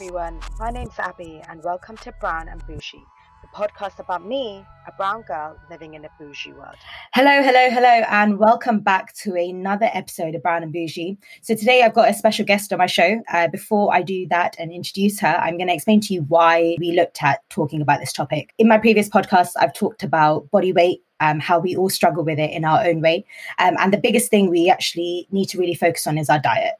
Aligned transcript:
everyone. 0.00 0.40
My 0.58 0.70
name's 0.70 0.98
Abby, 0.98 1.42
and 1.46 1.62
welcome 1.62 1.94
to 1.98 2.12
Brown 2.20 2.48
and 2.48 2.66
Bougie, 2.66 3.04
the 3.42 3.48
podcast 3.54 3.98
about 3.98 4.24
me, 4.24 4.64
a 4.88 4.92
brown 4.92 5.20
girl 5.28 5.58
living 5.68 5.92
in 5.92 6.06
a 6.06 6.08
bougie 6.18 6.54
world. 6.54 6.76
Hello, 7.12 7.42
hello, 7.42 7.68
hello, 7.68 8.02
and 8.08 8.38
welcome 8.38 8.80
back 8.80 9.12
to 9.16 9.34
another 9.34 9.90
episode 9.92 10.34
of 10.34 10.42
Brown 10.42 10.62
and 10.62 10.72
Bougie. 10.72 11.18
So, 11.42 11.54
today 11.54 11.82
I've 11.82 11.92
got 11.92 12.08
a 12.08 12.14
special 12.14 12.46
guest 12.46 12.72
on 12.72 12.78
my 12.78 12.86
show. 12.86 13.20
Uh, 13.30 13.48
before 13.48 13.92
I 13.92 14.00
do 14.00 14.26
that 14.28 14.56
and 14.58 14.72
introduce 14.72 15.20
her, 15.20 15.36
I'm 15.38 15.58
going 15.58 15.68
to 15.68 15.74
explain 15.74 16.00
to 16.00 16.14
you 16.14 16.22
why 16.22 16.76
we 16.78 16.92
looked 16.92 17.22
at 17.22 17.46
talking 17.50 17.82
about 17.82 18.00
this 18.00 18.14
topic. 18.14 18.54
In 18.56 18.68
my 18.68 18.78
previous 18.78 19.10
podcast, 19.10 19.50
I've 19.60 19.74
talked 19.74 20.02
about 20.02 20.50
body 20.50 20.72
weight 20.72 21.02
um, 21.20 21.38
how 21.38 21.58
we 21.58 21.76
all 21.76 21.90
struggle 21.90 22.24
with 22.24 22.38
it 22.38 22.50
in 22.50 22.64
our 22.64 22.84
own 22.84 23.00
way. 23.00 23.24
Um, 23.58 23.76
and 23.78 23.92
the 23.92 23.98
biggest 23.98 24.30
thing 24.30 24.48
we 24.48 24.70
actually 24.70 25.28
need 25.30 25.46
to 25.50 25.58
really 25.58 25.74
focus 25.74 26.06
on 26.06 26.18
is 26.18 26.30
our 26.30 26.38
diet. 26.38 26.74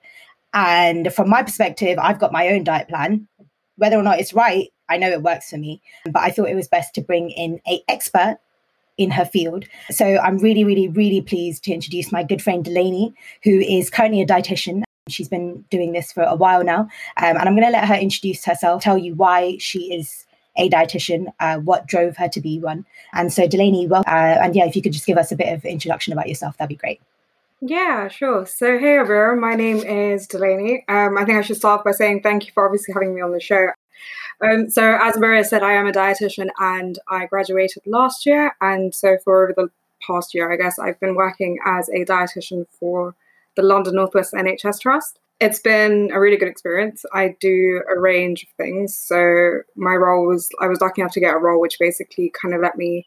And 0.52 1.12
from 1.12 1.28
my 1.28 1.42
perspective, 1.42 1.98
I've 1.98 2.18
got 2.18 2.32
my 2.32 2.48
own 2.48 2.64
diet 2.64 2.88
plan. 2.88 3.28
Whether 3.76 3.96
or 3.96 4.02
not 4.02 4.20
it's 4.20 4.34
right, 4.34 4.68
I 4.88 4.98
know 4.98 5.10
it 5.10 5.22
works 5.22 5.50
for 5.50 5.58
me. 5.58 5.80
But 6.04 6.22
I 6.22 6.30
thought 6.30 6.48
it 6.48 6.56
was 6.56 6.68
best 6.68 6.94
to 6.94 7.00
bring 7.00 7.30
in 7.30 7.60
a 7.66 7.82
expert 7.88 8.38
in 8.98 9.10
her 9.10 9.24
field. 9.24 9.64
So 9.90 10.18
I'm 10.18 10.38
really, 10.38 10.62
really, 10.62 10.88
really 10.88 11.22
pleased 11.22 11.64
to 11.64 11.72
introduce 11.72 12.12
my 12.12 12.22
good 12.22 12.42
friend 12.42 12.64
Delany, 12.64 13.14
who 13.42 13.58
is 13.60 13.88
currently 13.88 14.20
a 14.20 14.26
dietitian. 14.26 14.82
She's 15.08 15.28
been 15.28 15.64
doing 15.70 15.92
this 15.92 16.12
for 16.12 16.22
a 16.22 16.34
while 16.34 16.62
now. 16.62 16.80
Um, 17.16 17.36
and 17.36 17.40
I'm 17.40 17.56
going 17.56 17.66
to 17.66 17.70
let 17.70 17.88
her 17.88 17.94
introduce 17.94 18.44
herself, 18.44 18.82
tell 18.82 18.98
you 18.98 19.14
why 19.14 19.56
she 19.58 19.94
is 19.94 20.26
a 20.56 20.68
dietitian, 20.68 21.32
uh, 21.40 21.58
what 21.58 21.86
drove 21.86 22.16
her 22.18 22.28
to 22.28 22.40
be 22.40 22.58
one. 22.60 22.84
And 23.14 23.32
so, 23.32 23.48
Delany, 23.48 23.86
well, 23.86 24.02
uh, 24.06 24.36
and 24.42 24.54
yeah, 24.54 24.66
if 24.66 24.76
you 24.76 24.82
could 24.82 24.92
just 24.92 25.06
give 25.06 25.16
us 25.16 25.32
a 25.32 25.36
bit 25.36 25.52
of 25.52 25.64
introduction 25.64 26.12
about 26.12 26.28
yourself, 26.28 26.58
that'd 26.58 26.68
be 26.68 26.74
great. 26.74 27.00
Yeah, 27.62 28.08
sure. 28.08 28.46
So, 28.46 28.78
hey 28.78 28.96
everyone, 28.96 29.38
my 29.38 29.54
name 29.54 29.78
is 29.78 30.26
Delany. 30.26 30.82
Um, 30.88 31.18
I 31.18 31.26
think 31.26 31.36
I 31.36 31.42
should 31.42 31.58
start 31.58 31.84
by 31.84 31.90
saying 31.92 32.22
thank 32.22 32.46
you 32.46 32.52
for 32.54 32.64
obviously 32.64 32.94
having 32.94 33.14
me 33.14 33.20
on 33.20 33.32
the 33.32 33.40
show. 33.40 33.68
Um, 34.42 34.70
so, 34.70 34.96
as 34.98 35.18
Maria 35.18 35.44
said, 35.44 35.62
I 35.62 35.72
am 35.72 35.86
a 35.86 35.92
dietitian 35.92 36.48
and 36.58 36.98
I 37.08 37.26
graduated 37.26 37.82
last 37.86 38.24
year. 38.24 38.56
And 38.62 38.94
so, 38.94 39.18
for 39.24 39.52
the 39.54 39.70
past 40.06 40.32
year, 40.34 40.50
I 40.50 40.56
guess, 40.56 40.78
I've 40.78 40.98
been 41.00 41.16
working 41.16 41.58
as 41.66 41.90
a 41.90 42.06
dietitian 42.06 42.66
for 42.78 43.14
the 43.56 43.62
London 43.62 43.96
Northwest 43.96 44.32
NHS 44.32 44.80
Trust. 44.80 45.18
It's 45.38 45.60
been 45.60 46.10
a 46.14 46.20
really 46.20 46.38
good 46.38 46.48
experience. 46.48 47.04
I 47.12 47.36
do 47.40 47.82
a 47.90 48.00
range 48.00 48.44
of 48.44 48.48
things. 48.56 48.96
So, 48.96 49.60
my 49.76 49.96
role 49.96 50.26
was, 50.26 50.48
I 50.62 50.66
was 50.66 50.80
lucky 50.80 51.02
enough 51.02 51.12
to 51.12 51.20
get 51.20 51.34
a 51.34 51.38
role 51.38 51.60
which 51.60 51.78
basically 51.78 52.32
kind 52.40 52.54
of 52.54 52.62
let 52.62 52.78
me 52.78 53.06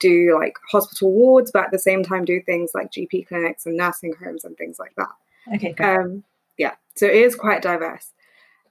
do 0.00 0.36
like 0.38 0.54
hospital 0.70 1.12
wards, 1.12 1.52
but 1.52 1.64
at 1.64 1.70
the 1.70 1.78
same 1.78 2.02
time 2.02 2.24
do 2.24 2.40
things 2.40 2.72
like 2.74 2.90
GP 2.90 3.28
clinics 3.28 3.66
and 3.66 3.76
nursing 3.76 4.14
homes 4.22 4.44
and 4.44 4.56
things 4.56 4.78
like 4.78 4.94
that. 4.96 5.08
Okay. 5.54 5.74
Um, 5.82 6.24
yeah, 6.58 6.74
so 6.94 7.06
it 7.06 7.14
is 7.14 7.34
quite 7.36 7.62
diverse. 7.62 8.12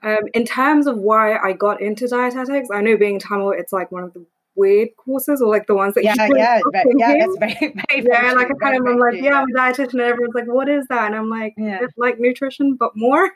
Um, 0.01 0.19
in 0.33 0.45
terms 0.45 0.87
of 0.87 0.97
why 0.97 1.37
I 1.37 1.53
got 1.53 1.81
into 1.81 2.07
dietetics, 2.07 2.69
I 2.71 2.81
know 2.81 2.97
being 2.97 3.19
Tamil, 3.19 3.51
it's 3.51 3.73
like 3.73 3.91
one 3.91 4.03
of 4.03 4.13
the 4.13 4.25
weird 4.55 4.89
courses 4.97 5.41
or 5.41 5.49
like 5.49 5.67
the 5.67 5.73
ones 5.73 5.95
that 5.95 6.03
yeah, 6.03 6.13
you 6.27 6.37
yeah, 6.37 6.59
right, 6.73 6.85
yeah, 6.97 7.13
that's 7.17 7.37
very, 7.37 7.73
very, 7.89 8.05
yeah, 8.07 8.33
like 8.33 8.47
I 8.51 8.53
kind 8.61 8.77
of 8.77 8.85
am 8.85 8.99
like, 8.99 9.13
true, 9.13 9.23
yeah, 9.23 9.41
I'm 9.41 9.47
a 9.49 9.57
dietitian, 9.57 9.93
and 9.93 10.01
everyone's 10.01 10.35
like, 10.35 10.47
what 10.47 10.69
is 10.69 10.85
that? 10.87 11.07
And 11.07 11.15
I'm 11.15 11.29
like, 11.29 11.53
Yeah. 11.57 11.79
it's 11.81 11.97
like 11.97 12.19
nutrition, 12.19 12.75
but 12.75 12.95
more. 12.95 13.31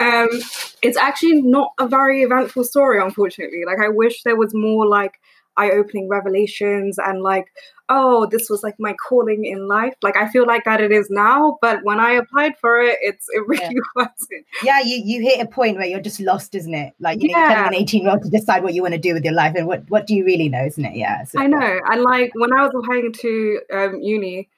Um, 0.00 0.28
it's 0.82 0.96
actually 0.96 1.42
not 1.42 1.72
a 1.78 1.86
very 1.86 2.22
eventful 2.22 2.64
story, 2.64 3.00
unfortunately. 3.00 3.62
Like, 3.66 3.78
I 3.80 3.88
wish 3.88 4.22
there 4.22 4.36
was 4.36 4.54
more 4.54 4.86
like 4.86 5.20
eye-opening 5.56 6.08
revelations 6.08 6.98
and 6.98 7.22
like, 7.22 7.46
oh, 7.90 8.26
this 8.26 8.48
was 8.48 8.62
like 8.62 8.74
my 8.78 8.94
calling 8.94 9.44
in 9.44 9.68
life. 9.68 9.94
Like, 10.02 10.16
I 10.16 10.28
feel 10.30 10.46
like 10.46 10.64
that 10.64 10.80
it 10.80 10.90
is 10.90 11.10
now, 11.10 11.58
but 11.60 11.80
when 11.84 12.00
I 12.00 12.12
applied 12.12 12.56
for 12.58 12.80
it, 12.80 12.96
it's 13.02 13.26
it 13.30 13.46
really 13.46 13.76
wasn't. 13.96 14.46
yeah, 14.62 14.80
you, 14.80 15.02
you 15.04 15.22
hit 15.22 15.40
a 15.40 15.46
point 15.46 15.76
where 15.76 15.86
you're 15.86 16.00
just 16.00 16.18
lost, 16.20 16.54
isn't 16.54 16.74
it? 16.74 16.94
Like, 16.98 17.22
you 17.22 17.30
know, 17.32 17.38
you're 17.38 17.50
Yeah. 17.50 17.66
an 17.68 17.74
18 17.74 18.02
year 18.02 18.10
old 18.12 18.22
to 18.22 18.30
decide 18.30 18.62
what 18.62 18.72
you 18.74 18.80
want 18.82 18.94
to 18.94 19.00
do 19.00 19.12
with 19.12 19.22
your 19.24 19.34
life 19.34 19.54
and 19.56 19.66
what, 19.66 19.88
what 19.90 20.06
do 20.06 20.14
you 20.14 20.24
really 20.24 20.48
know, 20.48 20.64
isn't 20.64 20.84
it? 20.84 20.96
Yeah. 20.96 21.24
So, 21.24 21.40
I 21.40 21.46
know. 21.46 21.78
And 21.90 22.02
like 22.02 22.32
when 22.34 22.52
I 22.52 22.62
was 22.62 22.72
applying 22.74 23.12
to 23.12 23.60
um, 23.72 24.00
uni, 24.00 24.48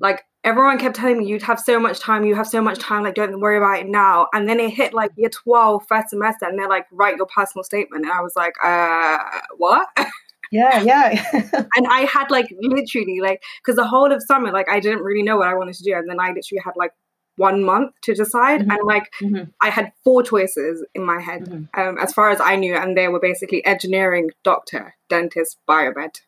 like 0.00 0.22
everyone 0.44 0.78
kept 0.78 0.94
telling 0.96 1.18
me 1.18 1.26
you'd 1.26 1.42
have 1.42 1.58
so 1.58 1.80
much 1.80 1.98
time, 2.00 2.24
you 2.24 2.34
have 2.34 2.46
so 2.46 2.60
much 2.60 2.78
time, 2.78 3.02
like 3.02 3.14
don't 3.14 3.40
worry 3.40 3.56
about 3.56 3.80
it 3.80 3.88
now. 3.88 4.28
And 4.34 4.46
then 4.48 4.60
it 4.60 4.70
hit 4.70 4.92
like 4.92 5.10
year 5.16 5.30
12, 5.30 5.86
first 5.88 6.10
semester, 6.10 6.46
and 6.46 6.58
they're 6.58 6.68
like, 6.68 6.86
write 6.92 7.16
your 7.16 7.26
personal 7.26 7.64
statement. 7.64 8.04
And 8.04 8.12
I 8.12 8.20
was 8.20 8.36
like, 8.36 8.52
uh, 8.62 9.18
what? 9.56 9.88
Yeah, 10.50 10.82
yeah. 10.82 11.24
and 11.76 11.86
I 11.88 12.00
had 12.12 12.30
like 12.30 12.46
literally 12.60 13.20
like 13.20 13.42
because 13.62 13.76
the 13.76 13.86
whole 13.86 14.10
of 14.12 14.22
summer, 14.22 14.50
like 14.52 14.68
I 14.68 14.80
didn't 14.80 15.02
really 15.02 15.22
know 15.22 15.36
what 15.38 15.48
I 15.48 15.54
wanted 15.54 15.74
to 15.76 15.82
do. 15.84 15.94
And 15.94 16.08
then 16.08 16.20
I 16.20 16.28
literally 16.28 16.62
had 16.64 16.72
like 16.76 16.92
one 17.36 17.62
month 17.62 17.92
to 18.02 18.14
decide. 18.14 18.60
Mhm. 18.62 18.72
And 18.72 18.80
like 18.84 19.12
Mhm. 19.20 19.52
I 19.62 19.70
had 19.70 19.92
four 20.04 20.22
choices 20.22 20.84
in 20.94 21.04
my 21.04 21.20
head, 21.20 21.42
Mhm. 21.44 21.68
um, 21.76 21.98
as 21.98 22.12
far 22.12 22.30
as 22.30 22.40
I 22.40 22.56
knew, 22.56 22.74
and 22.74 22.96
they 22.96 23.08
were 23.08 23.20
basically 23.20 23.64
engineering, 23.64 24.30
doctor, 24.42 24.96
dentist, 25.08 25.58
biomed. 25.68 26.20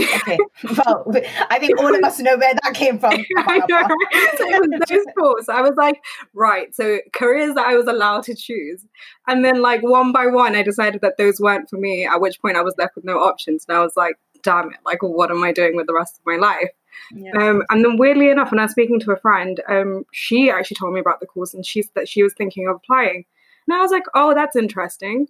Okay. 0.00 0.38
Well, 0.86 1.04
I 1.50 1.58
think 1.58 1.78
all 1.78 1.94
of 1.94 2.02
us 2.02 2.18
know 2.18 2.36
where 2.36 2.54
that 2.54 2.74
came 2.74 2.98
from. 2.98 3.12
I 3.36 3.58
know, 3.68 3.76
right? 3.76 4.38
So 4.38 4.48
it 4.48 4.60
was 4.60 4.80
those 4.88 5.04
thoughts. 5.18 5.48
I 5.48 5.60
was 5.60 5.74
like, 5.76 6.02
right, 6.34 6.74
so 6.74 6.98
careers 7.12 7.54
that 7.54 7.66
I 7.66 7.76
was 7.76 7.86
allowed 7.86 8.24
to 8.24 8.34
choose. 8.34 8.84
And 9.26 9.44
then, 9.44 9.62
like, 9.62 9.82
one 9.82 10.12
by 10.12 10.26
one, 10.26 10.54
I 10.56 10.62
decided 10.62 11.00
that 11.02 11.16
those 11.16 11.40
weren't 11.40 11.68
for 11.68 11.76
me, 11.76 12.06
at 12.06 12.20
which 12.20 12.40
point 12.40 12.56
I 12.56 12.62
was 12.62 12.74
left 12.78 12.96
with 12.96 13.04
no 13.04 13.18
options. 13.18 13.64
And 13.68 13.76
I 13.76 13.80
was 13.80 13.96
like, 13.96 14.16
damn 14.42 14.70
it, 14.70 14.78
like, 14.84 15.02
what 15.02 15.30
am 15.30 15.42
I 15.42 15.52
doing 15.52 15.76
with 15.76 15.86
the 15.86 15.94
rest 15.94 16.18
of 16.18 16.26
my 16.26 16.36
life? 16.36 16.70
Yeah. 17.12 17.32
Um, 17.36 17.62
and 17.70 17.84
then, 17.84 17.96
weirdly 17.96 18.30
enough, 18.30 18.50
when 18.50 18.60
I 18.60 18.64
was 18.64 18.72
speaking 18.72 19.00
to 19.00 19.12
a 19.12 19.20
friend, 19.20 19.60
um, 19.68 20.04
she 20.12 20.50
actually 20.50 20.76
told 20.76 20.94
me 20.94 21.00
about 21.00 21.20
the 21.20 21.26
course 21.26 21.54
and 21.54 21.64
she 21.64 21.82
said 21.82 21.92
that 21.94 22.08
she 22.08 22.22
was 22.22 22.34
thinking 22.34 22.68
of 22.68 22.76
applying. 22.76 23.24
And 23.66 23.76
I 23.76 23.80
was 23.80 23.90
like, 23.90 24.04
oh, 24.14 24.34
that's 24.34 24.56
interesting. 24.56 25.28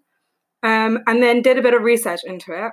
Um, 0.62 1.00
and 1.06 1.22
then 1.22 1.42
did 1.42 1.58
a 1.58 1.62
bit 1.62 1.74
of 1.74 1.82
research 1.82 2.20
into 2.24 2.52
it. 2.52 2.72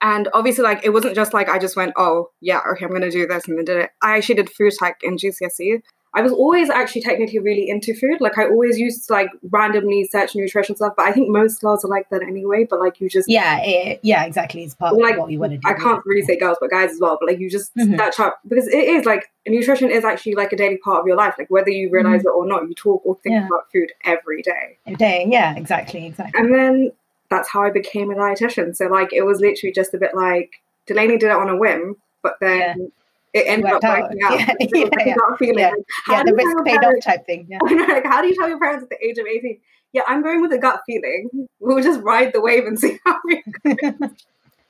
And 0.00 0.28
obviously, 0.34 0.64
like, 0.64 0.84
it 0.84 0.90
wasn't 0.90 1.14
just 1.14 1.32
like 1.32 1.48
I 1.48 1.58
just 1.58 1.76
went, 1.76 1.92
oh, 1.96 2.30
yeah, 2.40 2.60
okay, 2.72 2.84
I'm 2.86 3.00
to 3.00 3.10
do 3.10 3.26
this 3.26 3.46
and 3.48 3.56
then 3.58 3.64
did 3.64 3.76
it. 3.78 3.90
I 4.02 4.16
actually 4.16 4.36
did 4.36 4.50
food 4.50 4.72
tech 4.78 4.98
in 5.02 5.16
GCSE. 5.16 5.80
I 6.14 6.22
was 6.22 6.32
always 6.32 6.70
actually 6.70 7.02
technically 7.02 7.40
really 7.40 7.68
into 7.68 7.92
food. 7.94 8.20
Like, 8.20 8.38
I 8.38 8.44
always 8.46 8.78
used 8.78 9.06
to 9.06 9.12
like 9.12 9.28
randomly 9.50 10.08
search 10.10 10.34
nutrition 10.34 10.74
stuff, 10.74 10.94
but 10.96 11.04
I 11.06 11.12
think 11.12 11.28
most 11.28 11.60
girls 11.60 11.84
are 11.84 11.88
like 11.88 12.08
that 12.10 12.22
anyway. 12.22 12.66
But 12.68 12.80
like, 12.80 13.00
you 13.02 13.08
just, 13.10 13.28
yeah, 13.28 13.58
it, 13.60 14.00
yeah, 14.02 14.24
exactly. 14.24 14.64
It's 14.64 14.74
part 14.74 14.96
Like, 14.96 15.14
of 15.14 15.18
what 15.20 15.28
we 15.28 15.36
want 15.36 15.52
to 15.52 15.58
do. 15.58 15.68
I 15.68 15.74
can't 15.74 16.00
really 16.06 16.22
say 16.22 16.38
girls, 16.38 16.56
but 16.58 16.70
guys 16.70 16.90
as 16.92 17.00
well. 17.00 17.18
But 17.20 17.28
like, 17.28 17.38
you 17.38 17.50
just 17.50 17.74
Mhm. 17.76 17.98
search 17.98 18.18
up 18.18 18.40
because 18.48 18.66
it 18.66 18.78
is 18.78 19.04
like 19.04 19.26
nutrition 19.46 19.90
is 19.90 20.04
actually 20.06 20.36
like 20.36 20.52
a 20.54 20.56
daily 20.56 20.78
part 20.78 21.00
of 21.00 21.06
your 21.06 21.16
life. 21.16 21.34
Like, 21.38 21.50
whether 21.50 21.70
you 21.70 21.90
realize 21.90 22.22
it 22.22 22.28
or 22.28 22.46
not, 22.46 22.62
you 22.66 22.74
talk 22.74 23.02
or 23.04 23.16
think 23.22 23.34
Mm-hmm. 23.34 23.42
Yeah. 23.42 23.46
about 23.48 23.64
food 23.70 23.92
every 24.04 24.40
day. 24.40 24.78
Day. 24.96 25.26
Yeah, 25.28 25.54
exactly, 25.54 26.06
exactly. 26.06 26.40
And 26.40 26.54
then 26.54 26.92
that's 27.30 27.48
how 27.48 27.62
I 27.62 27.70
became 27.70 28.10
a 28.10 28.14
dietitian. 28.14 28.74
So 28.76 28.86
like 28.86 29.12
it 29.12 29.22
was 29.22 29.40
literally 29.40 29.72
just 29.72 29.94
a 29.94 29.98
bit 29.98 30.14
like 30.14 30.50
Delany 30.86 31.18
did 31.18 31.30
it 31.30 31.36
on 31.36 31.48
a 31.48 31.56
whim, 31.56 31.96
but 32.22 32.36
then 32.40 32.90
it 33.34 33.44
ended 33.46 33.70
up 33.70 33.82
working 33.82 34.18
out. 34.24 34.38
Yeah, 34.38 34.54
It 34.60 34.70
was 34.72 34.90
like 34.96 35.06
yeah, 35.06 35.14
gut 35.14 35.38
feeling. 35.38 35.58
yeah. 35.58 35.70
Like, 35.70 35.84
Yeah, 36.08 36.22
the 36.24 36.34
risk 36.34 36.64
paid 36.64 36.84
off 36.84 36.94
type 37.02 37.26
thing. 37.26 37.46
Yeah. 37.48 37.58
like, 37.62 38.04
how 38.06 38.22
do 38.22 38.28
you 38.28 38.34
tell 38.36 38.48
your 38.48 38.58
parents 38.58 38.84
at 38.84 38.88
the 38.90 39.04
age 39.06 39.18
of 39.18 39.26
18? 39.26 39.58
Yeah, 39.92 40.02
I'm 40.06 40.22
going 40.22 40.40
with 40.42 40.52
a 40.52 40.58
gut 40.58 40.80
feeling. 40.86 41.48
We'll 41.60 41.82
just 41.82 42.00
ride 42.02 42.32
the 42.32 42.40
wave 42.40 42.66
and 42.66 42.78
see 42.80 42.98
how 43.04 43.16
we 43.24 43.42
go. 43.64 43.74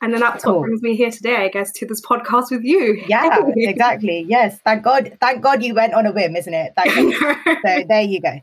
And 0.03 0.12
then 0.12 0.21
that's 0.21 0.45
Cool. 0.45 0.56
what 0.61 0.66
brings 0.66 0.83
me 0.83 0.95
here 0.95 1.11
today, 1.11 1.37
I 1.37 1.49
guess, 1.49 1.72
to 1.72 1.87
this 1.87 2.00
podcast 2.03 2.50
with 2.50 2.62
you. 2.65 3.03
Yeah, 3.09 3.39
exactly. 3.56 4.27
Yes. 4.28 4.59
Thank 4.61 4.83
God. 4.83 5.16
Thank 5.21 5.43
God 5.43 5.62
you 5.65 5.75
went 5.75 5.95
on 5.95 6.05
a 6.06 6.12
whim, 6.12 6.37
isn't 6.37 6.53
it? 6.53 6.75
Thank 6.77 7.19
God. 7.21 7.37
so 7.65 7.84
there 7.89 8.03
you 8.03 8.21
go. 8.21 8.41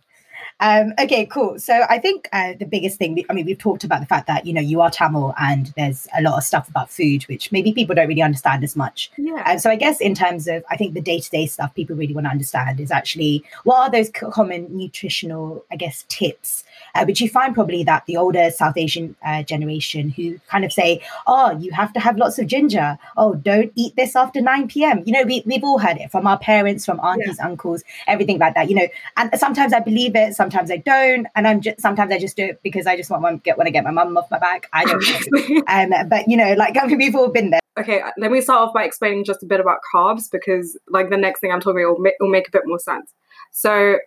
Um, 0.59 0.94
okay, 1.00 1.25
cool. 1.25 1.59
So 1.59 1.86
I 1.90 2.00
think 2.00 2.30
uh, 2.31 2.53
the 2.58 2.66
biggest 2.66 2.97
thing, 2.97 3.24
I 3.30 3.34
mean, 3.34 3.46
we've 3.46 3.58
talked 3.58 3.84
about 3.84 4.00
the 4.00 4.06
fact 4.06 4.28
that, 4.28 4.46
you 4.46 4.53
know, 4.53 4.62
you 4.62 4.81
are 4.81 4.90
Tamil 4.90 5.34
and 5.40 5.74
there's 5.75 6.08
a 6.18 6.22
lot 6.22 6.38
of 6.38 6.44
stuff 6.44 6.69
about 6.69 6.90
food, 6.90 7.24
which 7.24 7.52
maybe 7.52 7.74
people 7.74 7.96
don't 7.96 8.08
really 8.08 8.22
understand 8.22 8.64
as 8.64 8.75
much. 8.75 9.12
yeah. 9.18 9.44
Um, 9.46 9.59
so 9.59 9.69
I 9.69 9.75
guess 9.75 10.00
in 10.00 10.16
terms 10.16 10.47
of, 10.47 10.64
I 10.69 10.78
think 10.78 10.94
the 10.94 11.02
day-to-day 11.02 11.47
stuff 11.47 11.74
people 11.75 11.96
really 11.96 12.14
want 12.14 12.28
to 12.28 12.31
understand 12.31 12.80
is 12.80 12.91
actually 12.91 13.44
what 13.64 13.78
are 13.78 13.91
those 13.91 14.09
common 14.09 14.67
nutritional, 14.76 15.66
I 15.72 15.76
guess, 15.76 16.05
tips, 16.08 16.64
uh, 16.96 17.03
which 17.06 17.20
you 17.20 17.29
find 17.29 17.53
probably 17.53 17.84
that 17.84 18.06
the 18.06 18.17
older 18.17 18.49
South 18.52 18.78
Asian 18.78 19.16
uh, 19.26 19.44
generation 19.44 20.09
who 20.09 20.40
kind 20.47 20.64
of 20.64 20.72
say, 20.72 21.02
oh, 21.28 21.58
you 21.58 21.72
have 21.72 21.91
to 21.94 21.99
have 21.99 22.17
lots 22.17 22.40
of 22.40 22.47
ginger. 22.47 22.97
Oh, 23.17 23.35
don't 23.35 23.72
eat 23.76 23.96
this 23.96 24.16
after 24.16 24.40
9 24.40 24.67
p.m. 24.70 25.03
You 25.06 25.14
know, 25.14 25.23
we, 25.23 25.44
we've 25.46 25.64
all 25.64 25.79
heard 25.79 25.97
it 25.97 26.11
from 26.11 26.26
our 26.26 26.40
parents, 26.40 26.85
from 26.85 26.99
aunties, 27.02 27.40
uncles, 27.40 27.84
everything 28.08 28.40
like 28.40 28.53
that, 28.56 28.70
you 28.70 28.76
know, 28.76 28.88
and 29.17 29.29
sometimes 29.38 29.73
I 29.73 29.79
believe 29.79 30.16
it, 30.16 30.35
sometimes 30.35 30.42
I 30.72 30.78
don't. 30.78 31.28
And 31.35 31.47
I'm 31.47 31.61
just, 31.61 31.81
sometimes 31.81 32.11
I 32.11 32.19
just 32.19 32.35
do 32.35 32.45
it 32.45 32.59
because 32.63 32.87
I 32.87 32.95
just 32.97 33.09
want, 33.09 33.23
to 33.25 33.37
get, 33.43 33.57
want 33.57 33.67
to 33.67 33.72
get 33.72 33.84
my 33.84 33.91
mum 33.91 34.17
off 34.17 34.29
my 34.31 34.40
back. 34.40 34.67
I 34.73 34.85
don't 34.85 35.03
know. 35.31 35.63
Um, 35.67 36.09
but 36.09 36.28
you 36.28 36.37
know, 36.37 36.53
like 36.53 36.78
I 36.81 36.85
mean, 36.87 36.97
we've 36.97 37.16
all 37.16 37.29
been 37.29 37.51
there. 37.51 37.59
okay, 37.79 38.01
let 38.17 38.31
me 38.31 38.41
start 38.41 38.61
off 38.61 38.73
by 38.73 38.84
explaining 38.84 39.23
just 39.23 39.43
a 39.43 39.45
bit 39.45 39.59
about 39.59 39.79
carbs 39.93 40.29
because, 40.31 40.78
like, 40.90 41.09
the 41.09 41.17
next 41.17 41.40
thing 41.40 41.51
I'm 41.51 41.59
talking 41.59 41.84
about 41.84 41.97
will 41.97 42.03
make, 42.03 42.16
will 42.19 42.29
make 42.29 42.47
a 42.47 42.51
bit 42.51 42.63
more 42.66 42.79
sense. 42.79 43.13
So, 43.51 43.97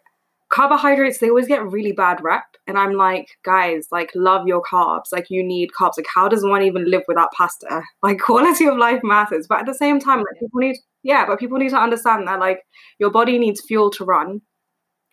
carbohydrates, 0.49 1.19
they 1.19 1.29
always 1.29 1.49
get 1.49 1.65
really 1.65 1.93
bad 1.93 2.23
rep. 2.23 2.45
And 2.69 2.79
I'm 2.79 2.95
like, 2.95 3.29
guys, 3.45 3.89
like, 3.91 4.11
love 4.15 4.47
your 4.47 4.63
carbs. 4.63 5.13
Like, 5.13 5.31
you 5.31 5.43
need 5.43 5.71
carbs. 5.79 5.97
Like, 5.97 6.07
how 6.13 6.29
does 6.29 6.45
one 6.45 6.63
even 6.63 6.91
live 6.91 7.03
without 7.09 7.33
pasta? 7.33 7.83
Like, 8.03 8.21
quality 8.21 8.67
of 8.67 8.77
life 8.77 9.01
matters. 9.03 9.47
But 9.49 9.61
at 9.61 9.67
the 9.67 9.75
same 9.75 9.99
time, 9.99 10.19
like, 10.19 10.39
people 10.39 10.61
need, 10.61 10.77
yeah, 11.03 11.27
but 11.27 11.39
people 11.39 11.59
need 11.59 11.71
to 11.71 11.79
understand 11.79 12.27
that, 12.29 12.41
like, 12.41 12.61
your 12.99 13.11
body 13.11 13.39
needs 13.39 13.61
fuel 13.61 13.91
to 13.91 14.05
run. 14.05 14.43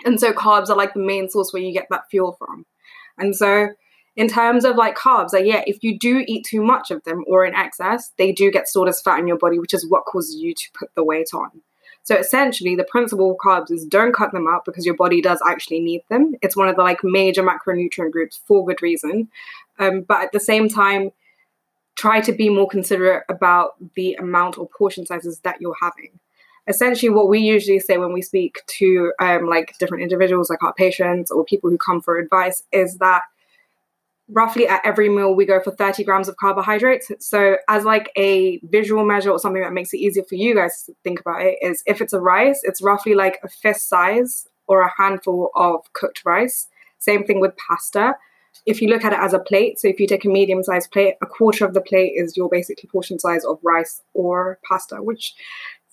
And 0.06 0.20
so, 0.20 0.34
carbs 0.34 0.70
are 0.70 0.76
like 0.76 0.94
the 0.94 1.00
main 1.00 1.30
source 1.30 1.54
where 1.54 1.62
you 1.62 1.74
get 1.74 1.88
that 1.90 2.10
fuel 2.10 2.34
from. 2.34 2.66
And 3.18 3.36
so 3.36 3.70
in 4.16 4.28
terms 4.28 4.64
of 4.66 4.76
like 4.76 4.98
carbs, 4.98 5.34
like 5.34 5.46
yeah, 5.46 5.64
if 5.66 5.84
you 5.84 5.98
do 5.98 6.24
eat 6.28 6.46
too 6.46 6.64
much 6.64 6.92
of 6.92 7.04
them 7.04 7.24
or 7.28 7.46
in 7.46 7.56
excess, 7.56 8.12
they 8.18 8.32
do 8.32 8.52
get 8.52 8.68
stored 8.68 8.90
as 8.90 9.02
fat 9.02 9.20
in 9.20 9.28
your 9.28 9.38
body, 9.38 9.60
which 9.60 9.74
is 9.74 9.88
what 9.88 10.06
causes 10.06 10.36
you 10.36 10.54
to 10.54 10.72
put 10.74 10.94
the 10.96 11.04
weight 11.04 11.30
on. 11.34 11.50
So 12.04 12.18
essentially, 12.18 12.76
the 12.76 12.84
principle 12.84 13.32
of 13.32 13.38
carbs 13.38 13.72
is 13.72 13.86
don't 13.86 14.14
cut 14.14 14.34
them 14.34 14.48
out 14.48 14.66
because 14.66 14.86
your 14.86 14.96
body 14.96 15.22
does 15.22 15.42
actually 15.48 15.80
need 15.80 16.04
them. 16.10 16.36
It's 16.42 16.56
one 16.56 16.68
of 16.68 16.76
the 16.76 16.84
like 16.84 17.00
major 17.04 17.44
macronutrient 17.44 18.12
groups 18.12 18.40
for 18.46 18.66
good 18.66 18.82
reason. 18.82 19.30
Um, 19.80 20.02
but 20.02 20.22
at 20.22 20.32
the 20.34 20.40
same 20.40 20.68
time, 20.68 21.12
try 21.96 22.20
to 22.22 22.34
be 22.34 22.50
more 22.50 22.68
considerate 22.68 23.24
about 23.30 23.76
the 23.96 24.16
amount 24.16 24.58
or 24.58 24.68
portion 24.68 25.06
sizes 25.06 25.40
that 25.40 25.62
you're 25.62 25.78
having. 25.82 26.20
Essentially, 26.68 27.10
what 27.10 27.28
we 27.28 27.40
usually 27.40 27.80
say 27.80 27.98
when 27.98 28.14
we 28.14 28.22
speak 28.22 28.62
to 28.68 29.12
um, 29.20 29.48
like 29.48 29.78
different 29.80 30.04
individuals, 30.04 30.50
like 30.50 30.64
our 30.64 30.74
patients 30.74 31.30
or 31.30 31.44
people 31.44 31.70
who 31.70 31.78
come 31.78 32.02
for 32.02 32.18
advice, 32.18 32.64
is 32.72 32.98
that 33.00 33.24
roughly 34.30 34.68
at 34.68 34.82
every 34.86 35.10
meal 35.10 35.36
we 35.36 35.46
go 35.46 35.60
for 35.60 35.72
30 35.72 36.04
grams 36.04 36.28
of 36.28 36.38
carbohydrates. 36.38 37.12
So 37.20 37.58
as 37.68 37.84
like 37.84 38.12
a 38.18 38.60
visual 38.64 39.06
measure 39.06 39.32
or 39.32 39.40
something 39.40 39.62
that 39.62 39.74
makes 39.74 39.94
it 39.94 39.98
easier 39.98 40.24
for 40.24 40.36
you 40.36 40.56
guys 40.56 40.84
to 40.84 40.96
think 41.04 41.20
about 41.20 41.42
it 41.42 41.58
is 41.62 41.84
if 41.86 42.02
it's 42.02 42.14
a 42.14 42.20
rice 42.20 42.62
it's 42.64 42.82
roughly 42.82 43.16
like 43.16 43.40
a 43.44 43.50
fist 43.50 43.90
size 43.90 44.48
or 44.68 44.82
a 44.82 44.92
handful 44.98 45.52
of 45.56 45.82
cooked 45.94 46.24
rice. 46.26 46.68
Same 47.00 47.26
thing 47.26 47.40
with 47.40 47.56
pasta. 47.58 48.16
If 48.66 48.82
you 48.82 48.88
look 48.88 49.04
at 49.04 49.14
it 49.14 49.20
as 49.20 49.34
a 49.34 49.40
plate 49.40 49.80
so 49.80 49.88
if 49.88 50.00
you 50.00 50.08
take 50.08 50.26
a 50.26 50.30
medium 50.30 50.64
sized 50.64 50.92
plate 50.92 51.16
a 51.22 51.26
quarter 51.26 51.66
of 51.66 51.74
the 51.74 51.82
plate 51.82 52.14
is 52.16 52.38
your 52.38 52.50
basically 52.50 52.90
portion 52.90 53.20
size 53.20 53.44
of 53.44 53.60
rice 53.62 54.02
or 54.14 54.60
pasta 54.68 55.02
which 55.02 55.34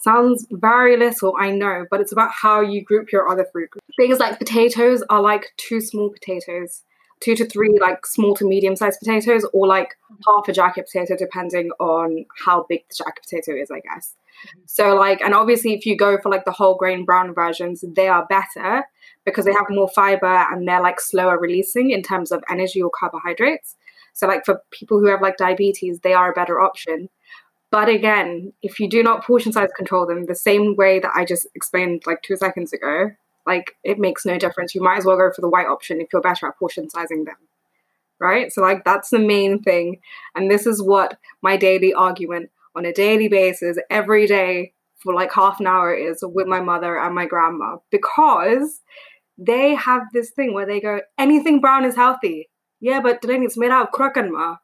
sounds 0.03 0.47
very 0.51 0.97
little 0.97 1.35
i 1.39 1.51
know 1.51 1.87
but 1.91 2.01
it's 2.01 2.13
about 2.13 2.31
how 2.31 2.61
you 2.61 2.83
group 2.83 3.13
your 3.13 3.29
other 3.29 3.47
fruit 3.53 3.71
things 3.97 4.19
like 4.19 4.39
potatoes 4.39 5.03
are 5.11 5.21
like 5.21 5.53
two 5.57 5.81
small 5.81 6.11
potatoes 6.11 6.83
two 7.21 7.35
to 7.35 7.47
three 7.47 7.79
like 7.81 8.07
small 8.07 8.35
to 8.35 8.47
medium 8.47 8.77
sized 8.77 8.99
potatoes 8.99 9.47
or 9.53 9.67
like 9.67 9.97
half 10.27 10.49
a 10.49 10.53
jacket 10.53 10.89
potato 10.91 11.15
depending 11.17 11.71
on 11.79 12.25
how 12.45 12.65
big 12.69 12.83
the 12.89 13.05
jacket 13.05 13.23
potato 13.23 13.61
is 13.61 13.71
i 13.71 13.81
guess. 13.81 14.17
Mm-hmm. 14.47 14.61
so 14.67 14.95
like 14.95 15.21
and 15.21 15.35
obviously 15.35 15.75
if 15.75 15.85
you 15.85 15.97
go 15.97 16.19
for 16.19 16.31
like 16.31 16.47
the 16.47 16.51
whole 16.51 16.77
grain 16.77 17.05
brown 17.05 17.35
versions 17.35 17.85
they 17.95 18.09
are 18.09 18.27
better 18.27 18.85
because 19.25 19.45
they 19.45 19.53
have 19.53 19.67
more 19.69 19.89
fiber 19.89 20.45
and 20.51 20.67
they're 20.67 20.83
like 20.83 21.01
slower 21.01 21.39
releasing 21.39 21.91
in 21.91 22.03
terms 22.03 22.33
of 22.33 22.43
energy 22.51 22.83
or 22.83 22.91
carbohydrates. 22.91 23.77
So 24.13 24.27
like 24.27 24.45
for 24.45 24.63
people 24.71 24.99
who 24.99 25.07
have 25.07 25.23
like 25.23 25.37
diabetes 25.37 26.01
they 26.01 26.13
are 26.13 26.31
a 26.31 26.35
better 26.35 26.61
option 26.61 27.09
but 27.71 27.89
again 27.89 28.53
if 28.63 28.81
you 28.81 28.89
do 28.89 29.03
not 29.03 29.25
portion 29.25 29.53
size 29.53 29.71
control 29.77 30.07
them 30.07 30.27
the 30.27 30.35
same 30.35 30.77
way 30.77 30.99
that 30.99 31.13
i 31.15 31.25
just 31.25 31.47
explained 31.55 32.03
like 32.07 32.23
two 32.23 32.37
seconds 32.37 32.73
ago 32.73 33.11
like 33.47 33.77
it 33.83 33.99
makes 33.99 34.25
no 34.25 34.39
difference. 34.39 34.75
You 34.75 34.83
might 34.83 34.99
as 34.99 35.05
well 35.05 35.17
go 35.17 35.31
for 35.35 35.41
the 35.41 35.49
white 35.49 35.67
option 35.67 36.01
if 36.01 36.09
you're 36.13 36.23
better 36.23 36.47
at 36.47 36.59
portion 36.59 36.91
sizing 36.91 37.25
them. 37.25 37.37
Right? 38.19 38.53
So 38.53 38.61
like 38.61 38.85
that's 38.85 39.11
the 39.11 39.19
main 39.19 39.63
thing. 39.63 40.01
And 40.35 40.51
this 40.51 40.67
is 40.67 40.83
what 40.83 41.19
my 41.43 41.57
daily 41.57 41.95
argument 41.95 42.51
on 42.77 42.85
a 42.85 42.93
daily 42.93 43.29
basis 43.29 43.79
every 43.89 44.27
day 44.27 44.75
for 44.97 45.15
like 45.15 45.33
half 45.33 45.59
an 45.61 45.67
hour 45.67 45.95
is 45.95 46.23
with 46.23 46.47
my 46.47 46.61
mother 46.61 46.99
and 46.99 47.15
my 47.15 47.27
grandma 47.27 47.79
because 47.91 48.81
they 49.39 49.75
have 49.75 50.03
this 50.13 50.31
thing 50.31 50.53
where 50.53 50.67
they 50.67 50.81
go, 50.81 51.01
anything 51.17 51.61
brown 51.61 51.87
is 51.87 51.97
healthy. 51.97 52.51
Yeah, 52.79 53.01
but 53.01 53.23
then 53.23 53.43
it's 53.43 53.57
made 53.57 53.71
out 53.71 53.89
of 53.89 53.93
krakenma. 53.93 54.59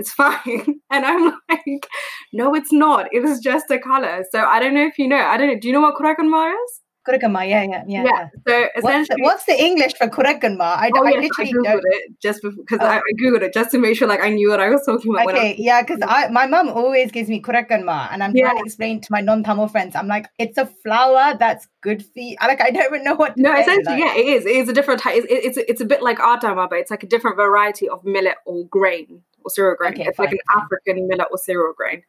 It's 0.00 0.12
fine. 0.22 0.80
And 0.90 1.04
I'm 1.04 1.38
like, 1.48 1.86
no, 2.32 2.54
it's 2.54 2.72
not. 2.72 3.08
It 3.12 3.24
is 3.24 3.38
just 3.40 3.70
a 3.70 3.78
color. 3.78 4.24
So 4.32 4.40
I 4.40 4.58
don't 4.58 4.74
know 4.74 4.86
if 4.86 4.98
you 4.98 5.06
know. 5.06 5.22
I 5.32 5.36
don't 5.36 5.48
know. 5.48 5.58
Do 5.58 5.68
you 5.68 5.74
know 5.74 5.82
what 5.82 5.94
krakenma 5.94 6.54
is? 6.54 6.80
Kuragama, 7.06 7.48
yeah, 7.48 7.62
yeah, 7.62 7.84
yeah. 7.88 8.04
Yeah. 8.04 8.28
So 8.46 8.68
essentially, 8.76 8.82
what's 8.82 9.08
the, 9.08 9.22
what's 9.22 9.44
the 9.46 9.58
English 9.58 9.94
for 9.94 10.06
Kuragama? 10.08 10.60
I, 10.60 10.90
oh, 10.94 11.06
I 11.06 11.10
yes, 11.12 11.22
literally 11.22 11.50
I 11.50 11.54
googled 11.54 11.82
don't... 11.82 11.94
it 11.94 12.20
just 12.20 12.40
because 12.42 12.78
oh. 12.82 12.84
I, 12.84 12.98
I, 12.98 13.12
googled 13.18 13.42
it 13.42 13.54
just 13.54 13.70
to 13.70 13.78
make 13.78 13.96
sure 13.96 14.06
like 14.06 14.22
I 14.22 14.28
knew 14.28 14.50
what 14.50 14.60
I 14.60 14.68
was 14.68 14.82
talking 14.84 15.14
about. 15.14 15.34
Okay, 15.34 15.56
yeah, 15.58 15.80
because 15.80 16.00
I 16.06 16.28
my 16.28 16.46
mom 16.46 16.68
always 16.68 17.10
gives 17.10 17.30
me 17.30 17.40
Kuragama, 17.40 18.12
and 18.12 18.22
I'm 18.22 18.36
yeah. 18.36 18.50
trying 18.50 18.58
to 18.58 18.64
explain 18.64 19.00
to 19.00 19.08
my 19.10 19.22
non-Tamil 19.22 19.68
friends. 19.68 19.96
I'm 19.96 20.08
like, 20.08 20.28
it's 20.38 20.58
a 20.58 20.66
flower 20.66 21.36
that's 21.38 21.66
good 21.80 22.02
for 22.02 22.20
you. 22.20 22.36
Like 22.42 22.60
I 22.60 22.70
don't 22.70 22.84
even 22.84 23.02
know 23.02 23.14
what. 23.14 23.34
no, 23.38 23.50
essentially, 23.58 23.98
like. 23.98 24.00
yeah, 24.00 24.16
it 24.16 24.26
is. 24.26 24.44
It 24.44 24.56
is 24.56 24.68
a 24.68 24.74
different 24.74 25.00
type. 25.00 25.24
It's 25.26 25.56
it's, 25.56 25.70
it's 25.70 25.80
a 25.80 25.86
bit 25.86 26.02
like 26.02 26.18
Adama, 26.18 26.68
but 26.68 26.80
it's 26.80 26.90
like 26.90 27.02
a 27.02 27.08
different 27.08 27.36
variety 27.36 27.88
of 27.88 28.04
millet 28.04 28.36
or 28.44 28.66
grain 28.66 29.22
or 29.44 29.50
cereal 29.50 29.76
grain. 29.76 29.94
Okay, 29.94 30.06
it's 30.06 30.16
fine, 30.16 30.26
like 30.26 30.34
an. 30.34 30.62
African 30.62 31.08
millet 31.08 31.28
or 31.30 31.38
cereal 31.38 31.72
grain. 31.76 32.02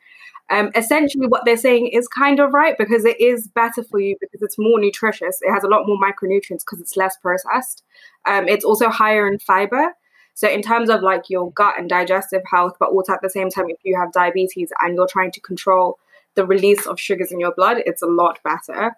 Um, 0.50 0.70
essentially, 0.76 1.28
what 1.28 1.46
they're 1.46 1.56
saying 1.56 1.88
is 1.88 2.08
kind 2.08 2.40
of 2.40 2.54
right 2.54 2.78
because 2.78 3.06
it 3.06 3.20
is 3.22 3.48
better 3.48 3.84
for 3.84 4.00
you 4.00 4.18
because 4.20 4.42
it's 4.42 4.58
more 4.58 4.80
nutritious. 4.80 5.40
It 5.42 5.52
has 5.52 5.64
a 5.64 5.68
lot 5.68 5.88
more 5.88 5.98
micronutrients 5.98 6.64
because 6.66 6.82
it's 6.82 6.98
less 6.98 7.16
processed. 7.18 7.84
Um, 8.28 8.48
it's 8.48 8.66
also 8.66 8.90
higher 8.90 9.28
in 9.28 9.40
fiber. 9.40 9.94
So, 10.34 10.50
in 10.50 10.62
terms 10.62 10.90
of 10.90 11.02
like 11.02 11.30
your 11.30 11.52
gut 11.52 11.76
and 11.78 11.90
digestive 11.90 12.42
health, 12.52 12.74
but 12.80 12.90
also 12.90 13.14
at 13.14 13.22
the 13.22 13.30
same 13.30 13.50
time, 13.50 13.70
if 13.70 13.78
you 13.84 13.98
have 13.98 14.12
diabetes 14.12 14.72
and 14.82 14.96
you're 14.96 15.08
trying 15.08 15.32
to 15.32 15.40
control 15.40 16.00
the 16.36 16.46
release 16.46 16.86
of 16.86 17.00
sugars 17.00 17.32
in 17.32 17.40
your 17.40 17.54
blood, 17.54 17.78
it's 17.86 18.02
a 18.02 18.08
lot 18.08 18.40
better. 18.44 18.98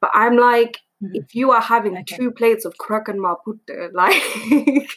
But 0.00 0.10
I'm 0.14 0.36
like, 0.36 0.78
mm-hmm. 1.02 1.14
if 1.14 1.34
you 1.34 1.52
are 1.52 1.60
having 1.60 1.96
okay. 1.98 2.16
two 2.16 2.30
plates 2.30 2.64
of 2.64 2.78
kraken 2.78 3.18
maputte, 3.18 3.92
like 3.92 4.90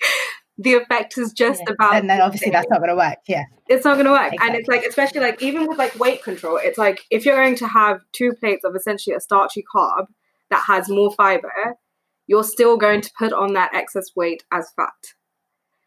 the 0.57 0.73
effect 0.73 1.17
is 1.17 1.33
just 1.33 1.61
yeah. 1.65 1.73
about 1.73 1.95
and 1.95 2.09
then 2.09 2.21
obviously 2.21 2.51
that's 2.51 2.69
not 2.69 2.79
going 2.79 2.89
to 2.89 2.95
work 2.95 3.17
yeah 3.27 3.43
it's 3.67 3.85
not 3.85 3.95
going 3.95 4.05
to 4.05 4.11
work 4.11 4.33
exactly. 4.33 4.47
and 4.47 4.55
it's 4.57 4.67
like 4.67 4.85
especially 4.85 5.19
like 5.19 5.41
even 5.41 5.67
with 5.67 5.77
like 5.77 5.97
weight 5.99 6.23
control 6.23 6.59
it's 6.61 6.77
like 6.77 7.01
if 7.09 7.25
you're 7.25 7.35
going 7.35 7.55
to 7.55 7.67
have 7.67 8.01
two 8.11 8.33
plates 8.33 8.63
of 8.63 8.75
essentially 8.75 9.15
a 9.15 9.19
starchy 9.19 9.63
carb 9.73 10.05
that 10.49 10.63
has 10.67 10.89
more 10.89 11.11
fiber 11.13 11.75
you're 12.27 12.43
still 12.43 12.77
going 12.77 13.01
to 13.01 13.11
put 13.17 13.33
on 13.33 13.53
that 13.53 13.73
excess 13.73 14.11
weight 14.15 14.43
as 14.51 14.71
fat 14.75 14.91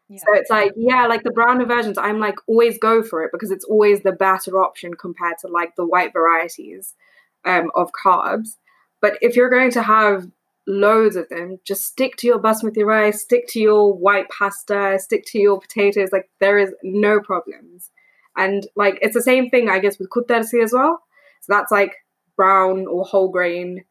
yeah. 0.09 0.17
so 0.17 0.33
it's 0.33 0.49
like 0.49 0.73
yeah 0.75 1.07
like 1.07 1.23
the 1.23 1.31
browner 1.31 1.65
versions 1.65 1.97
i'm 1.97 2.19
like 2.19 2.35
always 2.47 2.77
go 2.77 3.01
for 3.01 3.23
it 3.23 3.31
because 3.31 3.51
it's 3.51 3.65
always 3.65 4.01
the 4.01 4.11
better 4.11 4.61
option 4.61 4.93
compared 4.93 5.37
to 5.39 5.47
like 5.47 5.75
the 5.77 5.85
white 5.85 6.11
varieties 6.11 6.93
um, 7.45 7.71
of 7.73 7.89
carbs 8.03 8.57
but 8.99 9.17
if 9.21 9.37
you're 9.37 9.49
going 9.49 9.71
to 9.71 9.83
have 9.83 10.27
loads 10.67 11.15
of 11.15 11.29
them. 11.29 11.59
Just 11.63 11.85
stick 11.85 12.17
to 12.17 12.27
your 12.27 12.39
basmati 12.39 12.85
rice, 12.85 13.21
stick 13.21 13.47
to 13.49 13.59
your 13.59 13.93
white 13.93 14.27
pasta, 14.29 14.99
stick 14.99 15.25
to 15.27 15.39
your 15.39 15.59
potatoes. 15.59 16.09
Like 16.11 16.29
there 16.39 16.57
is 16.57 16.73
no 16.83 17.19
problems. 17.19 17.89
And 18.35 18.67
like 18.75 18.99
it's 19.01 19.15
the 19.15 19.21
same 19.21 19.49
thing, 19.49 19.69
I 19.69 19.79
guess, 19.79 19.97
with 19.97 20.09
kuttersi 20.09 20.63
as 20.63 20.73
well. 20.73 21.01
So 21.41 21.53
that's 21.53 21.71
like 21.71 21.95
brown 22.35 22.85
or 22.87 23.03
whole 23.03 23.29
grain 23.29 23.83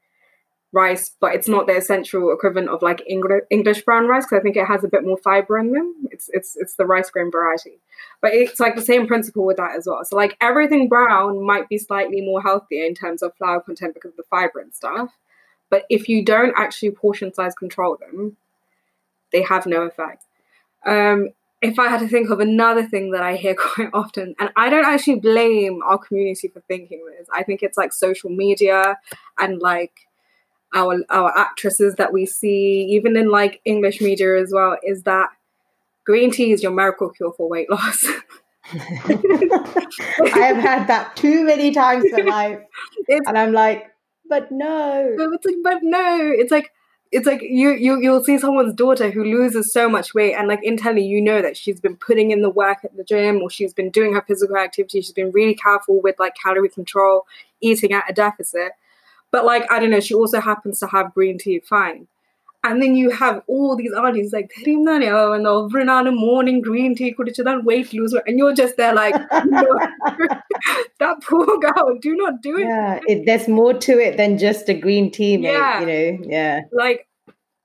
rice, 0.72 1.16
but 1.20 1.34
it's 1.34 1.48
not 1.48 1.66
the 1.66 1.76
essential 1.76 2.32
equivalent 2.32 2.68
of 2.68 2.82
like 2.82 3.02
English 3.08 3.82
brown 3.82 4.06
rice 4.06 4.26
because 4.26 4.40
I 4.40 4.42
think 4.42 4.56
it 4.56 4.66
has 4.66 4.84
a 4.84 4.88
bit 4.88 5.04
more 5.04 5.16
fiber 5.16 5.58
in 5.58 5.72
them. 5.72 5.94
It's 6.10 6.28
it's 6.32 6.54
it's 6.56 6.74
the 6.76 6.84
rice 6.84 7.10
grain 7.10 7.30
variety, 7.30 7.80
but 8.20 8.32
it's 8.34 8.60
like 8.60 8.76
the 8.76 8.82
same 8.82 9.06
principle 9.06 9.44
with 9.44 9.56
that 9.56 9.74
as 9.76 9.86
well. 9.86 10.04
So 10.04 10.16
like 10.16 10.36
everything 10.40 10.88
brown 10.88 11.44
might 11.44 11.68
be 11.68 11.78
slightly 11.78 12.20
more 12.20 12.42
healthier 12.42 12.84
in 12.84 12.94
terms 12.94 13.22
of 13.22 13.34
flour 13.36 13.60
content 13.60 13.94
because 13.94 14.12
of 14.12 14.16
the 14.16 14.22
fiber 14.30 14.60
and 14.60 14.74
stuff, 14.74 15.10
but 15.76 15.84
if 15.90 16.08
you 16.08 16.24
don't 16.24 16.54
actually 16.56 16.90
portion 16.90 17.34
size 17.34 17.54
control 17.54 17.98
them, 18.00 18.38
they 19.30 19.42
have 19.42 19.66
no 19.66 19.82
effect. 19.82 20.24
Um, 20.86 21.28
if 21.60 21.78
I 21.78 21.88
had 21.88 22.00
to 22.00 22.08
think 22.08 22.30
of 22.30 22.40
another 22.40 22.86
thing 22.86 23.10
that 23.10 23.22
I 23.22 23.36
hear 23.36 23.54
quite 23.58 23.90
often, 23.92 24.34
and 24.38 24.48
I 24.56 24.70
don't 24.70 24.86
actually 24.86 25.20
blame 25.20 25.82
our 25.84 25.98
community 25.98 26.48
for 26.48 26.60
thinking 26.60 27.04
this, 27.06 27.28
I 27.30 27.42
think 27.42 27.62
it's 27.62 27.76
like 27.76 27.92
social 27.92 28.30
media 28.30 28.96
and 29.38 29.60
like 29.60 29.92
our 30.74 30.96
our 31.10 31.36
actresses 31.36 31.96
that 31.96 32.10
we 32.10 32.24
see, 32.24 32.86
even 32.92 33.14
in 33.14 33.30
like 33.30 33.60
English 33.66 34.00
media 34.00 34.40
as 34.40 34.52
well, 34.54 34.78
is 34.82 35.02
that 35.02 35.28
green 36.06 36.30
tea 36.30 36.52
is 36.52 36.62
your 36.62 36.72
miracle 36.72 37.10
cure 37.10 37.34
for 37.34 37.50
weight 37.50 37.68
loss. 37.68 38.06
I 38.72 40.38
have 40.40 40.56
had 40.56 40.86
that 40.86 41.12
too 41.16 41.44
many 41.44 41.70
times 41.70 42.06
in 42.16 42.24
life, 42.24 42.60
it's, 43.08 43.28
and 43.28 43.36
I'm 43.36 43.52
like, 43.52 43.92
but 44.28 44.50
no. 44.50 45.14
But 45.16 45.32
it's 45.34 45.46
like, 45.46 45.56
but 45.62 45.82
no. 45.82 46.32
It's 46.34 46.50
like 46.50 46.72
it's 47.12 47.26
like 47.26 47.40
you 47.42 47.70
you 47.70 48.00
you'll 48.00 48.24
see 48.24 48.38
someone's 48.38 48.74
daughter 48.74 49.10
who 49.10 49.24
loses 49.24 49.72
so 49.72 49.88
much 49.88 50.12
weight 50.12 50.34
and 50.34 50.48
like 50.48 50.60
internally 50.62 51.04
you 51.04 51.20
know 51.20 51.40
that 51.40 51.56
she's 51.56 51.80
been 51.80 51.96
putting 51.96 52.30
in 52.30 52.42
the 52.42 52.50
work 52.50 52.78
at 52.84 52.96
the 52.96 53.04
gym 53.04 53.40
or 53.40 53.48
she's 53.48 53.72
been 53.72 53.90
doing 53.90 54.12
her 54.12 54.22
physical 54.22 54.56
activity 54.56 55.00
she's 55.00 55.12
been 55.12 55.30
really 55.30 55.54
careful 55.54 56.00
with 56.02 56.18
like 56.18 56.34
calorie 56.34 56.68
control 56.68 57.26
eating 57.60 57.92
at 57.92 58.04
a 58.08 58.12
deficit 58.12 58.72
but 59.30 59.44
like 59.44 59.70
i 59.70 59.78
don't 59.78 59.90
know 59.90 60.00
she 60.00 60.14
also 60.14 60.40
happens 60.40 60.80
to 60.80 60.86
have 60.88 61.14
green 61.14 61.38
tea 61.38 61.60
fine 61.60 62.08
and 62.70 62.82
then 62.82 62.96
you 62.96 63.10
have 63.10 63.42
all 63.46 63.76
these 63.76 63.92
aunties 63.92 64.32
like 64.32 64.52
and 65.32 65.46
over 65.46 65.78
and 65.78 65.90
morning 66.12 66.60
green 66.60 66.94
tea 66.94 67.14
that 67.44 67.64
weight 67.64 67.92
lose 67.92 68.14
and 68.26 68.38
you're 68.38 68.54
just 68.54 68.76
there 68.76 68.94
like 68.94 69.14
no, 69.46 69.62
that 70.98 71.16
poor 71.22 71.46
girl 71.58 71.98
do 72.00 72.14
not 72.16 72.42
do 72.42 72.58
it. 72.58 72.62
Yeah 72.62 73.00
it, 73.06 73.26
there's 73.26 73.48
more 73.48 73.74
to 73.74 73.98
it 73.98 74.16
than 74.16 74.38
just 74.38 74.68
a 74.68 74.74
green 74.74 75.10
tea 75.10 75.36
mate, 75.36 75.52
yeah. 75.52 75.80
you 75.80 75.86
know? 75.86 76.18
Yeah. 76.28 76.60
Like 76.72 77.06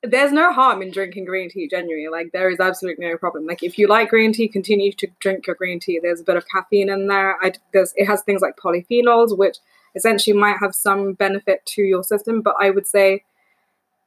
there's 0.03 0.31
no 0.31 0.51
harm 0.51 0.81
in 0.81 0.91
drinking 0.91 1.25
green 1.25 1.49
tea 1.49 1.67
genuinely. 1.67 2.09
Like 2.09 2.31
there 2.31 2.49
is 2.49 2.59
absolutely 2.59 3.05
no 3.07 3.17
problem. 3.17 3.45
Like 3.45 3.63
if 3.63 3.77
you 3.77 3.87
like 3.87 4.09
green 4.09 4.33
tea 4.33 4.47
continue 4.47 4.91
to 4.93 5.07
drink 5.19 5.45
your 5.47 5.55
green 5.55 5.79
tea. 5.79 5.99
There's 6.01 6.21
a 6.21 6.23
bit 6.23 6.37
of 6.37 6.45
caffeine 6.47 6.89
in 6.89 7.07
there. 7.07 7.37
I, 7.43 7.53
there's, 7.73 7.93
it 7.95 8.05
has 8.05 8.21
things 8.23 8.41
like 8.41 8.57
polyphenols 8.57 9.37
which 9.37 9.57
essentially 9.95 10.35
might 10.35 10.57
have 10.59 10.73
some 10.73 11.13
benefit 11.13 11.65
to 11.65 11.81
your 11.81 12.01
system 12.01 12.41
but 12.41 12.55
i 12.61 12.69
would 12.69 12.87
say 12.87 13.23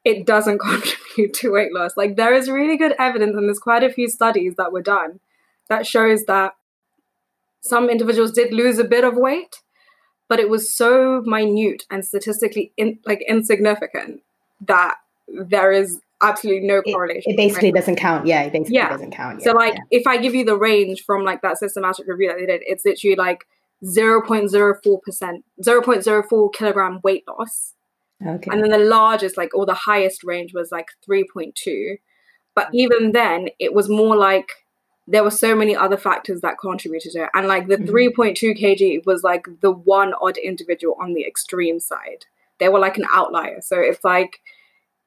it 0.04 0.26
doesn't 0.26 0.58
contribute 0.60 1.34
to 1.34 1.52
weight 1.52 1.72
loss. 1.72 1.96
Like 1.96 2.16
there 2.16 2.34
is 2.34 2.48
really 2.50 2.76
good 2.76 2.94
evidence, 2.98 3.36
and 3.36 3.48
there's 3.48 3.58
quite 3.58 3.82
a 3.82 3.92
few 3.92 4.08
studies 4.08 4.54
that 4.56 4.72
were 4.72 4.82
done 4.82 5.20
that 5.68 5.86
shows 5.86 6.24
that 6.24 6.52
some 7.62 7.88
individuals 7.88 8.32
did 8.32 8.52
lose 8.52 8.78
a 8.78 8.84
bit 8.84 9.04
of 9.04 9.16
weight, 9.16 9.62
but 10.28 10.38
it 10.38 10.50
was 10.50 10.74
so 10.74 11.22
minute 11.24 11.84
and 11.90 12.04
statistically 12.04 12.72
in, 12.76 12.98
like 13.06 13.24
insignificant 13.26 14.20
that 14.60 14.96
there 15.28 15.72
is 15.72 16.00
absolutely 16.22 16.66
no 16.66 16.82
correlation. 16.82 17.30
It, 17.30 17.34
it 17.34 17.36
basically 17.36 17.72
right? 17.72 17.80
doesn't 17.80 17.96
count. 17.96 18.26
Yeah, 18.26 18.42
it 18.42 18.52
basically 18.52 18.76
yeah. 18.76 18.90
doesn't 18.90 19.12
count. 19.12 19.40
Yeah, 19.40 19.44
So 19.44 19.52
like 19.52 19.74
yeah. 19.74 19.98
if 19.98 20.06
I 20.06 20.18
give 20.18 20.34
you 20.34 20.44
the 20.44 20.56
range 20.56 21.04
from 21.04 21.24
like 21.24 21.42
that 21.42 21.58
systematic 21.58 22.06
review 22.06 22.28
that 22.28 22.38
they 22.38 22.46
did, 22.46 22.62
it's 22.64 22.84
literally 22.84 23.16
like 23.16 23.46
0.04%, 23.84 25.42
0.04 25.62 26.54
kilogram 26.54 27.00
weight 27.02 27.24
loss. 27.28 27.74
Okay. 28.24 28.50
And 28.50 28.62
then 28.62 28.70
the 28.70 28.78
largest, 28.78 29.36
like, 29.36 29.54
or 29.54 29.66
the 29.66 29.74
highest 29.74 30.24
range 30.24 30.52
was 30.54 30.70
like 30.70 30.88
3.2. 31.08 31.96
But 32.54 32.68
even 32.72 33.12
then, 33.12 33.48
it 33.58 33.74
was 33.74 33.88
more 33.88 34.16
like 34.16 34.48
there 35.06 35.24
were 35.24 35.30
so 35.30 35.54
many 35.54 35.76
other 35.76 35.96
factors 35.96 36.40
that 36.40 36.58
contributed 36.58 37.12
to 37.12 37.24
it. 37.24 37.30
And 37.34 37.46
like 37.46 37.68
the 37.68 37.76
mm-hmm. 37.76 37.94
3.2 37.94 38.58
kg 38.58 39.04
was 39.04 39.22
like 39.22 39.46
the 39.60 39.72
one 39.72 40.14
odd 40.20 40.38
individual 40.38 40.96
on 41.00 41.14
the 41.14 41.26
extreme 41.26 41.80
side. 41.80 42.26
They 42.58 42.68
were 42.68 42.78
like 42.78 42.96
an 42.96 43.06
outlier. 43.10 43.60
So 43.60 43.78
it's 43.80 44.04
like, 44.04 44.40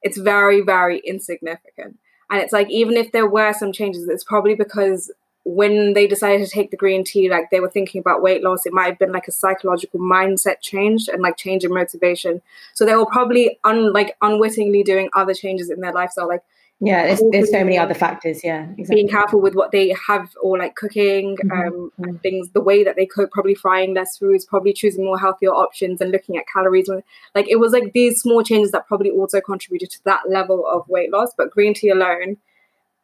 it's 0.03 0.17
very, 0.17 0.61
very 0.61 1.01
insignificant. 1.03 1.97
And 2.29 2.41
it's 2.41 2.53
like, 2.53 2.69
even 2.69 2.97
if 2.97 3.11
there 3.11 3.27
were 3.27 3.53
some 3.53 3.71
changes, 3.71 4.07
it's 4.07 4.23
probably 4.23 4.53
because 4.53 5.11
when 5.47 5.93
they 5.93 6.07
decided 6.07 6.45
to 6.45 6.51
take 6.51 6.71
the 6.71 6.77
green 6.77 7.03
tea, 7.03 7.29
like 7.29 7.49
they 7.51 7.61
were 7.61 7.69
thinking 7.69 7.99
about 7.99 8.21
weight 8.21 8.43
loss, 8.43 8.65
it 8.65 8.73
might 8.73 8.87
have 8.87 8.99
been 8.99 9.13
like 9.13 9.27
a 9.27 9.31
psychological 9.31 9.99
mindset 9.99 10.59
change 10.61 11.07
and 11.07 11.21
like 11.21 11.37
change 11.37 11.63
in 11.63 11.73
motivation. 11.73 12.41
So 12.73 12.85
they 12.85 12.95
were 12.95 13.05
probably 13.05 13.57
un 13.63 13.93
like 13.93 14.15
unwittingly 14.21 14.83
doing 14.83 15.09
other 15.15 15.33
changes 15.33 15.69
in 15.69 15.79
their 15.79 15.93
lifestyle, 15.93 16.27
like 16.27 16.43
yeah 16.79 17.07
there's, 17.07 17.23
there's 17.31 17.49
so 17.49 17.63
many 17.63 17.75
other 17.75 17.95
factors 17.95 18.43
yeah 18.43 18.67
exactly. 18.77 18.97
being 18.97 19.07
careful 19.07 19.41
with 19.41 19.55
what 19.55 19.71
they 19.71 19.95
have 20.07 20.29
or 20.43 20.59
like 20.59 20.75
cooking 20.75 21.35
mm-hmm. 21.35 21.51
um 21.51 21.91
mm-hmm. 21.99 22.17
things 22.17 22.49
the 22.51 22.61
way 22.61 22.83
that 22.83 22.95
they 22.95 23.05
cook 23.05 23.31
probably 23.31 23.55
frying 23.55 23.95
less 23.95 24.15
foods 24.15 24.45
probably 24.45 24.71
choosing 24.71 25.03
more 25.03 25.17
healthier 25.17 25.49
options 25.49 26.01
and 26.01 26.11
looking 26.11 26.37
at 26.37 26.43
calories 26.53 26.87
like 27.33 27.49
it 27.49 27.59
was 27.59 27.71
like 27.71 27.93
these 27.93 28.21
small 28.21 28.43
changes 28.43 28.71
that 28.71 28.87
probably 28.87 29.09
also 29.09 29.41
contributed 29.41 29.89
to 29.89 30.03
that 30.03 30.29
level 30.29 30.67
of 30.71 30.87
weight 30.87 31.11
loss 31.11 31.31
but 31.35 31.49
green 31.49 31.73
tea 31.73 31.89
alone 31.89 32.37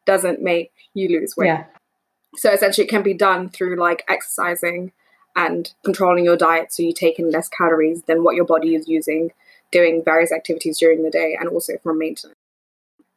doesn't 0.06 0.40
make 0.40 0.70
you 0.94 1.08
lose 1.08 1.34
weight 1.36 1.48
yeah. 1.48 1.64
So 2.36 2.50
essentially 2.50 2.86
it 2.86 2.90
can 2.90 3.02
be 3.02 3.14
done 3.14 3.48
through 3.48 3.76
like 3.76 4.04
exercising 4.08 4.92
and 5.36 5.72
controlling 5.84 6.24
your 6.24 6.36
diet 6.36 6.72
so 6.72 6.82
you 6.82 6.92
take 6.92 7.18
in 7.18 7.30
less 7.30 7.48
calories 7.48 8.02
than 8.02 8.22
what 8.22 8.36
your 8.36 8.44
body 8.44 8.74
is 8.74 8.88
using 8.88 9.30
doing 9.72 10.02
various 10.04 10.30
activities 10.30 10.78
during 10.78 11.02
the 11.02 11.10
day 11.10 11.36
and 11.38 11.48
also 11.48 11.72
from 11.82 11.98
maintenance 11.98 12.36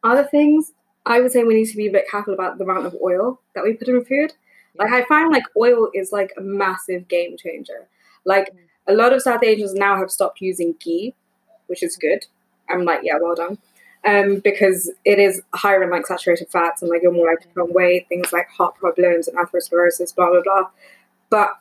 other 0.02 0.24
things, 0.24 0.72
I 1.06 1.20
would 1.20 1.32
say 1.32 1.44
we 1.44 1.54
need 1.54 1.70
to 1.70 1.76
be 1.76 1.86
a 1.86 1.92
bit 1.92 2.08
careful 2.08 2.34
about 2.34 2.58
the 2.58 2.64
amount 2.64 2.86
of 2.86 2.96
oil 3.02 3.40
that 3.54 3.64
we 3.64 3.74
put 3.74 3.88
in 3.88 4.04
food. 4.04 4.34
Like 4.76 4.92
I 4.92 5.04
find 5.04 5.32
like 5.32 5.44
oil 5.56 5.88
is 5.94 6.12
like 6.12 6.32
a 6.36 6.40
massive 6.40 7.08
game 7.08 7.36
changer. 7.36 7.88
Like 8.24 8.52
mm. 8.52 8.58
a 8.86 8.94
lot 8.94 9.12
of 9.12 9.22
South 9.22 9.42
Asians 9.42 9.74
now 9.74 9.96
have 9.96 10.10
stopped 10.10 10.40
using 10.40 10.76
ghee, 10.78 11.14
which 11.66 11.82
is 11.82 11.96
good. 11.96 12.26
I'm 12.68 12.84
like, 12.84 13.00
yeah, 13.02 13.18
well 13.20 13.34
done. 13.34 13.58
Um, 14.04 14.38
because 14.38 14.90
it 15.04 15.18
is 15.18 15.42
higher 15.54 15.82
in 15.82 15.90
like 15.90 16.06
saturated 16.06 16.48
fats 16.50 16.82
and 16.82 16.90
like 16.90 17.02
you're 17.02 17.12
more 17.12 17.26
likely 17.26 17.48
to 17.48 17.54
put 17.54 17.74
weight, 17.74 18.08
things 18.08 18.32
like 18.32 18.48
heart 18.48 18.76
problems 18.76 19.26
and 19.26 19.36
atherosclerosis, 19.36 20.14
blah 20.14 20.30
blah 20.30 20.42
blah. 20.42 20.68
But 21.30 21.58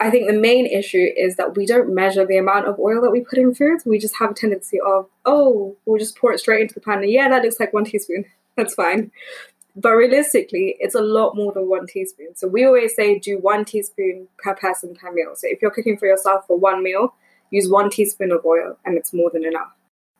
I 0.00 0.10
think 0.10 0.28
the 0.28 0.38
main 0.38 0.66
issue 0.66 1.08
is 1.16 1.36
that 1.36 1.56
we 1.56 1.66
don't 1.66 1.92
measure 1.92 2.24
the 2.24 2.38
amount 2.38 2.66
of 2.68 2.78
oil 2.78 3.00
that 3.02 3.10
we 3.10 3.20
put 3.20 3.38
in 3.38 3.54
foods. 3.54 3.84
We 3.84 3.98
just 3.98 4.16
have 4.18 4.30
a 4.30 4.34
tendency 4.34 4.78
of, 4.80 5.08
oh, 5.24 5.76
we'll 5.86 5.98
just 5.98 6.16
pour 6.16 6.32
it 6.32 6.38
straight 6.38 6.60
into 6.60 6.74
the 6.74 6.80
pan. 6.80 6.98
And 6.98 7.10
yeah, 7.10 7.28
that 7.28 7.42
looks 7.42 7.58
like 7.58 7.72
one 7.72 7.84
teaspoon. 7.84 8.24
That's 8.56 8.74
fine. 8.74 9.10
But 9.74 9.90
realistically, 9.90 10.76
it's 10.78 10.94
a 10.94 11.00
lot 11.00 11.34
more 11.34 11.52
than 11.52 11.68
one 11.68 11.86
teaspoon. 11.86 12.36
So 12.36 12.46
we 12.46 12.64
always 12.64 12.94
say 12.94 13.18
do 13.18 13.38
one 13.38 13.64
teaspoon 13.64 14.28
per 14.38 14.54
person 14.54 14.94
per 14.94 15.12
meal. 15.12 15.32
So 15.34 15.48
if 15.48 15.60
you're 15.60 15.70
cooking 15.70 15.96
for 15.96 16.06
yourself 16.06 16.46
for 16.46 16.56
one 16.56 16.82
meal, 16.82 17.14
use 17.50 17.68
one 17.68 17.90
teaspoon 17.90 18.30
of 18.30 18.44
oil 18.44 18.76
and 18.84 18.96
it's 18.96 19.12
more 19.12 19.30
than 19.32 19.44
enough. 19.44 19.72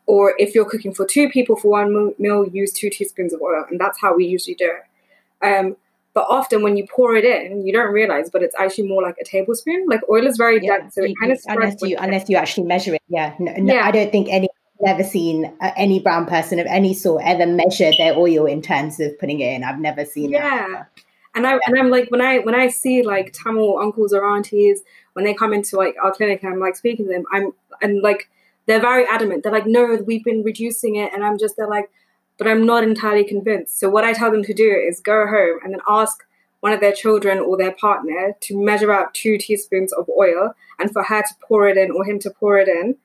Or 0.08 0.34
if 0.38 0.54
you're 0.54 0.68
cooking 0.68 0.94
for 0.94 1.04
two 1.04 1.28
people 1.28 1.54
for 1.54 1.68
one 1.68 2.14
meal, 2.18 2.48
use 2.48 2.72
two 2.72 2.88
teaspoons 2.88 3.34
of 3.34 3.42
oil. 3.42 3.66
And 3.70 3.78
that's 3.78 4.00
how 4.00 4.16
we 4.16 4.24
usually 4.24 4.54
do 4.54 4.72
it. 4.72 5.46
Um, 5.46 5.76
but 6.14 6.24
often 6.30 6.62
when 6.62 6.78
you 6.78 6.86
pour 6.86 7.14
it 7.14 7.24
in, 7.24 7.66
you 7.66 7.72
don't 7.74 7.92
realize, 7.92 8.30
but 8.30 8.42
it's 8.42 8.56
actually 8.58 8.88
more 8.88 9.02
like 9.02 9.16
a 9.20 9.24
tablespoon. 9.24 9.86
Like 9.86 10.00
oil 10.08 10.26
is 10.26 10.38
very 10.38 10.58
yeah, 10.60 10.78
dense, 10.78 10.94
so 10.94 11.04
it 11.04 11.14
kind 11.20 11.30
of 11.30 11.38
unless 11.46 11.76
you 11.82 11.96
unless 12.00 12.28
you 12.30 12.36
actually 12.36 12.66
measure 12.66 12.94
it. 12.94 13.02
Yeah, 13.08 13.34
no, 13.38 13.52
no, 13.52 13.74
yeah. 13.74 13.86
I 13.86 13.90
don't 13.90 14.10
think 14.10 14.28
any 14.30 14.48
never 14.80 15.04
seen 15.04 15.52
uh, 15.60 15.70
any 15.76 16.00
brown 16.00 16.26
person 16.26 16.58
of 16.58 16.66
any 16.66 16.94
sort 16.94 17.22
ever 17.24 17.46
measure 17.46 17.90
their 17.98 18.16
oil 18.16 18.46
in 18.46 18.62
terms 18.62 18.98
of 19.00 19.16
putting 19.18 19.40
it 19.40 19.52
in. 19.52 19.62
I've 19.62 19.78
never 19.78 20.04
seen 20.04 20.30
yeah. 20.30 20.66
That. 20.68 20.90
And 21.34 21.46
I 21.46 21.52
yeah. 21.52 21.58
and 21.66 21.78
I'm 21.78 21.90
like 21.90 22.10
when 22.10 22.22
I 22.22 22.38
when 22.38 22.54
I 22.54 22.68
see 22.68 23.02
like 23.02 23.32
Tamil 23.32 23.78
uncles 23.78 24.12
or 24.12 24.24
aunties 24.24 24.82
when 25.12 25.24
they 25.24 25.34
come 25.34 25.52
into 25.52 25.76
like 25.76 25.96
our 26.02 26.12
clinic 26.12 26.42
and 26.42 26.52
I'm 26.52 26.60
like 26.60 26.76
speaking 26.76 27.06
to 27.06 27.12
them, 27.12 27.24
I'm 27.32 27.52
and 27.82 28.02
like 28.02 28.30
they're 28.68 28.80
very 28.80 29.04
adamant. 29.06 29.42
They're 29.42 29.50
like, 29.50 29.66
no, 29.66 29.98
we've 30.06 30.22
been 30.22 30.44
reducing 30.44 30.94
it, 30.96 31.12
and 31.12 31.24
I'm 31.24 31.38
just 31.38 31.56
they're 31.56 31.66
like, 31.66 31.90
but 32.36 32.46
I'm 32.46 32.64
not 32.64 32.84
entirely 32.84 33.24
convinced. 33.24 33.80
So 33.80 33.88
what 33.88 34.04
I 34.04 34.12
tell 34.12 34.30
them 34.30 34.44
to 34.44 34.54
do 34.54 34.70
is 34.70 35.00
go 35.00 35.26
home 35.26 35.58
and 35.64 35.72
then 35.72 35.80
ask 35.88 36.24
one 36.60 36.72
of 36.72 36.80
their 36.80 36.92
children 36.92 37.38
or 37.38 37.56
their 37.56 37.72
partner 37.72 38.36
to 38.40 38.64
measure 38.64 38.92
out 38.92 39.14
two 39.14 39.38
teaspoons 39.38 39.92
of 39.92 40.08
oil 40.16 40.54
and 40.78 40.92
for 40.92 41.02
her 41.04 41.22
to 41.22 41.34
pour 41.40 41.66
it 41.68 41.76
in 41.76 41.90
or 41.90 42.04
him 42.04 42.18
to 42.20 42.30
pour 42.30 42.58
it 42.58 42.68
in 42.68 42.96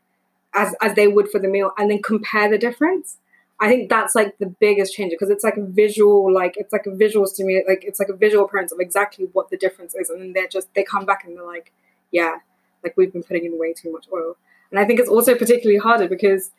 as 0.54 0.76
as 0.82 0.96
they 0.96 1.08
would 1.08 1.30
for 1.30 1.40
the 1.40 1.48
meal 1.48 1.72
and 1.78 1.90
then 1.90 2.02
compare 2.02 2.50
the 2.50 2.58
difference. 2.58 3.18
I 3.60 3.70
think 3.70 3.90
that's 3.90 4.16
like 4.16 4.38
the 4.40 4.48
biggest 4.48 4.94
change 4.94 5.12
because 5.12 5.30
it's 5.30 5.44
like 5.44 5.56
a 5.56 5.66
visual, 5.66 6.32
like 6.34 6.56
it's 6.58 6.74
like 6.74 6.86
a 6.86 6.94
visual 6.94 7.26
stimulate, 7.26 7.68
like 7.68 7.84
it's 7.86 8.00
like 8.00 8.10
a 8.10 8.16
visual 8.16 8.46
appearance 8.46 8.74
of 8.74 8.80
exactly 8.80 9.30
what 9.32 9.50
the 9.50 9.58
difference 9.58 9.96
is, 9.96 10.10
and 10.10 10.20
then 10.20 10.34
they're 10.34 10.48
just 10.48 10.74
they 10.74 10.84
come 10.84 11.06
back 11.06 11.24
and 11.24 11.38
they're 11.38 11.46
like, 11.46 11.72
yeah, 12.12 12.40
like 12.84 12.98
we've 12.98 13.14
been 13.14 13.24
putting 13.24 13.46
in 13.46 13.58
way 13.58 13.72
too 13.72 13.92
much 13.92 14.08
oil, 14.12 14.36
and 14.74 14.80
I 14.80 14.86
think 14.86 15.00
it's 15.00 15.10
also 15.10 15.36
particularly 15.36 15.78
harder 15.78 16.08
because 16.08 16.50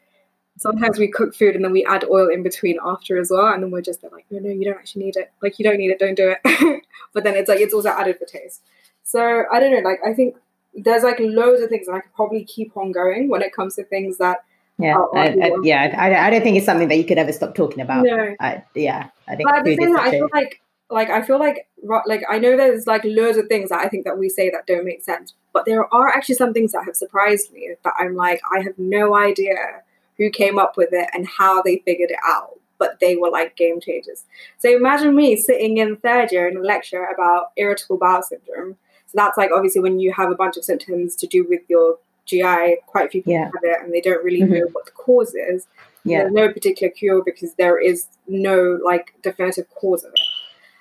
sometimes 0.56 1.00
we 1.00 1.08
cook 1.08 1.34
food 1.34 1.56
and 1.56 1.64
then 1.64 1.72
we 1.72 1.84
add 1.84 2.04
oil 2.04 2.28
in 2.28 2.44
between 2.44 2.78
after 2.84 3.18
as 3.18 3.28
well. 3.28 3.52
And 3.52 3.60
then 3.60 3.72
we're 3.72 3.82
just 3.82 4.04
like 4.04 4.24
no 4.30 4.38
no 4.38 4.50
you 4.50 4.64
don't 4.64 4.76
actually 4.76 5.06
need 5.06 5.16
it. 5.16 5.32
Like 5.42 5.58
you 5.58 5.64
don't 5.64 5.78
need 5.78 5.90
it. 5.90 5.98
Don't 5.98 6.14
do 6.14 6.34
it. 6.36 6.82
But 7.12 7.22
then 7.22 7.34
it's 7.34 7.48
like 7.48 7.60
it's 7.60 7.74
also 7.74 7.90
added 7.90 8.18
for 8.18 8.24
taste. 8.24 8.62
So 9.02 9.44
i 9.52 9.58
don't 9.58 9.72
know. 9.72 9.88
Like 9.88 9.98
i 10.06 10.14
think 10.14 10.36
there's 10.76 11.02
like 11.02 11.18
loads 11.18 11.60
of 11.60 11.68
things 11.68 11.88
and 11.88 11.96
i 11.96 12.00
could 12.00 12.14
probably 12.14 12.44
keep 12.44 12.76
on 12.76 12.92
going 12.92 13.28
when 13.28 13.42
it 13.42 13.52
comes 13.52 13.76
to 13.76 13.84
things 13.84 14.18
that 14.18 14.38
yeah 14.78 14.98
I, 15.14 15.28
I, 15.28 15.52
yeah 15.62 15.94
I, 15.96 16.26
I 16.26 16.30
don't 16.30 16.42
think 16.42 16.56
it's 16.56 16.66
something 16.66 16.88
that 16.88 16.96
you 16.96 17.04
could 17.04 17.18
ever 17.18 17.32
stop 17.32 17.54
talking 17.54 17.80
about. 17.80 18.04
No. 18.04 18.34
I, 18.40 18.64
yeah 18.74 19.10
i 19.28 19.36
think 19.36 19.48
but 19.48 19.58
at 19.58 19.64
the 19.64 19.76
same 19.76 19.96
time, 19.96 20.06
i 20.06 20.10
feel 20.10 20.28
like 20.32 20.60
like 20.90 21.10
i 21.10 21.22
feel 21.22 21.38
like 21.38 21.66
like 22.06 22.22
i 22.30 22.38
know 22.38 22.56
there's 22.56 22.86
like 22.86 23.02
loads 23.04 23.38
of 23.38 23.46
things 23.46 23.70
that 23.70 23.80
i 23.80 23.88
think 23.88 24.04
that 24.04 24.18
we 24.18 24.28
say 24.28 24.50
that 24.50 24.66
don't 24.66 24.84
make 24.84 25.02
sense 25.02 25.34
but 25.52 25.64
there 25.64 25.92
are 25.94 26.08
actually 26.08 26.34
some 26.34 26.52
things 26.52 26.72
that 26.72 26.84
have 26.84 26.96
surprised 26.96 27.52
me 27.52 27.74
that 27.82 27.94
i'm 27.98 28.14
like 28.14 28.40
i 28.54 28.60
have 28.60 28.78
no 28.78 29.16
idea 29.16 29.82
who 30.18 30.30
came 30.30 30.58
up 30.58 30.76
with 30.76 30.90
it 30.92 31.08
and 31.12 31.26
how 31.26 31.62
they 31.62 31.82
figured 31.84 32.10
it 32.10 32.18
out. 32.26 32.58
But 32.78 32.98
they 33.00 33.16
were 33.16 33.30
like 33.30 33.56
game 33.56 33.80
changers. 33.80 34.24
So 34.58 34.74
imagine 34.74 35.14
me 35.14 35.36
sitting 35.36 35.78
in 35.78 35.96
third 35.96 36.32
year 36.32 36.48
in 36.48 36.56
a 36.56 36.60
lecture 36.60 37.04
about 37.04 37.52
irritable 37.56 37.98
bowel 37.98 38.22
syndrome. 38.22 38.76
So 39.06 39.12
that's 39.14 39.38
like 39.38 39.50
obviously 39.54 39.80
when 39.80 40.00
you 40.00 40.12
have 40.12 40.30
a 40.30 40.34
bunch 40.34 40.56
of 40.56 40.64
symptoms 40.64 41.14
to 41.16 41.26
do 41.26 41.46
with 41.48 41.62
your 41.68 41.98
GI, 42.26 42.78
quite 42.86 43.06
a 43.06 43.10
few 43.10 43.22
people 43.22 43.34
yeah. 43.34 43.44
have 43.44 43.62
it 43.62 43.82
and 43.82 43.92
they 43.92 44.00
don't 44.00 44.24
really 44.24 44.40
mm-hmm. 44.40 44.54
know 44.54 44.66
what 44.72 44.86
the 44.86 44.90
cause 44.92 45.34
is. 45.34 45.66
Yeah. 46.04 46.22
There's 46.22 46.32
no 46.32 46.52
particular 46.52 46.90
cure 46.90 47.22
because 47.24 47.54
there 47.54 47.80
is 47.80 48.08
no 48.26 48.78
like 48.84 49.14
definitive 49.22 49.72
cause 49.74 50.04
of 50.04 50.12
it. 50.12 50.20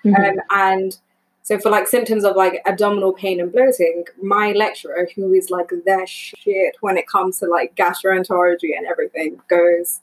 Mm-hmm. 0.06 0.16
Um, 0.16 0.42
and 0.52 0.98
so 1.44 1.60
for 1.60 1.70
like 1.70 1.88
symptoms 1.88 2.24
of 2.24 2.36
like 2.36 2.62
abdominal 2.66 3.14
pain 3.14 3.40
and 3.40 3.52
bloating, 3.52 4.06
my 4.22 4.54
lecturer, 4.54 5.10
who 5.16 5.34
is 5.34 5.50
like 5.50 5.70
the 5.70 6.04
shit 6.06 6.78
when 6.80 6.98
it 6.98 7.08
comes 7.08 7.40
to 7.40 7.48
like 7.48 7.76
gastroenterology 7.76 8.76
and 8.78 8.88
everything, 8.88 9.42
goes, 9.50 10.00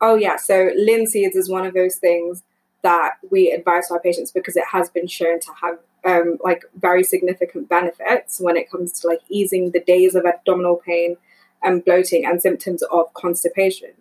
"Oh 0.00 0.16
yeah, 0.16 0.36
so 0.36 0.70
linseeds 0.78 1.34
is 1.34 1.48
one 1.48 1.66
of 1.66 1.72
those 1.72 1.96
things 1.96 2.42
that 2.82 3.12
we 3.30 3.50
advise 3.50 3.90
our 3.90 4.00
patients 4.00 4.32
because 4.32 4.56
it 4.56 4.64
has 4.72 4.90
been 4.90 5.06
shown 5.06 5.40
to 5.40 5.52
have 5.62 5.78
um, 6.04 6.38
like 6.42 6.64
very 6.74 7.04
significant 7.04 7.68
benefits 7.68 8.40
when 8.40 8.56
it 8.56 8.70
comes 8.70 9.00
to 9.00 9.06
like 9.06 9.20
easing 9.28 9.70
the 9.70 9.80
days 9.80 10.14
of 10.14 10.26
abdominal 10.26 10.76
pain 10.76 11.16
and 11.62 11.84
bloating 11.84 12.26
and 12.26 12.42
symptoms 12.42 12.82
of 12.82 13.12
constipation." 13.14 13.92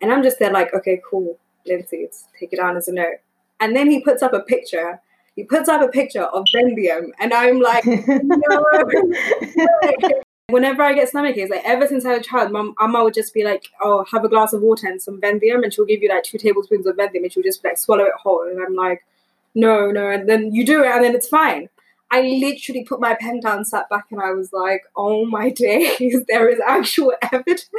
And 0.00 0.12
I'm 0.12 0.22
just 0.22 0.38
there 0.38 0.52
like, 0.52 0.72
okay, 0.74 1.00
cool, 1.08 1.38
linseeds, 1.66 2.24
take 2.38 2.52
it 2.52 2.56
down 2.56 2.76
as 2.76 2.86
a 2.86 2.92
note. 2.92 3.18
And 3.60 3.74
then 3.74 3.90
he 3.90 4.00
puts 4.02 4.22
up 4.22 4.32
a 4.32 4.40
picture 4.40 5.00
he 5.38 5.44
puts 5.44 5.68
up 5.68 5.80
a 5.80 5.86
picture 5.86 6.24
of 6.24 6.46
Vendium, 6.52 7.10
and 7.20 7.32
I'm 7.32 7.60
like, 7.60 7.86
no. 7.86 8.64
Whenever 10.48 10.82
I 10.82 10.94
get 10.94 11.08
stomach 11.08 11.36
aches, 11.36 11.48
like 11.48 11.62
ever 11.64 11.86
since 11.86 12.04
I 12.04 12.16
was 12.16 12.26
a 12.26 12.28
child, 12.28 12.50
mom, 12.50 12.74
Amma 12.80 13.04
would 13.04 13.14
just 13.14 13.32
be 13.32 13.44
like, 13.44 13.68
"Oh, 13.80 14.04
have 14.10 14.24
a 14.24 14.28
glass 14.28 14.52
of 14.52 14.62
water 14.62 14.88
and 14.88 15.00
some 15.00 15.20
Vendium," 15.20 15.62
and 15.62 15.72
she'll 15.72 15.84
give 15.84 16.02
you 16.02 16.08
like 16.08 16.24
two 16.24 16.38
tablespoons 16.38 16.88
of 16.88 16.96
Vendium, 16.96 17.22
and 17.22 17.32
she'll 17.32 17.44
just 17.44 17.62
like 17.62 17.78
swallow 17.78 18.02
it 18.02 18.14
whole. 18.20 18.48
And 18.48 18.60
I'm 18.60 18.74
like, 18.74 19.04
"No, 19.54 19.92
no," 19.92 20.10
and 20.10 20.28
then 20.28 20.52
you 20.52 20.66
do 20.66 20.82
it, 20.82 20.88
and 20.88 21.04
then 21.04 21.14
it's 21.14 21.28
fine. 21.28 21.68
I 22.10 22.22
literally 22.22 22.84
put 22.84 22.98
my 22.98 23.14
pen 23.14 23.38
down, 23.38 23.64
sat 23.64 23.88
back, 23.88 24.06
and 24.10 24.20
I 24.20 24.32
was 24.32 24.52
like, 24.52 24.86
"Oh 24.96 25.24
my 25.24 25.50
days, 25.64 26.24
there 26.26 26.48
is 26.48 26.58
actual 26.66 27.12
evidence." 27.30 27.70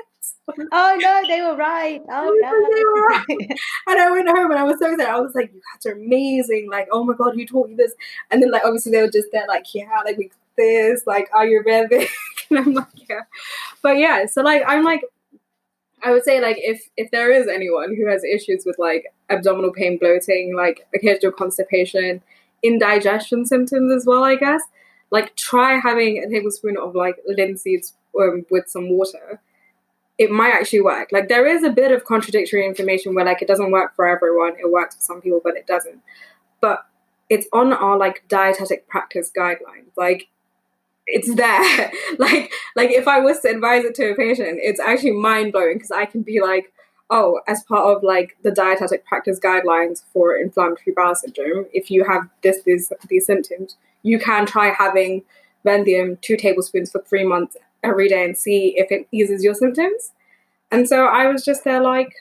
Oh 0.71 0.97
no, 0.99 1.21
they 1.27 1.41
were 1.41 1.55
right. 1.55 2.01
Oh 2.09 2.37
no. 2.41 2.75
they 2.75 2.83
were 2.83 3.07
Right. 3.07 3.59
and 3.87 3.99
I 3.99 4.11
went 4.11 4.27
home 4.29 4.51
and 4.51 4.59
I 4.59 4.63
was 4.63 4.79
so 4.79 4.91
excited. 4.91 5.09
I 5.11 5.19
was 5.19 5.33
like, 5.35 5.51
you 5.53 5.61
guys 5.73 5.85
are 5.91 5.95
amazing. 5.95 6.69
Like, 6.69 6.87
oh 6.91 7.03
my 7.03 7.13
god, 7.13 7.35
who 7.35 7.45
taught 7.45 7.69
you 7.69 7.75
this? 7.75 7.93
And 8.31 8.41
then 8.41 8.51
like 8.51 8.63
obviously 8.65 8.91
they 8.91 9.01
were 9.01 9.11
just 9.11 9.27
there, 9.31 9.45
like, 9.47 9.65
yeah, 9.73 9.89
like 10.05 10.17
we 10.17 10.31
this, 10.57 11.07
like, 11.07 11.29
are 11.33 11.47
you 11.47 11.63
ready? 11.65 12.07
and 12.49 12.59
I'm 12.59 12.73
like, 12.73 13.09
yeah. 13.09 13.21
But 13.81 13.97
yeah, 13.97 14.25
so 14.25 14.41
like 14.41 14.63
I'm 14.67 14.83
like 14.83 15.01
I 16.03 16.11
would 16.11 16.23
say 16.23 16.39
like 16.41 16.57
if 16.59 16.81
if 16.97 17.11
there 17.11 17.31
is 17.31 17.47
anyone 17.47 17.95
who 17.95 18.07
has 18.07 18.23
issues 18.23 18.63
with 18.65 18.77
like 18.79 19.05
abdominal 19.29 19.71
pain, 19.71 19.97
bloating, 19.97 20.55
like 20.55 20.87
occasional 20.95 21.31
constipation, 21.33 22.21
indigestion 22.63 23.45
symptoms 23.45 23.91
as 23.93 24.05
well, 24.05 24.23
I 24.23 24.35
guess, 24.35 24.61
like 25.11 25.35
try 25.35 25.77
having 25.79 26.23
a 26.23 26.29
tablespoon 26.29 26.77
of 26.77 26.95
like 26.95 27.17
linseeds 27.29 27.93
um, 28.19 28.45
with 28.49 28.67
some 28.69 28.89
water 28.89 29.41
it 30.19 30.29
might 30.29 30.53
actually 30.53 30.81
work. 30.81 31.09
Like 31.13 31.29
there 31.29 31.47
is 31.47 31.63
a 31.63 31.69
bit 31.71 31.91
of 31.91 32.03
contradictory 32.03 32.65
information 32.65 33.15
where 33.15 33.25
like 33.25 33.41
it 33.41 33.47
doesn't 33.47 33.71
work 33.71 33.95
for 33.95 34.05
everyone. 34.05 34.53
It 34.59 34.69
works 34.69 34.95
for 34.95 35.01
some 35.01 35.21
people, 35.21 35.39
but 35.41 35.55
it 35.55 35.65
doesn't. 35.65 36.01
But 36.59 36.85
it's 37.29 37.47
on 37.53 37.71
our 37.71 37.97
like 37.97 38.27
dietetic 38.27 38.87
practice 38.89 39.31
guidelines. 39.35 39.95
Like 39.95 40.27
it's 41.07 41.33
there. 41.33 41.91
like 42.19 42.51
like 42.75 42.91
if 42.91 43.07
I 43.07 43.19
was 43.19 43.39
to 43.41 43.49
advise 43.49 43.85
it 43.85 43.95
to 43.95 44.11
a 44.11 44.15
patient, 44.15 44.59
it's 44.61 44.81
actually 44.81 45.11
mind 45.11 45.53
blowing 45.53 45.75
because 45.75 45.91
I 45.91 46.05
can 46.05 46.21
be 46.21 46.41
like, 46.41 46.73
oh, 47.09 47.39
as 47.47 47.63
part 47.63 47.85
of 47.85 48.03
like 48.03 48.35
the 48.43 48.51
dietetic 48.51 49.05
practice 49.05 49.39
guidelines 49.39 50.03
for 50.11 50.35
inflammatory 50.35 50.93
bowel 50.93 51.15
syndrome, 51.15 51.67
if 51.71 51.89
you 51.89 52.03
have 52.03 52.27
this 52.43 52.61
these 52.63 52.91
these 53.07 53.25
symptoms, 53.25 53.77
you 54.03 54.19
can 54.19 54.45
try 54.45 54.73
having 54.73 55.23
Venthium 55.65 56.19
two 56.19 56.35
tablespoons 56.35 56.91
for 56.91 57.01
three 57.03 57.23
months 57.23 57.55
every 57.83 58.07
day 58.07 58.23
and 58.23 58.37
see 58.37 58.73
if 58.77 58.91
it 58.91 59.07
eases 59.11 59.43
your 59.43 59.53
symptoms. 59.53 60.11
And 60.71 60.87
so 60.87 61.05
I 61.05 61.27
was 61.27 61.43
just 61.43 61.63
there 61.63 61.81
like, 61.81 62.13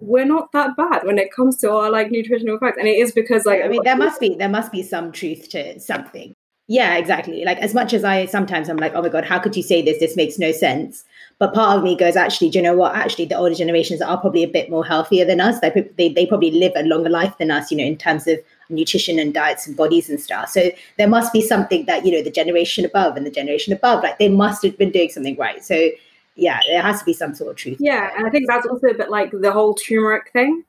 we're 0.00 0.24
not 0.24 0.52
that 0.52 0.76
bad 0.76 1.04
when 1.04 1.18
it 1.18 1.32
comes 1.32 1.56
to 1.58 1.70
our 1.70 1.90
like 1.90 2.10
nutritional 2.10 2.58
facts. 2.58 2.78
And 2.78 2.88
it 2.88 2.98
is 2.98 3.12
because 3.12 3.46
like 3.46 3.62
I 3.62 3.68
mean 3.68 3.82
there 3.84 3.96
must 3.96 4.20
be 4.20 4.34
there 4.34 4.48
must 4.48 4.72
be 4.72 4.82
some 4.82 5.12
truth 5.12 5.48
to 5.50 5.78
something. 5.80 6.34
Yeah, 6.66 6.96
exactly. 6.96 7.44
Like 7.44 7.58
as 7.58 7.74
much 7.74 7.92
as 7.92 8.04
I 8.04 8.26
sometimes 8.26 8.68
I'm 8.68 8.76
like, 8.76 8.94
oh 8.94 9.02
my 9.02 9.08
god, 9.08 9.24
how 9.24 9.38
could 9.38 9.56
you 9.56 9.62
say 9.62 9.82
this? 9.82 9.98
This 10.00 10.16
makes 10.16 10.38
no 10.38 10.50
sense. 10.50 11.04
But 11.38 11.54
part 11.54 11.76
of 11.76 11.84
me 11.84 11.96
goes, 11.96 12.16
actually, 12.16 12.50
do 12.50 12.58
you 12.58 12.62
know 12.62 12.74
what? 12.74 12.94
Actually, 12.94 13.26
the 13.26 13.36
older 13.36 13.54
generations 13.54 14.00
are 14.00 14.20
probably 14.20 14.42
a 14.42 14.48
bit 14.48 14.70
more 14.70 14.84
healthier 14.84 15.24
than 15.24 15.40
us. 15.40 15.60
They 15.60 15.90
they, 15.96 16.08
they 16.08 16.26
probably 16.26 16.50
live 16.50 16.72
a 16.76 16.82
longer 16.82 17.10
life 17.10 17.36
than 17.38 17.50
us, 17.50 17.70
you 17.70 17.76
know, 17.76 17.84
in 17.84 17.96
terms 17.96 18.26
of 18.26 18.38
nutrition 18.68 19.18
and 19.18 19.34
diets 19.34 19.66
and 19.66 19.76
bodies 19.76 20.08
and 20.08 20.20
stuff. 20.20 20.48
So 20.48 20.70
there 20.98 21.08
must 21.08 21.32
be 21.32 21.40
something 21.40 21.86
that, 21.86 22.04
you 22.04 22.12
know, 22.12 22.22
the 22.22 22.30
generation 22.30 22.84
above 22.84 23.16
and 23.16 23.26
the 23.26 23.30
generation 23.30 23.72
above, 23.72 24.02
like 24.02 24.18
they 24.18 24.28
must 24.28 24.62
have 24.62 24.76
been 24.78 24.90
doing 24.90 25.10
something 25.10 25.36
right. 25.36 25.64
So 25.64 25.90
yeah, 26.36 26.60
there 26.68 26.82
has 26.82 26.98
to 26.98 27.04
be 27.04 27.12
some 27.12 27.34
sort 27.34 27.50
of 27.50 27.56
truth. 27.56 27.76
Yeah, 27.80 28.10
and 28.16 28.26
I 28.26 28.30
think 28.30 28.48
that's 28.48 28.66
also 28.66 28.88
a 28.88 28.94
bit 28.94 29.10
like 29.10 29.30
the 29.32 29.52
whole 29.52 29.74
turmeric 29.74 30.32
thing. 30.32 30.64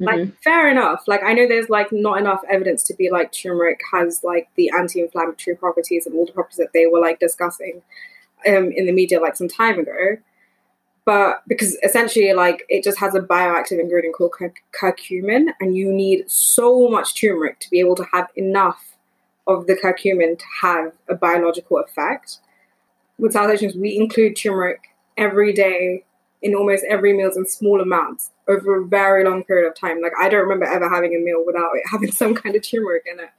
Like 0.00 0.20
mm-hmm. 0.20 0.30
fair 0.44 0.70
enough. 0.70 1.02
Like 1.08 1.24
I 1.24 1.32
know 1.32 1.48
there's 1.48 1.68
like 1.68 1.90
not 1.90 2.18
enough 2.18 2.40
evidence 2.48 2.84
to 2.84 2.94
be 2.94 3.10
like 3.10 3.32
turmeric 3.32 3.80
has 3.92 4.22
like 4.22 4.48
the 4.54 4.70
anti-inflammatory 4.70 5.56
properties 5.56 6.06
and 6.06 6.14
all 6.14 6.24
the 6.24 6.32
properties 6.32 6.58
that 6.58 6.72
they 6.72 6.86
were 6.86 7.00
like 7.00 7.18
discussing 7.18 7.82
um 8.46 8.70
in 8.70 8.86
the 8.86 8.92
media 8.92 9.20
like 9.20 9.34
some 9.34 9.48
time 9.48 9.80
ago 9.80 10.16
but 11.08 11.42
because 11.48 11.78
essentially 11.82 12.34
like 12.34 12.66
it 12.68 12.84
just 12.84 12.98
has 12.98 13.14
a 13.14 13.20
bioactive 13.20 13.80
ingredient 13.80 14.14
called 14.14 14.34
curcumin 14.78 15.46
and 15.58 15.74
you 15.74 15.90
need 15.90 16.30
so 16.30 16.86
much 16.86 17.18
turmeric 17.18 17.58
to 17.60 17.70
be 17.70 17.80
able 17.80 17.96
to 17.96 18.04
have 18.12 18.28
enough 18.36 18.98
of 19.46 19.66
the 19.66 19.74
curcumin 19.74 20.38
to 20.38 20.44
have 20.60 20.92
a 21.08 21.14
biological 21.14 21.78
effect. 21.78 22.40
With 23.18 23.32
south 23.32 23.50
asians 23.50 23.74
we 23.74 23.96
include 23.96 24.36
turmeric 24.36 24.80
every 25.16 25.54
day 25.54 26.04
in 26.42 26.54
almost 26.54 26.84
every 26.86 27.14
meals 27.14 27.38
in 27.38 27.46
small 27.46 27.80
amounts 27.80 28.30
over 28.46 28.76
a 28.76 28.84
very 28.84 29.24
long 29.24 29.44
period 29.44 29.66
of 29.66 29.74
time. 29.74 30.02
Like 30.02 30.12
i 30.20 30.28
don't 30.28 30.42
remember 30.42 30.66
ever 30.66 30.90
having 30.90 31.14
a 31.14 31.18
meal 31.18 31.42
without 31.46 31.70
it 31.72 31.84
having 31.90 32.12
some 32.20 32.34
kind 32.34 32.54
of 32.54 32.60
turmeric 32.60 33.04
in 33.10 33.18
it 33.18 33.30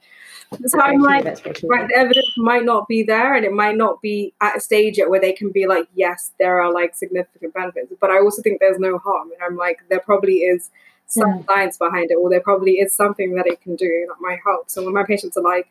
so 0.66 0.80
I'm 0.80 1.00
like, 1.00 1.24
right, 1.24 1.88
the 1.88 1.94
evidence 1.96 2.34
might 2.36 2.64
not 2.64 2.88
be 2.88 3.02
there, 3.02 3.34
and 3.34 3.44
it 3.44 3.52
might 3.52 3.76
not 3.76 4.02
be 4.02 4.34
at 4.40 4.56
a 4.56 4.60
stage 4.60 4.98
yet 4.98 5.08
where 5.08 5.20
they 5.20 5.32
can 5.32 5.50
be 5.50 5.66
like, 5.66 5.86
yes, 5.94 6.32
there 6.38 6.60
are 6.60 6.72
like 6.72 6.96
significant 6.96 7.54
benefits. 7.54 7.92
But 8.00 8.10
I 8.10 8.18
also 8.18 8.42
think 8.42 8.60
there's 8.60 8.78
no 8.78 8.98
harm, 8.98 9.30
and 9.32 9.42
I'm 9.42 9.56
like, 9.56 9.82
there 9.88 10.00
probably 10.00 10.38
is 10.38 10.70
some 11.06 11.28
yeah. 11.28 11.42
science 11.46 11.78
behind 11.78 12.10
it, 12.10 12.14
or 12.14 12.30
there 12.30 12.40
probably 12.40 12.74
is 12.74 12.92
something 12.92 13.34
that 13.34 13.46
it 13.46 13.60
can 13.60 13.76
do 13.76 14.06
that 14.08 14.20
might 14.20 14.40
help. 14.44 14.70
So 14.70 14.84
when 14.84 14.94
my 14.94 15.04
patients 15.04 15.36
are 15.36 15.42
like, 15.42 15.68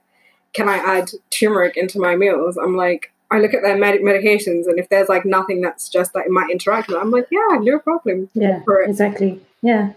can 0.54 0.70
I 0.70 0.78
add 0.78 1.12
turmeric 1.30 1.78
into 1.78 2.00
my 2.00 2.16
meals? 2.16 2.58
I'm 2.58 2.76
like, 2.76 3.12
I 3.32 3.40
look 3.40 3.54
at 3.54 3.62
their 3.62 3.78
med- 3.78 4.02
medications, 4.02 4.66
and 4.68 4.80
if 4.80 4.90
there's 4.90 5.10
like 5.10 5.26
nothing 5.26 5.62
that's 5.62 5.90
just 5.90 6.14
that 6.14 6.26
it 6.26 6.32
might 6.32 6.50
interact 6.50 6.88
with, 6.88 6.98
I'm 6.98 7.12
like, 7.12 7.28
yeah, 7.32 7.60
no 7.60 7.80
problem. 7.80 8.30
Yeah, 8.34 8.62
exactly. 8.86 9.42
Yeah. 9.62 9.94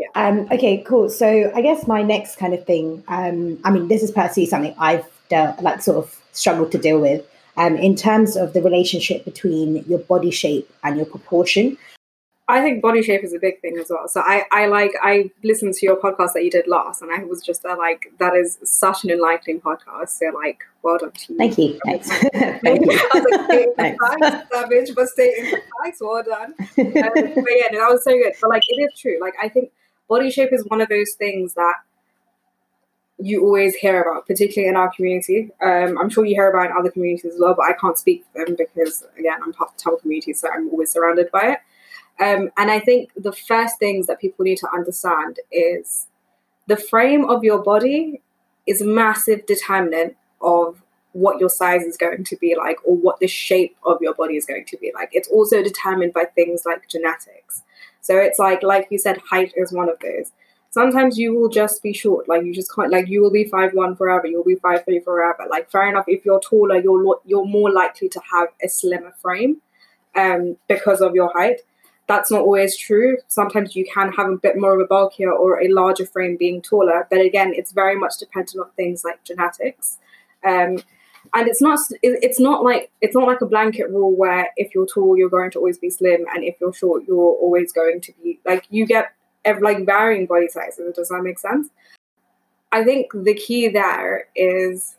Yeah. 0.00 0.06
Um, 0.14 0.48
okay, 0.50 0.82
cool. 0.86 1.10
So 1.10 1.52
I 1.54 1.60
guess 1.60 1.86
my 1.86 2.02
next 2.02 2.36
kind 2.36 2.54
of 2.54 2.64
thing, 2.64 3.04
um, 3.08 3.58
I 3.64 3.70
mean, 3.70 3.88
this 3.88 4.02
is 4.02 4.10
personally 4.10 4.46
something 4.46 4.74
I've 4.78 5.04
dealt, 5.28 5.60
like 5.60 5.82
sort 5.82 5.98
of 5.98 6.18
struggled 6.32 6.72
to 6.72 6.78
deal 6.78 7.00
with 7.00 7.26
um, 7.58 7.76
in 7.76 7.96
terms 7.96 8.34
of 8.34 8.54
the 8.54 8.62
relationship 8.62 9.26
between 9.26 9.84
your 9.86 9.98
body 9.98 10.30
shape 10.30 10.72
and 10.84 10.96
your 10.96 11.04
proportion. 11.04 11.76
I 12.48 12.62
think 12.62 12.82
body 12.82 13.02
shape 13.02 13.22
is 13.22 13.32
a 13.32 13.38
big 13.38 13.60
thing 13.60 13.78
as 13.78 13.90
well. 13.90 14.08
So 14.08 14.22
I, 14.22 14.44
I 14.50 14.66
like 14.66 14.92
I 15.02 15.30
listened 15.44 15.74
to 15.74 15.86
your 15.86 15.96
podcast 15.96 16.32
that 16.32 16.42
you 16.44 16.50
did 16.50 16.66
last, 16.66 17.00
and 17.00 17.12
I 17.12 17.22
was 17.22 17.42
just 17.42 17.62
there 17.62 17.76
like 17.76 18.12
that 18.18 18.34
is 18.34 18.58
such 18.64 19.04
an 19.04 19.10
enlightening 19.10 19.60
podcast. 19.60 20.08
So 20.08 20.30
like, 20.34 20.62
well 20.82 20.98
done 20.98 21.12
to 21.12 21.32
you. 21.32 21.38
Thank 21.38 21.58
you. 21.58 21.78
Thanks. 21.84 22.08
Thank 22.08 22.86
you. 22.86 22.92
I 22.92 23.10
was 23.14 23.48
like, 23.48 23.76
Thanks. 23.76 24.48
savage, 24.52 24.94
but 24.96 25.08
stating 25.08 25.60
facts. 25.84 26.00
Well 26.00 26.24
done. 26.24 26.54
Um, 26.58 26.64
but 26.76 27.52
yeah, 27.54 27.68
no, 27.70 27.78
that 27.80 27.90
was 27.90 28.02
so 28.02 28.12
good. 28.12 28.32
But 28.40 28.50
like, 28.50 28.62
it 28.66 28.80
is 28.82 28.98
true. 28.98 29.18
Like, 29.20 29.34
I 29.40 29.48
think 29.48 29.70
body 30.10 30.30
shape 30.30 30.52
is 30.52 30.64
one 30.66 30.82
of 30.82 30.88
those 30.88 31.12
things 31.12 31.54
that 31.54 31.76
you 33.18 33.42
always 33.44 33.74
hear 33.76 34.02
about, 34.02 34.26
particularly 34.26 34.68
in 34.68 34.76
our 34.76 34.90
community. 34.90 35.50
Um, 35.62 35.96
I'm 35.98 36.10
sure 36.10 36.24
you 36.24 36.34
hear 36.34 36.50
about 36.50 36.70
in 36.70 36.76
other 36.76 36.90
communities 36.90 37.32
as 37.32 37.38
well, 37.40 37.54
but 37.54 37.66
I 37.66 37.74
can't 37.74 37.96
speak 37.96 38.24
for 38.32 38.44
them 38.44 38.56
because, 38.56 39.04
again, 39.18 39.38
I'm 39.42 39.52
part 39.52 39.70
of 39.70 39.76
the 39.76 39.82
Tamil 39.82 39.98
community, 40.00 40.32
so 40.32 40.48
I'm 40.52 40.68
always 40.70 40.90
surrounded 40.90 41.30
by 41.30 41.56
it. 41.56 41.58
Um, 42.22 42.50
and 42.58 42.70
I 42.70 42.80
think 42.80 43.10
the 43.16 43.32
first 43.32 43.78
things 43.78 44.06
that 44.08 44.20
people 44.20 44.44
need 44.44 44.58
to 44.58 44.68
understand 44.74 45.38
is 45.52 46.08
the 46.66 46.76
frame 46.76 47.24
of 47.24 47.44
your 47.44 47.62
body 47.62 48.20
is 48.66 48.82
a 48.82 48.86
massive 48.86 49.46
determinant 49.46 50.16
of 50.40 50.82
what 51.12 51.40
your 51.40 51.48
size 51.48 51.82
is 51.82 51.96
going 51.96 52.24
to 52.24 52.36
be 52.36 52.54
like 52.56 52.78
or 52.84 52.96
what 52.96 53.18
the 53.20 53.26
shape 53.26 53.76
of 53.84 53.98
your 54.00 54.14
body 54.14 54.36
is 54.36 54.46
going 54.46 54.64
to 54.66 54.76
be 54.78 54.92
like. 54.94 55.10
It's 55.12 55.28
also 55.28 55.62
determined 55.62 56.12
by 56.12 56.24
things 56.24 56.62
like 56.64 56.88
genetics. 56.88 57.62
So 58.00 58.16
it's 58.16 58.38
like, 58.38 58.62
like 58.62 58.88
you 58.90 58.98
said, 58.98 59.18
height 59.18 59.52
is 59.56 59.72
one 59.72 59.88
of 59.88 59.98
those. 60.00 60.32
Sometimes 60.72 61.18
you 61.18 61.34
will 61.34 61.48
just 61.48 61.82
be 61.82 61.92
short, 61.92 62.28
like 62.28 62.44
you 62.44 62.54
just 62.54 62.72
can't, 62.72 62.92
like 62.92 63.08
you 63.08 63.20
will 63.20 63.32
be 63.32 63.44
five 63.44 63.72
one 63.74 63.96
forever, 63.96 64.28
you'll 64.28 64.44
be 64.44 64.54
five 64.54 64.84
three 64.84 65.00
forever. 65.00 65.46
Like 65.50 65.68
fair 65.70 65.88
enough, 65.88 66.04
if 66.06 66.24
you're 66.24 66.40
taller, 66.40 66.80
you're 66.80 67.20
you're 67.24 67.44
more 67.44 67.72
likely 67.72 68.08
to 68.08 68.20
have 68.32 68.48
a 68.62 68.68
slimmer 68.68 69.12
frame, 69.20 69.60
um, 70.14 70.56
because 70.68 71.00
of 71.00 71.14
your 71.14 71.32
height. 71.32 71.62
That's 72.06 72.30
not 72.30 72.42
always 72.42 72.76
true. 72.76 73.18
Sometimes 73.26 73.74
you 73.74 73.84
can 73.84 74.12
have 74.12 74.28
a 74.28 74.36
bit 74.36 74.56
more 74.56 74.74
of 74.74 74.80
a 74.80 74.86
bulkier 74.86 75.32
or 75.32 75.60
a 75.60 75.68
larger 75.68 76.06
frame 76.06 76.36
being 76.36 76.62
taller, 76.62 77.06
but 77.10 77.20
again, 77.20 77.52
it's 77.54 77.72
very 77.72 77.96
much 77.96 78.18
dependent 78.18 78.60
on 78.64 78.70
things 78.76 79.04
like 79.04 79.22
genetics. 79.24 79.98
Um, 80.44 80.82
and 81.34 81.48
it's 81.48 81.60
not 81.60 81.78
it's 82.02 82.40
not 82.40 82.64
like 82.64 82.90
it's 83.00 83.14
not 83.14 83.26
like 83.26 83.40
a 83.40 83.46
blanket 83.46 83.90
rule 83.90 84.14
where 84.14 84.50
if 84.56 84.74
you're 84.74 84.86
tall 84.86 85.16
you're 85.16 85.28
going 85.28 85.50
to 85.50 85.58
always 85.58 85.78
be 85.78 85.90
slim 85.90 86.24
and 86.34 86.44
if 86.44 86.56
you're 86.60 86.72
short 86.72 87.04
you're 87.06 87.16
always 87.16 87.72
going 87.72 88.00
to 88.00 88.12
be 88.22 88.40
like 88.44 88.66
you 88.70 88.86
get 88.86 89.12
like 89.60 89.86
varying 89.86 90.26
body 90.26 90.48
sizes. 90.48 90.94
Does 90.94 91.08
that 91.08 91.22
make 91.22 91.38
sense? 91.38 91.68
I 92.72 92.84
think 92.84 93.10
the 93.12 93.34
key 93.34 93.68
there 93.68 94.26
is 94.36 94.96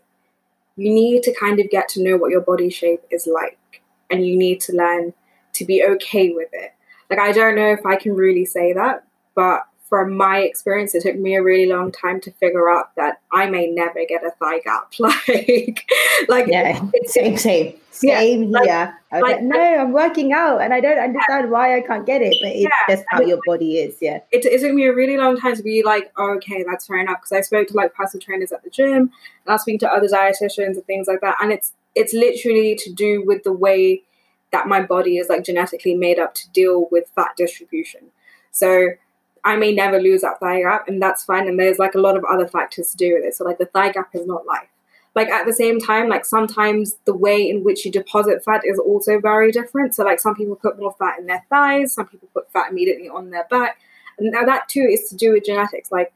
you 0.76 0.94
need 0.94 1.24
to 1.24 1.34
kind 1.34 1.60
of 1.60 1.70
get 1.70 1.88
to 1.90 2.04
know 2.04 2.18
what 2.18 2.32
your 2.32 2.42
body 2.42 2.70
shape 2.70 3.02
is 3.12 3.28
like 3.28 3.82
and 4.10 4.26
you 4.26 4.38
need 4.38 4.60
to 4.62 4.74
learn 4.74 5.14
to 5.54 5.66
be 5.66 5.84
okay 5.84 6.32
with 6.32 6.50
it. 6.54 6.74
Like 7.10 7.20
i 7.20 7.34
don't 7.34 7.56
know 7.56 7.72
if 7.74 7.86
i 7.86 7.98
can 7.98 8.14
really 8.14 8.46
say 8.46 8.72
that 8.72 9.04
but 9.36 9.68
from 9.92 10.16
my 10.16 10.38
experience, 10.38 10.96
it 10.96 11.04
took 11.04 11.18
me 11.18 11.36
a 11.36 11.44
really 11.44 11.70
long 11.70 11.92
time 11.92 12.22
to 12.22 12.32
figure 12.32 12.70
out 12.70 12.96
that 12.96 13.20
I 13.30 13.50
may 13.50 13.68
never 13.68 14.00
get 14.08 14.26
a 14.26 14.32
thigh 14.32 14.60
gap. 14.60 14.94
like, 15.00 15.86
like 16.30 16.48
yeah, 16.48 16.82
it's, 16.94 17.14
same, 17.14 17.36
same, 17.36 17.76
same 17.92 18.44
yeah, 18.44 18.64
here. 18.64 18.98
Like, 19.12 19.22
like, 19.22 19.42
no, 19.42 19.60
I'm 19.60 19.92
working 19.92 20.32
out, 20.32 20.62
and 20.62 20.74
I 20.74 20.80
don't 20.80 20.98
understand 20.98 21.48
yeah. 21.48 21.50
why 21.50 21.76
I 21.76 21.82
can't 21.82 22.06
get 22.06 22.22
it, 22.22 22.38
but 22.42 22.54
it's 22.54 22.62
yeah, 22.62 22.96
just 22.96 23.04
how 23.10 23.20
your 23.20 23.40
body 23.46 23.80
is. 23.80 23.98
Yeah, 24.00 24.22
it, 24.32 24.46
it, 24.46 24.62
took 24.62 24.74
me 24.74 24.86
a 24.86 24.94
really 24.94 25.18
long 25.18 25.38
time 25.38 25.58
to 25.58 25.62
be 25.62 25.84
like, 25.84 26.10
oh, 26.16 26.36
okay, 26.38 26.64
that's 26.66 26.88
fair 26.88 27.00
enough. 27.00 27.20
Because 27.20 27.34
I 27.34 27.42
spoke 27.42 27.68
to 27.68 27.74
like 27.74 27.94
personal 27.94 28.24
trainers 28.24 28.54
at 28.54 28.64
the 28.64 28.70
gym, 28.70 28.96
and 28.96 29.12
I 29.46 29.52
was 29.52 29.64
speaking 29.64 29.80
to 29.80 29.92
other 29.92 30.08
dietitians 30.08 30.76
and 30.78 30.86
things 30.86 31.08
like 31.10 31.20
that, 31.20 31.36
and 31.42 31.52
it's 31.52 31.74
it's 31.96 32.14
literally 32.14 32.78
to 32.78 32.94
do 32.94 33.26
with 33.26 33.44
the 33.44 33.52
way 33.52 34.04
that 34.54 34.70
my 34.70 34.82
body 34.82 35.18
is 35.18 35.28
like 35.28 35.44
genetically 35.44 35.96
made 35.96 36.18
up 36.18 36.34
to 36.36 36.50
deal 36.52 36.88
with 36.92 37.12
fat 37.14 37.32
distribution. 37.36 38.04
So 38.52 38.92
I 39.44 39.56
may 39.56 39.74
never 39.74 40.00
lose 40.00 40.22
that 40.22 40.40
thigh 40.40 40.62
gap, 40.62 40.88
and 40.88 41.02
that's 41.02 41.24
fine. 41.24 41.48
And 41.48 41.60
there's 41.60 41.80
like 41.80 41.96
a 41.96 42.00
lot 42.00 42.16
of 42.16 42.24
other 42.26 42.48
factors 42.48 42.92
to 42.92 42.98
do 42.98 43.16
with 43.16 43.24
it. 43.24 43.36
So 43.36 43.44
like 43.44 43.58
the 43.58 43.66
thigh 43.66 43.92
gap 43.92 44.10
is 44.14 44.28
not 44.28 44.46
life. 44.46 44.68
like 45.14 45.30
at 45.30 45.46
the 45.46 45.54
same 45.54 45.80
time, 45.80 46.08
like 46.08 46.26
sometimes 46.26 46.96
the 47.06 47.14
way 47.14 47.50
in 47.50 47.64
which 47.64 47.86
you 47.86 47.92
deposit 47.92 48.44
fat 48.44 48.62
is 48.64 48.80
also 48.80 49.20
very 49.20 49.52
different. 49.52 49.94
So 49.94 50.04
like 50.04 50.20
some 50.20 50.36
people 50.36 50.56
put 50.56 50.80
more 50.80 50.96
fat 50.98 51.20
in 51.20 51.26
their 51.26 51.44
thighs, 51.50 51.94
some 51.94 52.08
people 52.08 52.30
put 52.34 52.52
fat 52.52 52.72
immediately 52.72 53.10
on 53.10 53.30
their 53.30 53.46
back. 53.50 53.80
And 54.18 54.32
now 54.32 54.46
that 54.46 54.70
too 54.70 54.88
is 54.90 55.10
to 55.10 55.16
do 55.16 55.34
with 55.34 55.46
genetics. 55.46 55.92
Like 55.92 56.14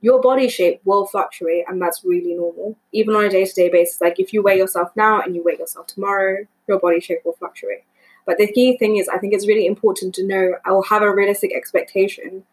your 0.00 0.20
body 0.20 0.48
shape 0.48 0.80
will 0.84 1.06
fluctuate 1.06 1.64
and 1.68 1.80
that's 1.82 2.02
really 2.02 2.32
normal. 2.32 2.76
Even 2.92 3.14
on 3.14 3.24
a 3.24 3.28
day-to-day 3.28 3.68
basis. 3.68 4.00
Like 4.00 4.18
if 4.18 4.32
you 4.32 4.42
weigh 4.42 4.56
yourself 4.56 4.90
now 4.96 5.20
and 5.20 5.36
you 5.36 5.42
weigh 5.44 5.58
yourself 5.58 5.86
tomorrow, 5.88 6.46
your 6.66 6.78
body 6.78 7.00
shape 7.00 7.20
will 7.24 7.34
fluctuate. 7.34 7.84
But 8.24 8.38
the 8.38 8.50
key 8.50 8.78
thing 8.78 8.96
is 8.96 9.08
I 9.08 9.18
think 9.18 9.34
it's 9.34 9.46
really 9.46 9.66
important 9.66 10.14
to 10.14 10.26
know 10.26 10.54
I 10.64 10.72
will 10.72 10.84
have 10.84 11.02
a 11.02 11.14
realistic 11.14 11.54
expectation 11.54 12.44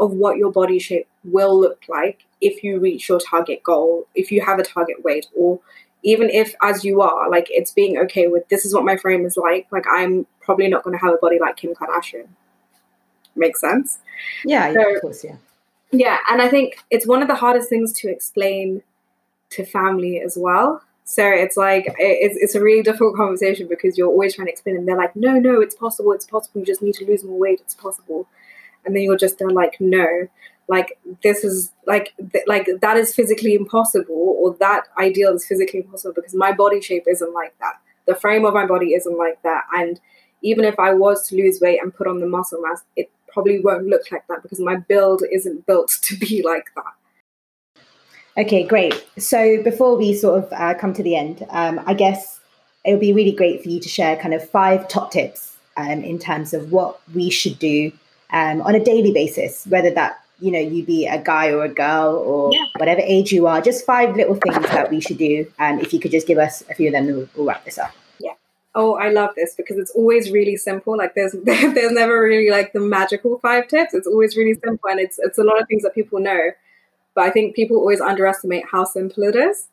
of 0.00 0.12
what 0.12 0.38
your 0.38 0.50
body 0.50 0.78
shape 0.78 1.06
will 1.24 1.60
look 1.60 1.82
like 1.88 2.24
if 2.40 2.64
you 2.64 2.80
reach 2.80 3.08
your 3.08 3.20
target 3.20 3.62
goal, 3.62 4.06
if 4.14 4.32
you 4.32 4.40
have 4.40 4.58
a 4.58 4.64
target 4.64 5.04
weight, 5.04 5.26
or 5.36 5.60
even 6.02 6.30
if 6.30 6.54
as 6.62 6.84
you 6.84 7.02
are, 7.02 7.30
like 7.30 7.46
it's 7.50 7.70
being 7.70 7.98
okay 7.98 8.26
with 8.26 8.48
this 8.48 8.64
is 8.64 8.74
what 8.74 8.84
my 8.84 8.96
frame 8.96 9.26
is 9.26 9.36
like, 9.36 9.66
like 9.70 9.84
I'm 9.88 10.26
probably 10.40 10.68
not 10.68 10.82
going 10.82 10.98
to 10.98 11.04
have 11.04 11.14
a 11.14 11.18
body 11.18 11.38
like 11.38 11.56
Kim 11.56 11.74
Kardashian. 11.74 12.28
Makes 13.36 13.60
sense? 13.60 13.98
Yeah, 14.44 14.72
so, 14.72 14.80
yeah, 14.80 14.94
of 14.94 15.00
course, 15.02 15.22
yeah. 15.22 15.36
Yeah, 15.92 16.18
and 16.28 16.40
I 16.40 16.48
think 16.48 16.78
it's 16.90 17.06
one 17.06 17.20
of 17.20 17.28
the 17.28 17.34
hardest 17.34 17.68
things 17.68 17.92
to 18.00 18.10
explain 18.10 18.82
to 19.50 19.64
family 19.64 20.20
as 20.20 20.36
well. 20.40 20.82
So 21.04 21.26
it's 21.26 21.56
like 21.56 21.86
it's, 21.98 22.36
it's 22.38 22.54
a 22.54 22.62
really 22.62 22.82
difficult 22.82 23.16
conversation 23.16 23.66
because 23.68 23.98
you're 23.98 24.08
always 24.08 24.34
trying 24.34 24.46
to 24.46 24.52
explain, 24.52 24.76
and 24.76 24.86
they're 24.86 24.96
like, 24.96 25.16
"No, 25.16 25.32
no, 25.40 25.60
it's 25.60 25.74
possible. 25.74 26.12
It's 26.12 26.24
possible. 26.24 26.60
You 26.60 26.66
just 26.66 26.82
need 26.82 26.94
to 26.94 27.04
lose 27.04 27.24
more 27.24 27.38
weight. 27.38 27.60
It's 27.60 27.74
possible." 27.74 28.28
And 28.84 28.96
then 28.96 29.02
you're 29.02 29.16
just 29.16 29.38
there 29.38 29.50
like, 29.50 29.76
"No, 29.80 30.28
like 30.70 30.98
this 31.22 31.44
is 31.44 31.72
like 31.86 32.14
th- 32.32 32.44
like 32.46 32.68
that 32.80 32.96
is 32.96 33.14
physically 33.14 33.54
impossible 33.54 34.36
or 34.38 34.54
that 34.60 34.84
ideal 34.98 35.34
is 35.34 35.44
physically 35.44 35.80
impossible 35.80 36.14
because 36.14 36.34
my 36.34 36.52
body 36.52 36.80
shape 36.80 37.04
isn't 37.08 37.34
like 37.34 37.52
that. 37.58 37.74
The 38.06 38.14
frame 38.14 38.44
of 38.44 38.54
my 38.54 38.66
body 38.66 38.94
isn't 38.94 39.18
like 39.18 39.42
that 39.42 39.64
and 39.74 40.00
even 40.42 40.64
if 40.64 40.78
i 40.78 40.92
was 40.92 41.28
to 41.28 41.36
lose 41.36 41.60
weight 41.60 41.80
and 41.82 41.94
put 41.94 42.06
on 42.06 42.20
the 42.20 42.26
muscle 42.26 42.62
mass 42.62 42.82
it 42.96 43.10
probably 43.28 43.60
won't 43.60 43.86
look 43.86 44.10
like 44.10 44.26
that 44.28 44.42
because 44.42 44.58
my 44.58 44.76
build 44.76 45.22
isn't 45.30 45.66
built 45.66 45.92
to 46.02 46.16
be 46.16 46.42
like 46.42 46.66
that. 46.74 47.84
Okay 48.38 48.64
great. 48.66 49.04
So 49.18 49.62
before 49.62 49.96
we 49.96 50.14
sort 50.14 50.44
of 50.44 50.52
uh, 50.52 50.74
come 50.74 50.94
to 50.94 51.02
the 51.02 51.16
end 51.16 51.46
um, 51.50 51.80
i 51.86 51.94
guess 51.94 52.40
it 52.84 52.92
would 52.92 53.00
be 53.00 53.12
really 53.12 53.32
great 53.32 53.62
for 53.62 53.68
you 53.68 53.80
to 53.80 53.88
share 53.88 54.16
kind 54.16 54.34
of 54.34 54.48
five 54.48 54.88
top 54.88 55.10
tips 55.10 55.56
um, 55.76 56.02
in 56.02 56.18
terms 56.18 56.54
of 56.54 56.72
what 56.72 57.00
we 57.12 57.28
should 57.28 57.58
do 57.58 57.92
um, 58.32 58.62
on 58.62 58.74
a 58.74 58.82
daily 58.82 59.12
basis 59.12 59.66
whether 59.66 59.90
that 59.90 60.20
you 60.40 60.50
know, 60.50 60.58
you 60.58 60.84
be 60.84 61.06
a 61.06 61.22
guy 61.22 61.50
or 61.50 61.64
a 61.64 61.68
girl 61.68 62.16
or 62.16 62.52
yeah. 62.52 62.64
whatever 62.76 63.00
age 63.02 63.30
you 63.30 63.46
are, 63.46 63.60
just 63.60 63.84
five 63.84 64.16
little 64.16 64.34
things 64.34 64.64
that 64.68 64.90
we 64.90 65.00
should 65.00 65.18
do. 65.18 65.50
And 65.58 65.80
if 65.80 65.92
you 65.92 66.00
could 66.00 66.10
just 66.10 66.26
give 66.26 66.38
us 66.38 66.62
a 66.70 66.74
few 66.74 66.88
of 66.88 66.92
them, 66.92 67.06
we'll, 67.06 67.28
we'll 67.36 67.46
wrap 67.46 67.64
this 67.64 67.78
up. 67.78 67.92
Yeah. 68.18 68.32
Oh, 68.74 68.94
I 68.94 69.10
love 69.10 69.30
this 69.36 69.54
because 69.54 69.78
it's 69.78 69.90
always 69.92 70.30
really 70.30 70.56
simple. 70.56 70.96
Like 70.96 71.14
there's 71.14 71.32
there's 71.44 71.92
never 71.92 72.22
really 72.22 72.50
like 72.50 72.72
the 72.72 72.80
magical 72.80 73.38
five 73.38 73.68
tips. 73.68 73.94
It's 73.94 74.06
always 74.06 74.36
really 74.36 74.54
simple, 74.54 74.90
and 74.90 74.98
it's 74.98 75.18
it's 75.18 75.38
a 75.38 75.44
lot 75.44 75.60
of 75.60 75.68
things 75.68 75.82
that 75.82 75.94
people 75.94 76.20
know, 76.20 76.50
but 77.14 77.24
I 77.24 77.30
think 77.30 77.54
people 77.54 77.76
always 77.76 78.00
underestimate 78.00 78.64
how 78.70 78.84
simple 78.84 79.24
it 79.24 79.36
is. 79.36 79.68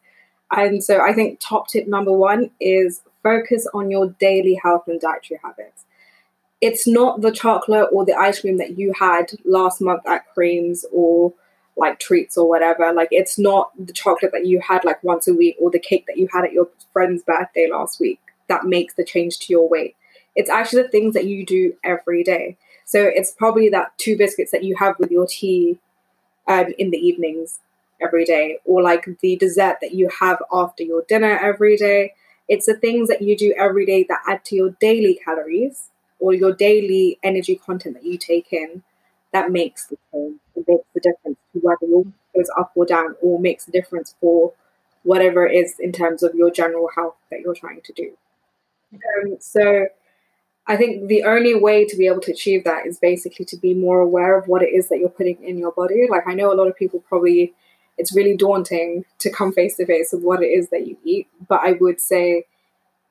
And 0.51 0.81
so 0.83 1.01
I 1.01 1.13
think 1.13 1.39
top 1.41 1.67
tip 1.67 1.87
number 1.87 2.11
one 2.11 2.51
is 2.61 3.01
focus 3.21 3.67
on 3.73 3.91
your 3.91 4.09
daily 4.19 4.57
health 4.61 4.87
and 4.87 4.99
dietary 4.99 5.41
habits 5.43 5.83
it's 6.61 6.87
not 6.87 7.21
the 7.21 7.31
chocolate 7.31 7.89
or 7.91 8.05
the 8.05 8.17
ice 8.17 8.41
cream 8.41 8.57
that 8.57 8.77
you 8.77 8.93
had 8.99 9.31
last 9.45 9.79
month 9.81 10.05
at 10.07 10.33
creams 10.33 10.85
or 10.91 11.33
like 11.75 11.99
treats 11.99 12.37
or 12.37 12.49
whatever. 12.49 12.91
Like 12.93 13.09
it's 13.11 13.37
not 13.37 13.71
the 13.77 13.93
chocolate 13.93 14.31
that 14.31 14.47
you 14.47 14.59
had 14.59 14.83
like 14.83 15.03
once 15.03 15.27
a 15.27 15.33
week 15.33 15.55
or 15.59 15.69
the 15.69 15.79
cake 15.79 16.05
that 16.07 16.17
you 16.17 16.27
had 16.33 16.45
at 16.45 16.53
your 16.53 16.67
friend's 16.91 17.23
birthday 17.23 17.69
last 17.71 17.99
week 17.99 18.19
that 18.47 18.65
makes 18.65 18.95
the 18.95 19.03
change 19.03 19.37
to 19.39 19.53
your 19.53 19.69
weight. 19.69 19.95
It's 20.35 20.49
actually 20.49 20.83
the 20.83 20.89
things 20.89 21.13
that 21.13 21.25
you 21.25 21.45
do 21.45 21.73
every 21.83 22.23
day. 22.23 22.57
So 22.85 23.03
it's 23.03 23.31
probably 23.31 23.69
that 23.69 23.97
two 23.97 24.17
biscuits 24.17 24.51
that 24.51 24.63
you 24.63 24.75
have 24.77 24.97
with 24.97 25.11
your 25.11 25.27
tea 25.27 25.77
um, 26.47 26.73
in 26.77 26.91
the 26.91 26.97
evenings 26.97 27.59
every 28.01 28.25
day 28.25 28.59
or 28.65 28.81
like 28.81 29.07
the 29.21 29.35
dessert 29.35 29.77
that 29.81 29.93
you 29.93 30.09
have 30.21 30.41
after 30.51 30.83
your 30.83 31.03
dinner 31.07 31.37
every 31.37 31.75
day. 31.75 32.13
It's 32.47 32.65
the 32.65 32.75
things 32.75 33.09
that 33.09 33.21
you 33.21 33.35
do 33.35 33.53
every 33.57 33.85
day 33.85 34.05
that 34.07 34.21
add 34.25 34.45
to 34.45 34.55
your 34.55 34.69
daily 34.79 35.19
calories 35.23 35.89
or 36.19 36.33
your 36.33 36.53
daily 36.53 37.19
energy 37.23 37.55
content 37.55 37.95
that 37.95 38.03
you 38.03 38.17
take 38.17 38.51
in 38.51 38.83
that 39.33 39.51
makes 39.51 39.87
the 39.87 39.97
change, 40.11 40.39
it 40.55 40.65
makes 40.67 40.85
the 40.93 40.99
difference 40.99 41.37
to 41.53 41.59
whether 41.59 41.85
your 41.85 42.05
goes 42.35 42.49
up 42.57 42.71
or 42.75 42.85
down, 42.85 43.15
or 43.21 43.39
makes 43.39 43.67
a 43.67 43.71
difference 43.71 44.15
for 44.21 44.53
whatever 45.03 45.47
it 45.47 45.55
is 45.55 45.75
in 45.79 45.91
terms 45.91 46.23
of 46.23 46.35
your 46.35 46.51
general 46.51 46.89
health 46.95 47.15
that 47.31 47.41
you're 47.41 47.55
trying 47.55 47.81
to 47.81 47.93
do. 47.93 48.11
Um, 48.93 49.37
so 49.39 49.87
I 50.67 50.75
think 50.75 51.07
the 51.07 51.23
only 51.23 51.55
way 51.55 51.85
to 51.85 51.95
be 51.95 52.07
able 52.07 52.21
to 52.21 52.31
achieve 52.31 52.63
that 52.65 52.85
is 52.85 52.99
basically 52.99 53.45
to 53.45 53.57
be 53.57 53.73
more 53.73 53.99
aware 53.99 54.37
of 54.37 54.47
what 54.47 54.61
it 54.61 54.73
is 54.73 54.89
that 54.89 54.99
you're 54.99 55.09
putting 55.09 55.41
in 55.43 55.57
your 55.57 55.71
body. 55.71 56.07
Like 56.09 56.27
I 56.27 56.33
know 56.33 56.51
a 56.51 56.55
lot 56.55 56.67
of 56.67 56.75
people 56.75 57.03
probably 57.07 57.53
it's 57.97 58.15
really 58.15 58.37
daunting 58.37 59.05
to 59.19 59.31
come 59.31 59.51
face 59.51 59.77
to 59.77 59.85
face 59.85 60.11
with 60.13 60.21
what 60.21 60.43
it 60.43 60.47
is 60.47 60.69
that 60.69 60.85
you 60.85 60.97
eat, 61.03 61.27
but 61.47 61.61
I 61.63 61.71
would 61.73 61.99
say 61.99 62.45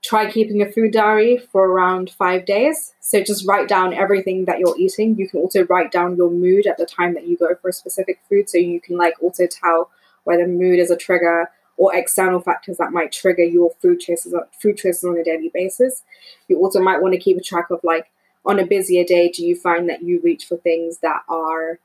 try 0.07 0.31
keeping 0.31 0.63
a 0.63 0.71
food 0.71 0.93
diary 0.93 1.37
for 1.37 1.67
around 1.67 2.11
five 2.11 2.47
days. 2.47 2.95
So 3.01 3.23
just 3.23 3.47
write 3.47 3.67
down 3.67 3.93
everything 3.93 4.45
that 4.45 4.61
you're 4.61 4.79
eating. 4.79 5.19
You 5.19 5.29
can 5.29 5.41
also 5.41 5.67
write 5.67 5.91
down 5.91 6.17
your 6.17 6.31
mood 6.31 6.67
at 6.67 6.79
the 6.79 6.87
time 6.87 7.15
that 7.15 7.27
you 7.27 7.37
go 7.37 7.55
for 7.57 7.71
a 7.71 7.73
specific 7.73 8.21
food. 8.29 8.49
So 8.49 8.59
you 8.59 8.81
can 8.81 8.97
like 8.97 9.15
also 9.21 9.49
tell 9.49 9.91
whether 10.23 10.47
mood 10.47 10.79
is 10.79 10.93
a 10.93 10.97
trigger 10.97 11.51
or 11.77 11.95
external 11.95 12.41
factors 12.41 12.77
that 12.77 12.93
might 12.93 13.11
trigger 13.11 13.43
your 13.43 13.73
food 13.83 14.01
choices 14.01 14.33
food 14.63 14.77
choices 14.77 15.05
on 15.05 15.19
a 15.19 15.25
daily 15.25 15.51
basis. 15.53 16.05
You 16.47 16.59
also 16.59 16.81
might 16.81 17.03
want 17.03 17.15
to 17.15 17.21
keep 17.21 17.37
a 17.37 17.43
track 17.43 17.71
of 17.71 17.81
like 17.83 18.11
on 18.45 18.61
a 18.61 18.67
busier 18.67 19.03
day, 19.03 19.29
do 19.29 19.45
you 19.45 19.57
find 19.57 19.89
that 19.89 20.03
you 20.03 20.21
reach 20.23 20.47
for 20.47 20.57
things 20.57 20.99
that 20.99 21.23
are 21.29 21.81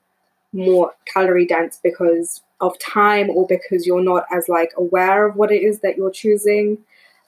more 0.53 0.93
calorie 1.11 1.47
dense 1.47 1.79
because 1.81 2.43
of 2.59 2.77
time 2.77 3.31
or 3.31 3.47
because 3.47 3.87
you're 3.87 4.03
not 4.03 4.25
as 4.31 4.47
like 4.47 4.71
aware 4.77 5.25
of 5.25 5.35
what 5.35 5.51
it 5.51 5.63
is 5.63 5.79
that 5.79 5.97
you're 5.97 6.11
choosing 6.11 6.77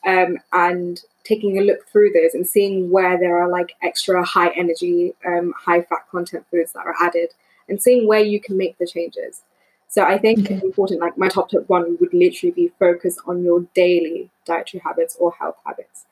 um, 0.06 0.38
and 0.52 1.02
taking 1.24 1.58
a 1.58 1.62
look 1.62 1.88
through 1.88 2.12
those 2.12 2.34
and 2.34 2.48
seeing 2.48 2.90
where 2.90 3.18
there 3.18 3.38
are 3.38 3.50
like 3.50 3.76
extra 3.82 4.24
high 4.26 4.50
energy, 4.50 5.14
um, 5.26 5.54
high 5.58 5.82
fat 5.82 6.08
content 6.12 6.46
foods 6.52 6.74
that 6.74 6.86
are 6.86 6.96
added 7.02 7.30
and 7.70 7.82
seeing 7.82 8.08
where 8.08 8.20
you 8.20 8.40
can 8.40 8.58
make 8.58 8.78
the 8.78 8.88
changes. 8.88 9.42
So 9.88 10.04
I 10.04 10.18
think 10.18 10.40
okay. 10.40 10.56
it's 10.56 10.64
important, 10.64 11.00
like 11.00 11.18
my 11.18 11.28
top 11.28 11.50
tip 11.50 11.70
one 11.70 11.98
would 12.00 12.14
literally 12.14 12.52
be 12.52 12.74
focus 12.80 13.20
on 13.28 13.44
your 13.44 13.62
daily 13.74 14.32
dietary 14.44 14.82
habits 14.84 15.16
or 15.20 15.34
health 15.34 15.58
habits. 15.66 16.06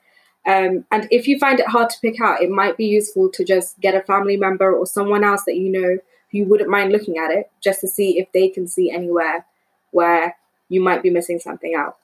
Um, 0.46 0.84
and 0.90 1.08
if 1.10 1.28
you 1.28 1.38
find 1.38 1.60
it 1.60 1.68
hard 1.68 1.90
to 1.90 2.00
pick 2.00 2.20
out, 2.20 2.42
it 2.42 2.50
might 2.50 2.76
be 2.76 2.86
useful 2.86 3.28
to 3.30 3.44
just 3.44 3.78
get 3.80 3.94
a 3.94 4.00
family 4.00 4.36
member 4.36 4.74
or 4.74 4.86
someone 4.86 5.24
else 5.24 5.44
that 5.44 5.56
you 5.56 5.70
know 5.70 5.98
who 6.30 6.38
you 6.38 6.44
wouldn't 6.44 6.70
mind 6.70 6.92
looking 6.92 7.18
at 7.18 7.30
it 7.30 7.50
just 7.60 7.80
to 7.80 7.88
see 7.88 8.18
if 8.18 8.30
they 8.32 8.48
can 8.48 8.66
see 8.66 8.90
anywhere 8.90 9.46
where 9.90 10.36
you 10.68 10.80
might 10.80 11.02
be 11.02 11.10
missing 11.10 11.38
something 11.38 11.74
out. 11.74 11.96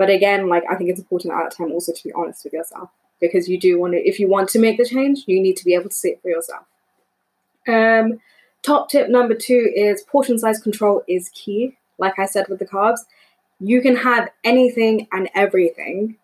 But 0.00 0.08
again, 0.08 0.48
like 0.48 0.62
I 0.66 0.76
think 0.76 0.88
it's 0.88 0.98
important 0.98 1.34
at 1.34 1.42
that 1.42 1.54
time 1.54 1.72
also 1.72 1.92
to 1.92 2.04
be 2.04 2.10
honest 2.14 2.42
with 2.44 2.54
yourself 2.54 2.88
because 3.20 3.50
you 3.50 3.60
do 3.60 3.78
want 3.78 3.92
to, 3.92 3.98
if 3.98 4.18
you 4.18 4.28
want 4.28 4.48
to 4.48 4.58
make 4.58 4.78
the 4.78 4.86
change, 4.86 5.24
you 5.26 5.42
need 5.42 5.58
to 5.58 5.64
be 5.66 5.74
able 5.74 5.90
to 5.90 5.94
see 5.94 6.08
it 6.08 6.22
for 6.22 6.30
yourself. 6.30 6.64
Um, 7.68 8.18
top 8.62 8.88
tip 8.88 9.10
number 9.10 9.34
two 9.34 9.70
is 9.76 10.02
portion 10.04 10.38
size 10.38 10.58
control 10.58 11.02
is 11.06 11.28
key. 11.34 11.76
Like 11.98 12.18
I 12.18 12.24
said 12.24 12.46
with 12.48 12.60
the 12.60 12.64
carbs, 12.64 13.00
you 13.58 13.82
can 13.82 13.94
have 13.94 14.30
anything 14.42 15.06
and 15.12 15.28
everything 15.34 16.16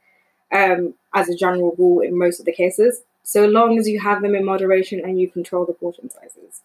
um, 0.51 0.95
as 1.15 1.29
a 1.29 1.37
general 1.37 1.75
rule 1.77 2.01
in 2.01 2.19
most 2.19 2.41
of 2.41 2.47
the 2.47 2.53
cases, 2.53 3.03
so 3.25 3.45
long 3.45 3.79
as 3.79 3.87
you 3.87 4.01
have 4.01 4.23
them 4.23 4.35
in 4.35 4.43
moderation 4.43 5.01
and 5.01 5.21
you 5.21 5.29
control 5.29 5.67
the 5.67 5.75
portion 5.75 6.09
sizes 6.09 6.63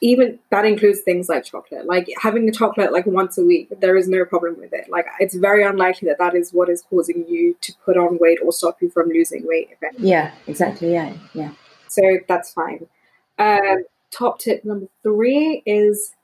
even 0.00 0.38
that 0.50 0.64
includes 0.64 1.00
things 1.00 1.28
like 1.28 1.44
chocolate. 1.44 1.86
Like 1.86 2.08
having 2.20 2.48
a 2.48 2.52
chocolate 2.52 2.92
like 2.92 3.06
once 3.06 3.36
a 3.38 3.44
week 3.44 3.68
there 3.80 3.96
is 3.96 4.08
no 4.08 4.24
problem 4.24 4.56
with 4.58 4.72
it. 4.72 4.88
Like 4.88 5.06
it's 5.20 5.34
very 5.34 5.64
unlikely 5.64 6.08
that 6.08 6.18
that 6.18 6.34
is 6.34 6.52
what 6.52 6.68
is 6.68 6.82
causing 6.82 7.26
you 7.28 7.56
to 7.60 7.72
put 7.84 7.96
on 7.96 8.18
weight 8.18 8.38
or 8.42 8.52
stop 8.52 8.80
you 8.80 8.90
from 8.90 9.08
losing 9.08 9.46
weight 9.46 9.70
yeah 9.98 10.32
exactly 10.46 10.92
yeah 10.92 11.14
yeah. 11.34 11.52
So 11.88 12.02
that's 12.28 12.52
fine. 12.52 12.86
Um, 13.38 13.84
top 14.10 14.38
tip 14.38 14.64
number 14.64 14.86
three 15.02 15.62
is 15.66 16.14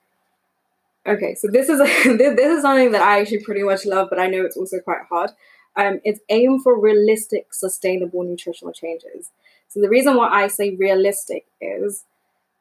okay 1.07 1.35
so 1.35 1.49
this 1.49 1.69
is 1.69 1.81
a, 2.07 2.17
this 2.17 2.57
is 2.57 2.63
something 2.63 2.93
that 2.93 3.03
i 3.03 3.21
actually 3.21 3.43
pretty 3.43 3.63
much 3.65 3.85
love 3.85 4.09
but 4.09 4.21
i 4.21 4.29
know 4.29 4.45
it's 4.45 4.57
also 4.57 4.79
quite 4.81 5.03
hard. 5.09 5.31
Um, 5.77 6.01
it's 6.03 6.21
aim 6.29 6.59
for 6.59 6.79
realistic 6.79 7.55
sustainable 7.55 8.25
nutritional 8.25 8.73
changes. 8.73 9.31
So 9.69 9.81
the 9.81 9.89
reason 9.89 10.17
why 10.17 10.29
i 10.29 10.49
say 10.49 10.71
realistic 10.71 11.47
is 11.61 12.05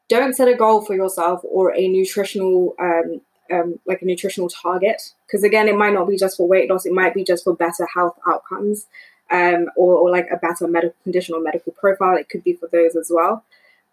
don't 0.10 0.36
set 0.36 0.48
a 0.48 0.56
goal 0.56 0.82
for 0.82 0.96
yourself 0.96 1.42
or 1.44 1.74
a 1.76 1.88
nutritional 1.88 2.76
um, 2.80 3.22
um, 3.52 3.80
like 3.86 4.02
a 4.02 4.06
nutritional 4.06 4.50
target 4.50 5.14
because 5.26 5.44
again 5.44 5.68
it 5.68 5.76
might 5.76 5.94
not 5.94 6.08
be 6.08 6.18
just 6.18 6.38
for 6.38 6.48
weight 6.48 6.70
loss 6.70 6.86
it 6.86 6.94
might 6.94 7.14
be 7.14 7.24
just 7.24 7.44
for 7.44 7.56
better 7.56 7.88
health 7.94 8.18
outcomes 8.28 8.88
um, 9.32 9.68
or, 9.76 9.96
or 9.96 10.12
like 10.12 10.28
a 10.32 10.38
better 10.38 10.68
medical 10.68 10.96
condition 11.04 11.34
or 11.34 11.42
medical 11.42 11.72
profile 11.72 12.18
it 12.18 12.30
could 12.30 12.44
be 12.44 12.54
for 12.54 12.68
those 12.72 12.96
as 12.96 13.10
well 13.14 13.44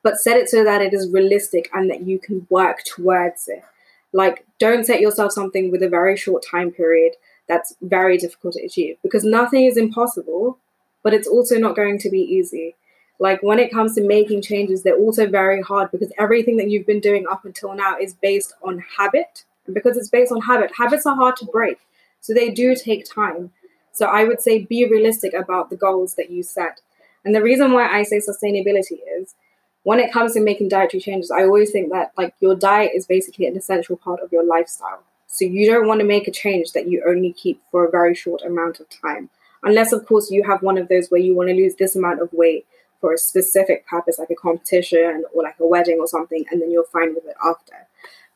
but 0.02 0.18
set 0.18 0.37
it 0.37 0.48
so 0.48 0.62
that 0.62 0.83
it 0.83 0.92
is 0.92 1.11
realistic 1.11 1.70
and 1.72 1.90
that 1.90 2.02
you 2.07 2.18
can 2.18 2.46
work 2.50 2.83
towards 2.85 3.48
it 3.48 3.64
like 4.12 4.44
don't 4.59 4.85
set 4.85 5.00
yourself 5.00 5.33
something 5.33 5.70
with 5.70 5.83
a 5.83 5.88
very 5.88 6.16
short 6.16 6.44
time 6.44 6.70
period 6.70 7.12
that's 7.48 7.74
very 7.81 8.18
difficult 8.18 8.55
to 8.55 8.64
achieve 8.64 8.96
because 9.02 9.24
nothing 9.24 9.64
is 9.64 9.76
impossible, 9.76 10.59
but 11.02 11.14
it's 11.14 11.29
also 11.29 11.59
not 11.59 11.76
going 11.76 11.98
to 11.98 12.11
be 12.11 12.20
easy. 12.20 12.74
Like 13.18 13.42
when 13.42 13.59
it 13.59 13.72
comes 13.72 13.94
to 13.94 14.02
making 14.02 14.42
changes, 14.42 14.83
they're 14.83 14.96
also 14.96 15.26
very 15.26 15.62
hard 15.62 15.90
because 15.90 16.12
everything 16.18 16.57
that 16.59 16.70
you've 16.70 16.87
been 16.87 17.00
doing 17.00 17.26
up 17.31 17.44
until 17.44 17.74
now 17.74 17.96
is 17.98 18.14
based 18.14 18.52
on 18.62 18.85
habit. 18.98 19.44
And 19.66 19.74
because 19.74 19.96
it's 19.96 20.09
based 20.09 20.33
on 20.33 20.42
habit, 20.42 20.72
habits 20.76 21.07
are 21.07 21.16
hard 21.16 21.37
to 21.37 21.46
break. 21.46 21.79
So 22.20 22.35
they 22.35 22.50
do 22.50 22.74
take 22.74 23.11
time. 23.11 23.52
So 23.92 24.07
I 24.07 24.24
would 24.24 24.40
say 24.40 24.64
be 24.64 24.85
realistic 24.85 25.33
about 25.33 25.70
the 25.70 25.76
goals 25.76 26.14
that 26.16 26.31
you 26.31 26.42
set. 26.42 26.81
And 27.24 27.35
the 27.35 27.42
reason 27.42 27.72
why 27.72 27.88
I 27.88 28.02
say 28.02 28.18
sustainability 28.18 28.98
is 29.18 29.35
when 29.83 30.00
it 30.00 30.12
comes 30.12 30.35
to 30.35 30.40
making 30.40 30.68
dietary 30.68 31.00
changes, 31.00 31.31
I 31.31 31.44
always 31.44 31.70
think 31.70 31.90
that 31.92 32.12
like 32.18 32.35
your 32.40 32.55
diet 32.55 32.92
is 32.94 33.07
basically 33.07 33.46
an 33.46 33.57
essential 33.57 33.96
part 33.96 34.20
of 34.20 34.33
your 34.33 34.44
lifestyle. 34.44 35.02
So 35.26 35.44
you 35.44 35.70
don't 35.70 35.87
want 35.87 36.00
to 36.00 36.07
make 36.07 36.29
a 36.29 36.33
change 36.33 36.72
that 36.72 36.88
you 36.88 37.02
only 37.07 37.33
keep 37.33 37.62
for 37.70 37.85
a 37.85 37.90
very 37.90 38.14
short 38.14 38.42
amount 38.42 38.81
of 38.81 38.88
time. 38.90 39.31
Unless, 39.62 39.92
of 39.92 40.07
course, 40.07 40.31
you 40.31 40.44
have 40.44 40.62
one 40.62 40.79
of 40.79 40.88
those 40.88 41.09
where 41.09 41.20
you 41.20 41.35
want 41.35 41.48
to 41.48 41.55
lose 41.55 41.74
this 41.74 41.96
amount 41.96 42.20
of 42.20 42.33
weight 42.33 42.66
for 43.00 43.12
a 43.12 43.18
specific 43.18 43.87
purpose, 43.87 44.18
like 44.18 44.30
a 44.30 44.35
competition 44.35 45.24
or 45.32 45.42
like 45.42 45.56
a 45.61 45.66
wedding 45.66 45.98
or 46.00 46.06
something, 46.06 46.44
and 46.50 46.61
then 46.61 46.70
you're 46.70 46.85
fine 46.85 47.14
with 47.14 47.24
it 47.24 47.37
after. 47.44 47.87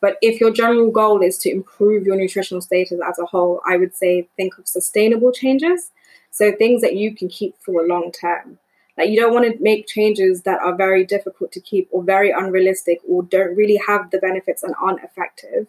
But 0.01 0.17
if 0.23 0.41
your 0.41 0.51
general 0.51 0.91
goal 0.91 1.21
is 1.21 1.37
to 1.39 1.51
improve 1.51 2.07
your 2.07 2.17
nutritional 2.17 2.63
status 2.63 3.01
as 3.07 3.19
a 3.19 3.27
whole, 3.27 3.61
I 3.67 3.77
would 3.77 3.95
say 3.95 4.29
think 4.37 4.59
of 4.59 4.67
sustainable 4.67 5.33
changes. 5.33 5.91
So 6.31 6.53
things 6.53 6.81
that 6.83 6.97
you 6.97 7.15
can 7.15 7.29
keep 7.29 7.57
for 7.59 7.85
a 7.85 7.87
long 7.87 8.13
term. 8.13 8.59
Like 8.97 9.11
you 9.11 9.21
don't 9.21 9.35
want 9.35 9.51
to 9.51 9.63
make 9.63 9.87
changes 9.87 10.43
that 10.43 10.61
are 10.61 10.75
very 10.75 11.05
difficult 11.05 11.53
to 11.53 11.61
keep 11.61 11.89
or 11.91 12.03
very 12.03 12.31
unrealistic 12.31 13.01
or 13.09 13.23
don't 13.23 13.57
really 13.57 13.81
have 13.87 14.11
the 14.11 14.19
benefits 14.19 14.63
and 14.63 14.75
aren't 14.81 15.03
effective. 15.03 15.67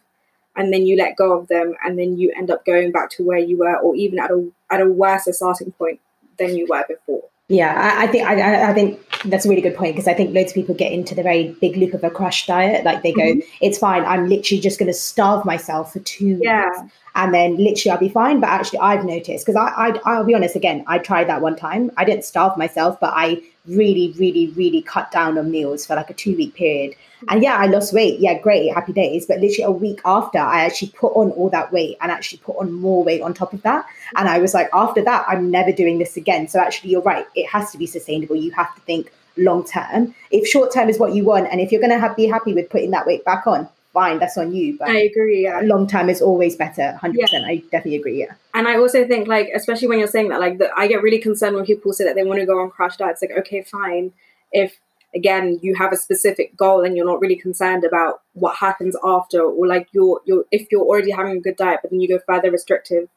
And 0.56 0.73
then 0.73 0.86
you 0.86 0.97
let 0.97 1.15
go 1.15 1.38
of 1.38 1.47
them 1.47 1.75
and 1.84 1.97
then 1.97 2.17
you 2.17 2.32
end 2.36 2.51
up 2.51 2.65
going 2.65 2.91
back 2.91 3.10
to 3.12 3.23
where 3.23 3.39
you 3.39 3.58
were 3.58 3.77
or 3.77 3.95
even 3.95 4.19
at 4.19 4.32
a 4.32 4.49
at 4.69 4.82
a 4.82 4.86
worse 4.86 5.27
starting 5.32 5.71
point 5.71 5.99
than 6.38 6.58
you 6.58 6.67
were 6.67 6.84
before. 6.88 7.23
Yeah, 7.51 7.73
I, 7.75 8.03
I 8.03 8.07
think 8.07 8.25
I, 8.25 8.69
I, 8.69 8.73
think 8.73 8.97
that's 9.25 9.45
a 9.45 9.49
really 9.49 9.61
good 9.61 9.75
point 9.75 9.93
because 9.93 10.07
I 10.07 10.13
think 10.13 10.33
loads 10.33 10.51
of 10.51 10.55
people 10.55 10.73
get 10.73 10.93
into 10.93 11.13
the 11.13 11.21
very 11.21 11.49
big 11.59 11.75
loop 11.75 11.93
of 11.93 12.01
a 12.01 12.09
crash 12.09 12.47
diet. 12.47 12.85
Like 12.85 13.03
they 13.03 13.11
go, 13.11 13.23
mm-hmm. 13.23 13.39
"It's 13.59 13.77
fine. 13.77 14.05
I'm 14.05 14.29
literally 14.29 14.61
just 14.61 14.79
going 14.79 14.87
to 14.87 14.97
starve 14.97 15.43
myself 15.43 15.91
for 15.91 15.99
two 15.99 16.39
yeah. 16.41 16.69
weeks, 16.69 16.93
and 17.15 17.34
then 17.34 17.58
literally 17.58 17.91
I'll 17.91 18.00
be 18.00 18.10
fine." 18.10 18.39
But 18.39 18.50
actually, 18.50 18.80
I've 18.80 19.06
noticed 19.06 19.45
because 19.45 19.56
I, 19.56 19.69
I, 19.89 20.00
I'll 20.06 20.24
be 20.24 20.36
honest. 20.36 20.56
Again, 20.56 20.84
I 20.88 20.97
tried 20.97 21.30
that 21.30 21.41
one 21.41 21.56
time. 21.56 21.91
I 21.97 22.06
didn't 22.06 22.26
starve 22.26 22.58
myself, 22.58 23.00
but 23.00 23.13
I 23.15 23.41
really, 23.67 24.13
really, 24.17 24.47
really 24.56 24.82
cut 24.82 25.12
down 25.12 25.38
on 25.38 25.52
meals 25.52 25.86
for 25.86 25.95
like 25.95 26.10
a 26.10 26.13
two 26.13 26.36
week 26.36 26.56
period. 26.56 26.95
And 27.30 27.43
yeah, 27.43 27.58
I 27.58 27.67
lost 27.67 27.93
weight. 27.93 28.19
Yeah, 28.19 28.39
great, 28.39 28.74
happy 28.74 28.93
days. 28.93 29.26
But 29.26 29.39
literally 29.39 29.63
a 29.63 29.71
week 29.71 30.02
after, 30.06 30.39
I 30.39 30.65
actually 30.65 30.91
put 30.95 31.13
on 31.13 31.32
all 31.32 31.50
that 31.50 31.71
weight 31.71 31.97
and 32.02 32.12
actually 32.12 32.39
put 32.39 32.58
on 32.58 32.74
more 32.74 33.04
weight 33.04 33.21
on 33.21 33.34
top 33.34 33.54
of 33.54 33.62
that. 33.62 33.86
And 34.15 34.28
I 34.28 34.39
was 34.39 34.54
like, 34.54 34.69
after 34.74 35.04
that, 35.04 35.26
I'm 35.28 35.52
never 35.52 35.71
doing 35.71 36.00
this 36.00 36.17
again. 36.17 36.47
So 36.47 36.60
actually, 36.60 36.91
you're 36.91 37.02
right. 37.02 37.28
It 37.36 37.47
has 37.47 37.71
to 37.71 37.78
be 37.78 37.86
sustainable. 37.86 38.36
You 38.36 38.52
have 38.52 38.74
to 38.76 38.82
think 38.82 39.12
long 39.38 39.63
term. 39.65 40.15
If 40.32 40.47
short 40.47 40.74
term 40.74 40.89
is 40.89 40.97
what 40.97 41.13
you 41.13 41.24
want, 41.24 41.47
and 41.52 41.62
if 41.62 41.71
you're 41.71 41.82
going 41.82 42.00
to 42.00 42.13
be 42.15 42.26
happy 42.26 42.54
with 42.54 42.69
putting 42.69 42.91
that 42.91 43.06
weight 43.06 43.24
back 43.24 43.45
on, 43.45 43.69
fine, 43.93 44.19
that's 44.19 44.38
on 44.38 44.54
you. 44.54 44.77
But 44.77 44.89
I 44.89 44.99
agree. 45.01 45.43
Yeah. 45.43 45.62
Long 45.63 45.88
term 45.88 46.10
is 46.10 46.21
always 46.21 46.56
better. 46.56 46.93
Hundred 46.93 47.21
percent. 47.21 47.45
I 47.45 47.58
definitely 47.58 47.95
agree. 47.95 48.19
Yeah. 48.19 48.34
And 48.54 48.67
I 48.67 48.77
also 48.77 49.08
think 49.08 49.27
like, 49.27 49.49
especially 49.56 49.88
when 49.88 49.99
you're 49.99 50.08
saying 50.08 50.30
that, 50.30 50.39
like, 50.39 50.58
the, 50.58 50.69
I 50.75 50.88
get 50.88 51.01
really 51.01 51.19
concerned 51.19 51.56
when 51.56 51.65
people 51.65 51.93
say 51.93 52.04
that 52.06 52.15
they 52.15 52.23
want 52.23 52.39
to 52.39 52.45
go 52.45 52.60
on 52.60 52.69
crash 52.69 52.97
diets. 52.97 53.21
Like, 53.21 53.38
okay, 53.39 53.62
fine. 53.62 54.13
If 54.51 54.80
again 55.13 55.60
you 55.62 55.75
have 55.75 55.91
a 55.91 55.97
specific 55.97 56.56
goal 56.56 56.86
and 56.86 56.95
you're 56.95 57.06
not 57.06 57.19
really 57.19 57.36
concerned 57.36 57.84
about 57.84 58.21
what 58.34 58.56
happens 58.56 58.95
after, 59.04 59.41
or 59.41 59.67
like 59.67 59.88
you're 59.91 60.21
you're 60.25 60.45
if 60.51 60.67
you're 60.71 60.86
already 60.86 61.12
having 61.12 61.38
a 61.38 61.41
good 61.41 61.56
diet, 61.56 61.80
but 61.82 61.91
then 61.91 62.01
you 62.01 62.08
go 62.08 62.19
further 62.27 62.51
restrictive, 62.51 63.10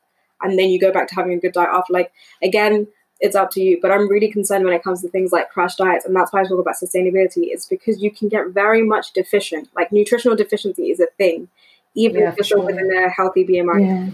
and 0.43 0.59
then 0.59 0.71
you 0.71 0.81
go 0.81 0.93
back 0.93 1.09
to 1.09 1.15
having 1.15 1.33
a 1.33 1.39
good 1.39 1.53
diet 1.53 1.71
after. 1.73 1.93
Like 1.93 2.13
again, 2.43 2.89
it's 3.25 3.35
up 3.35 3.51
to 3.53 3.61
you. 3.61 3.79
But 3.81 3.91
I'm 3.91 4.09
really 4.09 4.31
concerned 4.31 4.65
when 4.65 4.75
it 4.75 4.85
comes 4.85 5.01
to 5.01 5.09
things 5.09 5.33
like 5.33 5.51
crash 5.51 5.77
diets, 5.77 6.05
and 6.05 6.15
that's 6.15 6.33
why 6.33 6.43
I 6.43 6.45
talk 6.45 6.61
about 6.61 6.77
sustainability. 6.83 7.53
Is 7.53 7.67
because 7.67 8.03
you 8.03 8.11
can 8.11 8.29
get 8.29 8.49
very 8.49 8.83
much 8.83 9.13
deficient. 9.13 9.69
Like 9.75 9.91
nutritional 9.91 10.37
deficiency 10.37 10.91
is 10.91 11.01
a 11.01 11.07
thing, 11.19 11.49
even 11.95 12.21
yeah, 12.21 12.29
if 12.31 12.37
you're 12.37 12.45
still 12.45 12.67
within 12.67 12.93
a 12.95 13.09
healthy 13.09 13.45
BMI. 13.45 13.87
Yeah. 13.87 14.11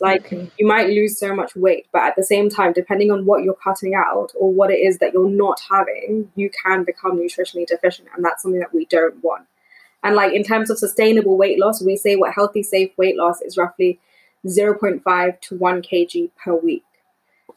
Like 0.00 0.26
okay. 0.26 0.50
you 0.58 0.66
might 0.66 0.88
lose 0.88 1.18
so 1.18 1.34
much 1.34 1.56
weight, 1.56 1.86
but 1.92 2.02
at 2.02 2.16
the 2.16 2.22
same 2.22 2.48
time, 2.48 2.72
depending 2.72 3.10
on 3.10 3.26
what 3.26 3.42
you're 3.42 3.54
cutting 3.54 3.94
out 3.94 4.32
or 4.38 4.52
what 4.52 4.70
it 4.70 4.78
is 4.78 4.98
that 4.98 5.12
you're 5.12 5.28
not 5.28 5.60
having, 5.68 6.30
you 6.36 6.50
can 6.64 6.84
become 6.84 7.18
nutritionally 7.18 7.66
deficient, 7.66 8.08
and 8.14 8.24
that's 8.24 8.42
something 8.42 8.60
that 8.60 8.72
we 8.72 8.86
don't 8.86 9.22
want. 9.22 9.46
And 10.02 10.14
like 10.14 10.32
in 10.32 10.44
terms 10.44 10.70
of 10.70 10.78
sustainable 10.78 11.36
weight 11.36 11.58
loss, 11.58 11.82
we 11.82 11.96
say 11.96 12.16
what 12.16 12.32
healthy, 12.32 12.62
safe 12.62 12.92
weight 12.96 13.16
loss 13.16 13.42
is 13.42 13.56
roughly 13.56 13.98
0.5 14.46 15.40
to 15.40 15.56
1 15.56 15.82
kg 15.82 16.30
per 16.42 16.54
week. 16.54 16.84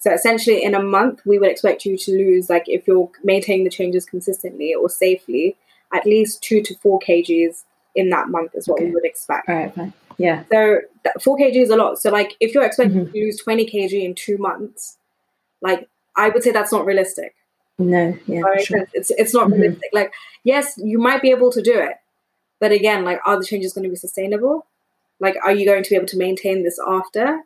So 0.01 0.11
essentially, 0.11 0.63
in 0.63 0.73
a 0.73 0.81
month, 0.81 1.21
we 1.25 1.37
would 1.37 1.49
expect 1.49 1.85
you 1.85 1.95
to 1.95 2.11
lose, 2.11 2.49
like 2.49 2.63
if 2.65 2.87
you're 2.87 3.09
maintaining 3.23 3.63
the 3.63 3.69
changes 3.69 4.03
consistently 4.03 4.73
or 4.73 4.89
safely, 4.89 5.55
at 5.93 6.07
least 6.07 6.41
two 6.41 6.61
to 6.63 6.75
four 6.75 6.99
kgs 6.99 7.63
in 7.93 8.09
that 8.09 8.29
month 8.29 8.55
is 8.55 8.67
what 8.67 8.79
okay. 8.79 8.85
we 8.85 8.91
would 8.91 9.05
expect. 9.05 9.47
All 9.47 9.55
right, 9.55 9.73
fine. 9.73 9.93
Yeah. 10.17 10.43
So 10.51 10.79
four 11.21 11.37
kg 11.37 11.55
is 11.55 11.69
a 11.69 11.75
lot. 11.75 11.99
So 11.99 12.09
like, 12.09 12.35
if 12.39 12.53
you're 12.55 12.65
expecting 12.65 13.05
mm-hmm. 13.05 13.13
to 13.13 13.19
lose 13.19 13.37
20 13.37 13.65
kg 13.69 14.03
in 14.03 14.15
two 14.15 14.39
months, 14.39 14.97
like 15.61 15.87
I 16.15 16.29
would 16.29 16.41
say 16.41 16.51
that's 16.51 16.71
not 16.71 16.85
realistic. 16.85 17.35
No, 17.77 18.17
yeah, 18.25 18.41
sure. 18.59 18.87
it's 18.93 19.11
it's 19.11 19.33
not 19.33 19.47
mm-hmm. 19.47 19.61
realistic. 19.61 19.89
Like, 19.93 20.13
yes, 20.43 20.73
you 20.77 20.99
might 20.99 21.21
be 21.21 21.29
able 21.29 21.51
to 21.51 21.61
do 21.61 21.77
it, 21.77 21.97
but 22.59 22.71
again, 22.71 23.03
like, 23.03 23.19
are 23.25 23.39
the 23.39 23.45
changes 23.45 23.73
going 23.73 23.83
to 23.83 23.89
be 23.89 23.95
sustainable? 23.95 24.65
Like, 25.19 25.35
are 25.43 25.51
you 25.51 25.65
going 25.65 25.83
to 25.83 25.89
be 25.89 25.95
able 25.95 26.07
to 26.07 26.17
maintain 26.17 26.63
this 26.63 26.79
after? 26.87 27.41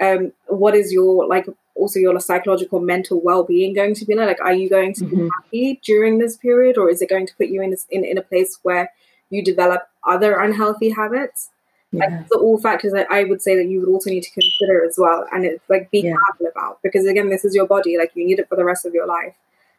Um, 0.00 0.32
what 0.46 0.74
is 0.74 0.92
your 0.92 1.26
like 1.26 1.46
also 1.78 1.98
your 1.98 2.18
psychological 2.20 2.80
mental 2.80 3.20
well-being 3.20 3.74
going 3.74 3.94
to 3.94 4.04
be 4.04 4.14
like? 4.14 4.26
Like, 4.28 4.40
are 4.40 4.54
you 4.54 4.68
going 4.68 4.94
to 4.94 5.04
mm-hmm. 5.04 5.16
be 5.16 5.30
happy 5.36 5.80
during 5.84 6.18
this 6.18 6.36
period, 6.36 6.76
or 6.76 6.90
is 6.90 7.00
it 7.00 7.08
going 7.08 7.26
to 7.26 7.34
put 7.36 7.48
you 7.48 7.62
in, 7.62 7.74
in 7.90 8.04
in 8.04 8.18
a 8.18 8.22
place 8.22 8.58
where 8.62 8.92
you 9.30 9.42
develop 9.42 9.88
other 10.06 10.38
unhealthy 10.38 10.90
habits? 10.90 11.50
Yeah. 11.90 12.04
Like, 12.04 12.20
these 12.20 12.32
are 12.36 12.40
all 12.40 12.58
factors 12.58 12.92
that 12.92 13.10
I 13.10 13.24
would 13.24 13.40
say 13.40 13.56
that 13.56 13.68
you 13.68 13.80
would 13.80 13.88
also 13.88 14.10
need 14.10 14.24
to 14.24 14.30
consider 14.30 14.84
as 14.84 14.96
well, 14.98 15.26
and 15.32 15.44
it's 15.44 15.64
like 15.68 15.90
be 15.90 16.00
yeah. 16.00 16.14
careful 16.14 16.46
about 16.46 16.80
because 16.82 17.06
again, 17.06 17.30
this 17.30 17.44
is 17.44 17.54
your 17.54 17.66
body. 17.66 17.96
Like, 17.96 18.12
you 18.14 18.26
need 18.26 18.38
it 18.38 18.48
for 18.48 18.56
the 18.56 18.64
rest 18.64 18.84
of 18.84 18.92
your 18.92 19.06
life. 19.06 19.34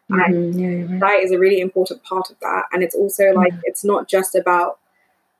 Mm-hmm. 0.09 0.59
Yeah, 0.59 0.91
right. 0.91 0.99
Diet 0.99 1.23
is 1.25 1.31
a 1.31 1.37
really 1.37 1.61
important 1.61 2.03
part 2.03 2.31
of 2.31 2.39
that, 2.41 2.63
and 2.71 2.81
it's 2.83 2.95
also 2.95 3.31
like 3.33 3.53
it's 3.63 3.83
not 3.83 4.07
just 4.07 4.33
about 4.33 4.79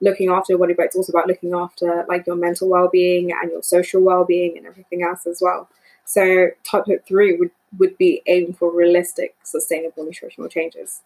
looking 0.00 0.30
after 0.30 0.52
your 0.52 0.58
body, 0.58 0.72
but 0.72 0.86
it's 0.86 0.96
also 0.96 1.12
about 1.12 1.26
looking 1.26 1.52
after 1.54 2.06
like 2.08 2.26
your 2.26 2.36
mental 2.36 2.68
well-being 2.68 3.32
and 3.32 3.50
your 3.50 3.62
social 3.62 4.00
well-being 4.00 4.56
and 4.56 4.66
everything 4.66 5.02
else 5.02 5.26
as 5.26 5.40
well. 5.42 5.68
So 6.04 6.48
top 6.64 6.86
tip 6.86 7.06
three 7.06 7.36
would 7.36 7.50
would 7.78 7.96
be 7.98 8.22
aim 8.26 8.52
for 8.52 8.74
realistic, 8.74 9.36
sustainable 9.42 10.04
nutritional 10.04 10.48
changes. 10.48 11.02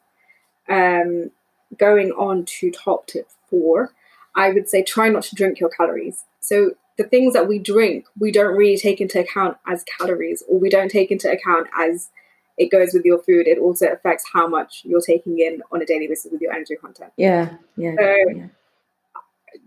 Um, 0.69 1.31
going 1.77 2.13
on 2.13 2.45
to 2.47 2.71
top 2.71 3.07
tip 3.07 3.29
four, 3.49 3.93
I 4.35 4.51
would 4.51 4.69
say 4.69 4.83
try 4.83 5.09
not 5.09 5.25
to 5.25 5.35
drink 5.35 5.61
your 5.61 5.69
calories. 5.69 6.25
So 6.41 6.73
the 6.97 7.05
things 7.05 7.35
that 7.35 7.49
we 7.49 7.59
drink, 7.59 8.07
we 8.19 8.31
don't 8.31 8.57
really 8.57 8.77
take 8.79 9.01
into 9.01 9.21
account 9.21 9.59
as 9.67 9.85
calories, 9.99 10.43
or 10.49 10.59
we 10.59 10.71
don't 10.71 10.91
take 10.91 11.11
into 11.11 11.31
account 11.31 11.69
as 11.79 12.09
it 12.57 12.71
goes 12.71 12.95
with 12.95 13.05
your 13.05 13.19
food. 13.19 13.47
It 13.47 13.59
also 13.59 13.89
affects 13.89 14.25
how 14.33 14.47
much 14.47 14.83
you're 14.85 15.01
taking 15.01 15.41
in 15.41 15.61
on 15.73 15.83
a 15.83 15.87
daily 15.87 16.07
basis 16.07 16.33
with 16.33 16.41
your 16.41 16.53
energy 16.53 16.77
content. 16.77 17.13
Yeah, 17.17 17.57
yeah. 17.77 17.95
So 17.99 18.15
yeah 18.35 18.47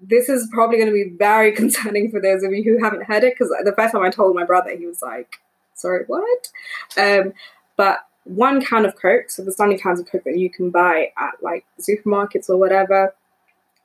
this 0.01 0.29
is 0.29 0.47
probably 0.51 0.77
going 0.77 0.89
to 0.89 0.93
be 0.93 1.15
very 1.17 1.51
concerning 1.55 2.11
for 2.11 2.21
those 2.21 2.43
of 2.43 2.51
you 2.51 2.63
who 2.63 2.83
haven't 2.83 3.03
heard 3.03 3.23
it 3.23 3.33
because 3.33 3.49
the 3.63 3.73
first 3.75 3.93
time 3.93 4.03
I 4.03 4.09
told 4.09 4.35
my 4.35 4.45
brother, 4.45 4.75
he 4.75 4.85
was 4.85 5.01
like, 5.01 5.37
"Sorry, 5.73 6.03
what?" 6.07 6.49
Um, 6.97 7.33
but 7.75 7.99
one 8.23 8.63
can 8.63 8.85
of 8.85 8.95
Coke, 8.95 9.29
so 9.29 9.43
the 9.43 9.51
standard 9.51 9.81
cans 9.81 9.99
of 9.99 10.11
Coke 10.11 10.23
that 10.25 10.37
you 10.37 10.49
can 10.49 10.69
buy 10.69 11.11
at 11.17 11.41
like 11.41 11.65
supermarkets 11.79 12.49
or 12.49 12.57
whatever, 12.57 13.15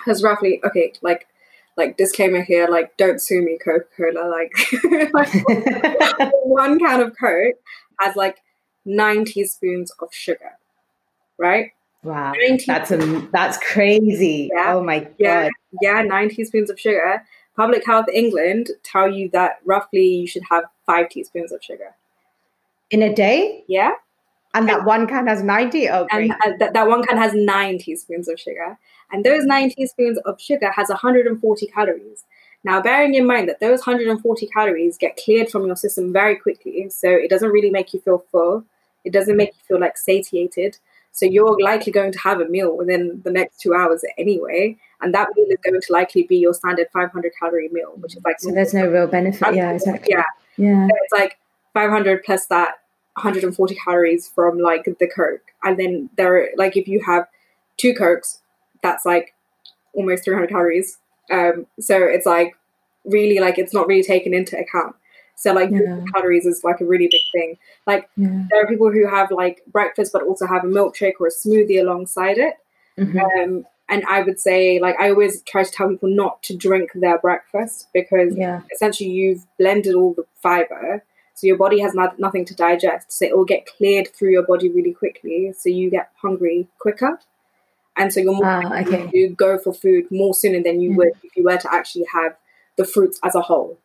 has 0.05 0.23
roughly 0.23 0.61
okay, 0.65 0.93
like 1.03 1.27
like 1.77 1.97
disclaimer 1.97 2.43
here, 2.43 2.69
like 2.69 2.97
don't 2.97 3.21
sue 3.21 3.43
me, 3.43 3.59
Coca 3.59 3.87
Cola. 3.97 4.29
Like, 4.29 5.13
like 5.13 5.33
one 6.45 6.79
can 6.79 7.01
of 7.01 7.15
Coke 7.19 7.57
has 8.01 8.17
like 8.17 8.39
nine 8.85 9.25
teaspoons 9.25 9.91
of 10.01 10.09
sugar, 10.13 10.59
right? 11.39 11.73
Wow, 12.05 12.33
that's 12.67 12.91
a, 12.91 13.29
that's 13.33 13.59
crazy. 13.59 14.51
Yeah. 14.53 14.75
Oh 14.75 14.83
my 14.83 15.01
god. 15.01 15.15
Yeah, 15.19 15.49
yeah, 15.81 16.03
nine 16.03 16.31
teaspoons 16.31 16.69
of 16.69 16.79
sugar. 16.79 17.25
Public 17.57 17.85
Health 17.87 18.07
England 18.13 18.71
tell 18.83 19.09
you 19.09 19.29
that 19.31 19.61
roughly 19.65 20.07
you 20.07 20.27
should 20.27 20.43
have 20.51 20.65
five 20.85 21.11
teaspoons 21.11 21.53
of 21.53 21.63
sugar 21.63 21.95
in 22.91 23.03
a 23.03 23.15
day. 23.15 23.63
Yeah, 23.69 23.93
and 24.55 24.69
that 24.69 24.85
one 24.85 25.07
can 25.07 25.29
has 25.29 25.43
ninety. 25.43 25.89
Oh, 25.89 26.07
and 26.11 26.33
uh, 26.33 26.53
that, 26.59 26.73
that 26.75 26.89
one 26.89 27.05
can 27.05 27.17
has 27.17 27.35
nine 27.35 27.79
teaspoons 27.79 28.27
of 28.27 28.41
sugar, 28.41 28.79
and 29.13 29.25
those 29.25 29.45
nine 29.45 29.71
teaspoons 29.71 30.19
of 30.25 30.41
sugar 30.41 30.73
has 30.73 30.89
140 30.89 31.67
calories. 31.69 32.25
Now, 32.65 32.81
bearing 32.81 33.15
in 33.15 33.27
mind 33.27 33.49
that 33.49 33.61
those 33.61 33.81
140 33.81 34.47
calories 34.47 34.97
get 34.97 35.19
cleared 35.23 35.51
from 35.51 35.67
your 35.67 35.77
system 35.77 36.13
very 36.13 36.37
quickly, 36.37 36.89
so 36.91 37.09
it 37.09 37.29
doesn't 37.29 37.51
really 37.51 37.71
make 37.71 37.93
you 37.95 38.01
feel 38.01 38.25
full. 38.31 38.65
It 39.05 39.13
doesn't 39.13 39.37
make 39.37 39.51
you 39.51 39.61
feel 39.67 39.81
like 39.81 39.99
satiated 39.99 40.79
So 41.13 41.27
you're 41.27 41.57
likely 41.61 41.93
going 41.93 42.11
to 42.13 42.19
have 42.21 42.41
a 42.41 42.47
meal 42.47 42.77
within 42.77 43.21
the 43.25 43.31
next 43.31 43.61
two 43.61 43.75
hours 43.75 44.03
anyway. 44.17 44.77
And 45.01 45.15
that 45.15 45.29
meal 45.37 45.47
is 45.51 45.59
going 45.63 45.81
to 45.81 45.93
likely 45.93 46.23
be 46.23 46.37
your 46.37 46.55
standard 46.55 46.89
500 46.93 47.33
calorie 47.39 47.69
meal, 47.71 47.93
which 47.97 48.17
is 48.17 48.23
like. 48.25 48.41
So 48.41 48.51
there's 48.51 48.73
no 48.73 48.87
real 48.87 49.07
benefit. 49.07 49.55
Yeah, 49.55 49.73
exactly. 49.75 50.09
Yeah. 50.11 50.25
Yeah. 50.57 50.87
So 50.87 50.95
it's 51.03 51.13
like 51.13 51.39
500 51.75 52.23
plus 52.25 52.47
that 52.47 52.77
140 53.15 53.75
calories 53.75 54.29
from 54.29 54.59
like 54.59 54.85
the 54.85 55.09
Coke. 55.09 55.53
And 55.63 55.79
then 55.79 56.11
there, 56.17 56.37
are, 56.37 56.49
like, 56.57 56.77
if 56.77 56.89
you 56.89 57.03
have 57.05 57.27
two 57.77 57.95
Cokes, 57.95 58.41
that's 58.83 59.05
like 59.05 59.35
almost 59.93 60.25
300 60.25 60.49
calories. 60.49 60.99
Um, 61.31 61.67
so 61.79 61.97
it's 61.97 62.27
like 62.27 62.57
really 63.05 63.39
like 63.39 63.59
it's 63.59 63.75
not 63.75 63.87
really 63.87 64.03
taken 64.03 64.35
into 64.35 64.59
account. 64.59 64.97
So 65.35 65.53
like 65.53 65.71
Yeah. 65.71 66.01
calories 66.15 66.47
is 66.47 66.63
like 66.65 66.81
a 66.81 66.85
really 66.85 67.09
big 67.11 67.21
thing. 67.33 67.59
Like 67.87 68.09
Yeah. 68.17 68.45
there 68.51 68.63
are 68.63 68.67
people 68.67 68.91
who 68.91 69.07
have 69.07 69.31
like 69.31 69.63
breakfast 69.67 70.13
but 70.13 70.23
also 70.23 70.47
have 70.47 70.65
a 70.65 70.69
milkshake 70.69 71.15
or 71.21 71.27
a 71.27 71.31
smoothie 71.31 71.81
alongside 71.81 72.39
it. 72.39 72.55
Mhm. 72.99 73.21
Um, 73.43 73.67
and 73.89 74.05
I 74.09 74.23
would 74.23 74.39
say 74.41 74.79
like 74.81 74.97
I 75.01 75.11
always 75.11 75.43
try 75.43 75.65
to 75.65 75.71
tell 75.71 75.89
people 75.89 76.09
not 76.09 76.43
to 76.45 76.57
drink 76.57 76.91
their 76.95 77.19
breakfast 77.19 77.89
because 77.93 78.37
Yeah. 78.37 78.61
essentially 78.73 79.11
you've 79.11 79.47
blended 79.59 79.95
all 79.95 80.15
the 80.15 80.25
fiber 80.43 81.03
so 81.35 81.47
your 81.47 81.57
body 81.57 81.81
has 81.81 81.95
not, 81.95 82.19
nothing 82.19 82.45
to 82.45 82.55
digest 82.55 83.11
so 83.11 83.25
it 83.25 83.37
will 83.37 83.45
get 83.47 83.67
cleared 83.67 84.09
through 84.15 84.31
your 84.31 84.43
body 84.43 84.69
really 84.71 84.93
quickly 84.93 85.53
so 85.57 85.69
you 85.69 85.91
get 85.91 86.11
hungry 86.21 86.69
quicker 86.79 87.19
and 87.97 88.13
so 88.13 88.21
you're 88.21 88.33
more 88.35 88.47
Ah, 88.47 88.81
okay. 88.81 89.11
to 89.11 89.29
go 89.35 89.59
for 89.59 89.73
food 89.75 90.11
more 90.11 90.33
sooner 90.35 90.63
than 90.63 90.81
you 90.81 90.91
Mm. 90.93 90.97
would 90.97 91.13
if 91.25 91.37
you 91.37 91.43
were 91.45 91.57
to 91.59 91.75
actually 91.75 92.05
have 92.13 92.37
the 92.77 92.85
fruits 92.85 93.19
as 93.23 93.35
a 93.35 93.41
whole 93.43 93.79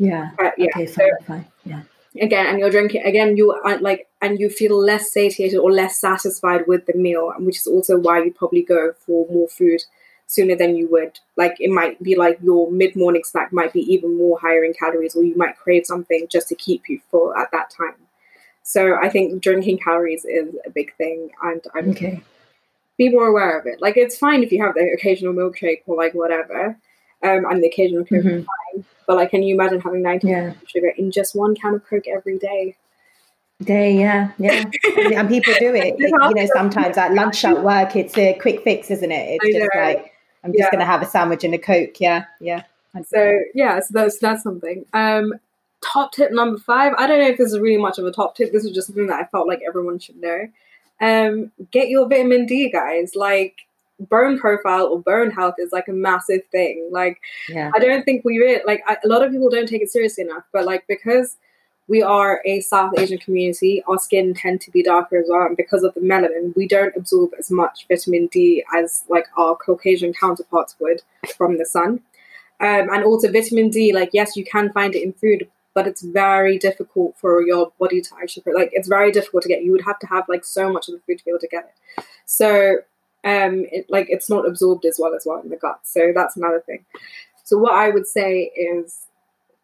Yeah. 0.00 0.30
but 0.38 0.54
yeah 0.58 0.66
Okay, 0.74 0.86
so 0.86 0.94
fine, 1.26 1.26
fine. 1.26 1.46
Yeah. 1.64 1.82
again 2.26 2.46
and 2.46 2.58
you're 2.58 2.70
drinking 2.70 3.02
again 3.04 3.36
you 3.36 3.52
are 3.52 3.78
like 3.78 4.08
and 4.20 4.40
you 4.40 4.48
feel 4.50 4.76
less 4.78 5.12
satiated 5.12 5.58
or 5.58 5.70
less 5.70 6.00
satisfied 6.00 6.66
with 6.66 6.86
the 6.86 6.94
meal 7.06 7.30
and 7.36 7.46
which 7.46 7.58
is 7.58 7.66
also 7.68 7.98
why 7.98 8.22
you 8.24 8.32
probably 8.32 8.62
go 8.62 8.92
for 9.06 9.26
more 9.30 9.46
food 9.48 9.80
sooner 10.26 10.56
than 10.56 10.76
you 10.76 10.88
would 10.90 11.18
like 11.36 11.56
it 11.60 11.70
might 11.70 12.02
be 12.02 12.14
like 12.16 12.38
your 12.42 12.70
mid-morning 12.70 13.22
snack 13.24 13.52
might 13.52 13.72
be 13.72 13.80
even 13.92 14.16
more 14.16 14.38
higher 14.40 14.64
in 14.64 14.72
calories 14.72 15.14
or 15.16 15.22
you 15.24 15.36
might 15.36 15.56
crave 15.58 15.84
something 15.84 16.26
just 16.30 16.48
to 16.48 16.54
keep 16.54 16.88
you 16.88 17.00
full 17.10 17.34
at 17.34 17.50
that 17.52 17.68
time 17.70 17.96
so 18.62 18.94
i 19.02 19.08
think 19.08 19.42
drinking 19.42 19.78
calories 19.78 20.24
is 20.24 20.54
a 20.66 20.70
big 20.70 20.94
thing 20.96 21.30
and 21.42 21.62
i'm 21.74 21.90
Okay. 21.90 22.22
be 22.96 23.08
more 23.08 23.26
aware 23.26 23.58
of 23.58 23.66
it 23.66 23.80
like 23.82 23.96
it's 23.96 24.16
fine 24.16 24.42
if 24.42 24.52
you 24.52 24.62
have 24.64 24.74
the 24.74 24.86
occasional 24.96 25.32
milkshake 25.34 25.82
or 25.86 25.96
like 25.96 26.14
whatever 26.14 26.76
um 27.22 27.44
and 27.50 27.62
the 27.62 27.68
occasional 27.68 28.04
coke 28.04 28.24
Mhm. 28.24 28.46
but 29.06 29.16
like 29.16 29.30
can 29.30 29.42
you 29.42 29.54
imagine 29.54 29.80
having 29.80 30.02
90 30.02 30.28
Yeah. 30.28 30.52
sugar 30.66 30.88
in 30.96 31.10
just 31.10 31.34
one 31.34 31.54
can 31.54 31.74
of 31.74 31.86
coke 31.86 32.06
every 32.08 32.38
day 32.38 32.76
Day, 33.62 33.92
yeah, 33.92 34.30
yeah, 34.38 34.64
and, 35.18 35.28
people 35.28 35.52
do 35.58 35.74
it. 35.74 35.94
It's 35.98 36.00
You 36.00 36.34
know, 36.34 36.46
sometimes 36.54 36.96
at 36.96 37.12
lunch 37.12 37.44
at 37.44 37.62
work, 37.62 37.94
it's 37.94 38.16
a 38.16 38.32
quick 38.40 38.64
fix, 38.64 38.90
isn't 38.90 39.12
it? 39.12 39.38
It's 39.38 39.44
I 39.44 39.58
just 39.58 39.74
know. 39.74 39.80
like 39.82 40.12
I'm 40.42 40.52
just 40.52 40.60
Yeah. 40.60 40.70
gonna 40.72 40.86
have 40.86 41.02
a 41.02 41.04
sandwich 41.04 41.44
and 41.44 41.52
a 41.52 41.58
coke. 41.58 42.00
Yeah, 42.00 42.24
yeah. 42.40 42.62
So 43.04 43.38
yeah, 43.54 43.80
so 43.80 43.88
that's 43.92 44.18
that's 44.18 44.42
something. 44.42 44.86
Um, 44.94 45.34
top 45.82 46.12
tip 46.12 46.32
number 46.32 46.56
five. 46.58 46.94
I 46.96 47.06
don't 47.06 47.18
know 47.20 47.26
if 47.28 47.36
this 47.36 47.52
is 47.52 47.58
really 47.58 47.76
much 47.76 47.98
of 47.98 48.06
a 48.06 48.10
top 48.12 48.34
tip. 48.34 48.50
This 48.50 48.64
is 48.64 48.72
just 48.72 48.86
something 48.86 49.08
that 49.08 49.20
I 49.20 49.24
felt 49.26 49.46
like 49.46 49.60
everyone 49.68 49.98
should 49.98 50.16
know. 50.16 50.46
Um, 51.02 51.52
get 51.70 51.90
your 51.90 52.08
vitamin 52.08 52.46
D, 52.46 52.70
guys. 52.70 53.14
Like 53.14 53.56
bone 54.00 54.38
profile 54.38 54.86
or 54.86 55.00
bone 55.00 55.30
health 55.30 55.56
is 55.58 55.72
like 55.72 55.88
a 55.88 55.92
massive 55.92 56.42
thing. 56.50 56.88
Like 56.90 57.20
yeah, 57.48 57.70
I 57.74 57.78
don't 57.78 58.04
think 58.04 58.24
we 58.24 58.38
really 58.38 58.62
like 58.66 58.82
I, 58.86 58.96
a 59.04 59.08
lot 59.08 59.24
of 59.24 59.30
people 59.30 59.50
don't 59.50 59.68
take 59.68 59.82
it 59.82 59.90
seriously 59.90 60.24
enough. 60.24 60.44
But 60.52 60.64
like 60.64 60.84
because 60.88 61.36
we 61.88 62.02
are 62.02 62.40
a 62.44 62.60
South 62.60 62.92
Asian 62.98 63.18
community, 63.18 63.82
our 63.88 63.98
skin 63.98 64.32
tend 64.32 64.60
to 64.60 64.70
be 64.70 64.82
darker 64.82 65.18
as 65.18 65.26
well, 65.28 65.46
and 65.46 65.56
because 65.56 65.82
of 65.82 65.92
the 65.94 66.00
melanin, 66.00 66.54
we 66.56 66.68
don't 66.68 66.96
absorb 66.96 67.32
as 67.38 67.50
much 67.50 67.86
vitamin 67.88 68.28
D 68.28 68.64
as 68.74 69.04
like 69.08 69.26
our 69.36 69.56
Caucasian 69.56 70.12
counterparts 70.12 70.76
would 70.80 71.02
from 71.36 71.58
the 71.58 71.66
sun. 71.66 72.00
Um, 72.60 72.90
and 72.90 73.04
also 73.04 73.32
vitamin 73.32 73.70
D, 73.70 73.92
like 73.92 74.10
yes, 74.12 74.36
you 74.36 74.44
can 74.44 74.72
find 74.72 74.94
it 74.94 75.02
in 75.02 75.12
food, 75.14 75.48
but 75.74 75.86
it's 75.86 76.02
very 76.02 76.58
difficult 76.58 77.16
for 77.18 77.42
your 77.42 77.72
body 77.80 78.00
to 78.00 78.10
actually 78.22 78.44
like 78.54 78.70
it's 78.72 78.88
very 78.88 79.10
difficult 79.10 79.42
to 79.42 79.48
get. 79.48 79.64
You 79.64 79.72
would 79.72 79.84
have 79.84 79.98
to 80.00 80.06
have 80.06 80.28
like 80.28 80.44
so 80.44 80.72
much 80.72 80.88
of 80.88 80.94
the 80.94 81.00
food 81.00 81.18
to 81.18 81.24
be 81.24 81.30
able 81.30 81.40
to 81.40 81.48
get 81.48 81.64
it. 81.64 82.04
So 82.24 82.76
um, 83.24 83.66
it, 83.70 83.86
like 83.88 84.06
it's 84.08 84.30
not 84.30 84.46
absorbed 84.46 84.84
as 84.84 84.98
well 84.98 85.14
as 85.14 85.24
well 85.26 85.40
in 85.40 85.50
the 85.50 85.56
gut. 85.56 85.80
So 85.84 86.12
that's 86.14 86.36
another 86.36 86.60
thing. 86.60 86.84
So 87.44 87.58
what 87.58 87.74
I 87.74 87.90
would 87.90 88.06
say 88.06 88.50
is 88.56 89.06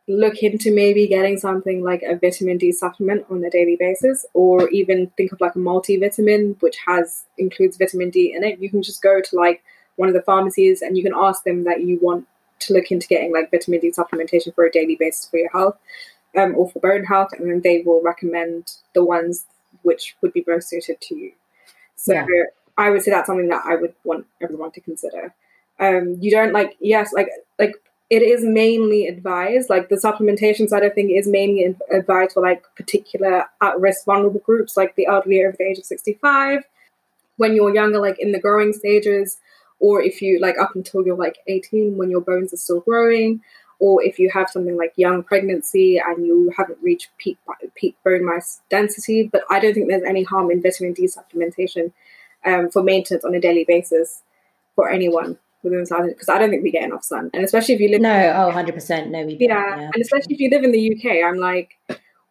look 0.09 0.43
into 0.43 0.73
maybe 0.73 1.07
getting 1.09 1.37
something 1.37 1.83
like 1.83 2.03
a 2.03 2.17
vitamin 2.17 2.59
D 2.59 2.71
supplement 2.71 3.27
on 3.31 3.45
a 3.45 3.51
daily 3.51 3.77
basis, 3.79 4.27
or 4.35 4.69
even 4.71 5.11
think 5.17 5.33
of 5.33 5.41
like 5.41 5.57
a 5.57 5.59
multivitamin 5.59 6.61
which 6.61 6.77
has 6.87 7.25
includes 7.39 7.77
vitamin 7.77 8.11
D 8.11 8.33
in 8.35 8.45
it. 8.45 8.59
You 8.61 8.71
can 8.71 8.83
just 8.83 9.03
go 9.03 9.21
to 9.21 9.37
like 9.37 9.63
one 9.97 10.09
of 10.09 10.15
the 10.15 10.23
pharmacies 10.23 10.83
and 10.83 10.97
you 10.97 11.03
can 11.03 11.15
ask 11.17 11.45
them 11.45 11.65
that 11.65 11.81
you 11.81 11.99
want 12.01 12.27
to 12.59 12.73
look 12.73 12.91
into 12.91 13.07
getting 13.07 13.33
like 13.33 13.51
vitamin 13.51 13.81
D 13.81 13.91
supplementation 13.91 14.55
for 14.55 14.65
a 14.65 14.71
daily 14.71 14.97
basis 14.97 15.27
for 15.27 15.39
your 15.39 15.51
health 15.51 15.77
um, 16.37 16.55
or 16.57 16.71
for 16.71 16.81
bone 16.81 17.05
health, 17.05 17.31
and 17.33 17.51
then 17.51 17.63
they 17.63 17.83
will 17.83 18.03
recommend 18.03 18.73
the 18.95 19.05
ones 19.05 19.47
which 19.83 20.17
would 20.21 20.33
be 20.33 20.45
most 20.47 20.69
suited 20.69 21.01
to 21.01 21.17
you. 21.17 21.33
So 21.97 22.15
Yeah. 22.15 22.27
I 22.79 22.91
would 22.91 23.03
say 23.03 23.11
that's 23.11 23.27
something 23.27 23.49
that 23.49 23.63
I 23.65 23.77
would 23.77 23.95
want 24.05 24.27
everyone 24.43 24.71
to 24.73 24.81
consider. 24.81 25.35
Um, 25.79 26.17
you 26.21 26.31
don't 26.31 26.53
like 26.53 26.77
yes, 26.81 27.13
like 27.13 27.29
like 27.59 27.75
it 28.09 28.23
is 28.23 28.45
mainly 28.45 29.09
advised, 29.09 29.69
like 29.69 29.89
the 29.89 29.97
supplementation 29.97 30.69
side 30.69 30.85
of 30.85 30.95
thing 30.95 31.11
is 31.11 31.27
mainly 31.27 31.75
advised 31.91 32.33
for 32.33 32.43
like 32.43 32.63
particular 32.77 33.47
at 33.61 33.81
risk 33.81 34.05
vulnerable 34.05 34.41
groups, 34.41 34.77
like 34.77 34.95
the 34.95 35.07
elderly 35.07 35.45
over 35.45 35.57
the 35.59 35.65
age 35.65 35.79
of 35.79 35.85
65, 35.85 36.63
when 37.37 37.55
you're 37.55 37.75
younger, 37.75 37.99
like 37.99 38.19
in 38.21 38.33
the 38.33 38.39
growing 38.39 38.73
stages, 38.73 39.39
or 39.81 40.01
if 40.01 40.23
you 40.23 40.39
like 40.41 40.57
up 40.59 40.77
until 40.77 41.05
you're 41.05 41.17
like 41.17 41.39
18 41.49 41.97
when 41.97 42.11
your 42.11 42.21
bones 42.21 42.55
are 42.55 42.59
still 42.59 42.81
growing, 42.81 43.41
or 43.81 44.03
if 44.03 44.19
you 44.21 44.31
have 44.33 44.49
something 44.49 44.77
like 44.77 44.93
young 44.97 45.23
pregnancy 45.23 45.99
and 45.99 46.25
you 46.25 46.53
haven't 46.57 46.79
reached 46.81 47.09
peak, 47.19 47.39
peak 47.75 47.97
bone 48.05 48.25
mass 48.25 48.61
density. 48.71 49.29
But 49.31 49.43
I 49.51 49.59
don't 49.59 49.75
think 49.75 49.89
there's 49.89 50.03
any 50.05 50.23
harm 50.23 50.51
in 50.51 50.63
vitamin 50.63 50.93
D 50.93 51.09
supplementation 51.09 51.93
um, 52.45 52.71
for 52.71 52.83
maintenance 52.83 53.25
on 53.25 53.35
a 53.35 53.41
daily 53.41 53.65
basis 53.65 54.23
for 54.75 54.89
anyone 54.91 55.39
within 55.63 55.81
the 55.81 55.87
south 55.87 56.07
because 56.07 56.29
I 56.29 56.39
don't 56.39 56.51
think 56.51 56.63
we 56.63 56.71
get 56.71 56.85
enough 56.85 57.05
sun, 57.05 57.31
and 57.35 57.45
especially 57.45 57.75
if 57.75 57.81
you 57.81 57.91
live 57.91 58.01
No, 58.01 58.33
oh, 58.37 58.47
100 58.47 58.75
percent. 58.75 59.11
No, 59.11 59.25
we 59.25 59.37
don't. 59.37 59.49
yeah, 59.49 59.91
and 59.93 60.03
especially 60.03 60.35
if 60.35 60.41
you 60.41 60.51
live 60.51 60.65
in 60.65 60.73
the 60.73 60.95
UK, 60.95 61.25
I'm 61.25 61.39
like, 61.39 61.79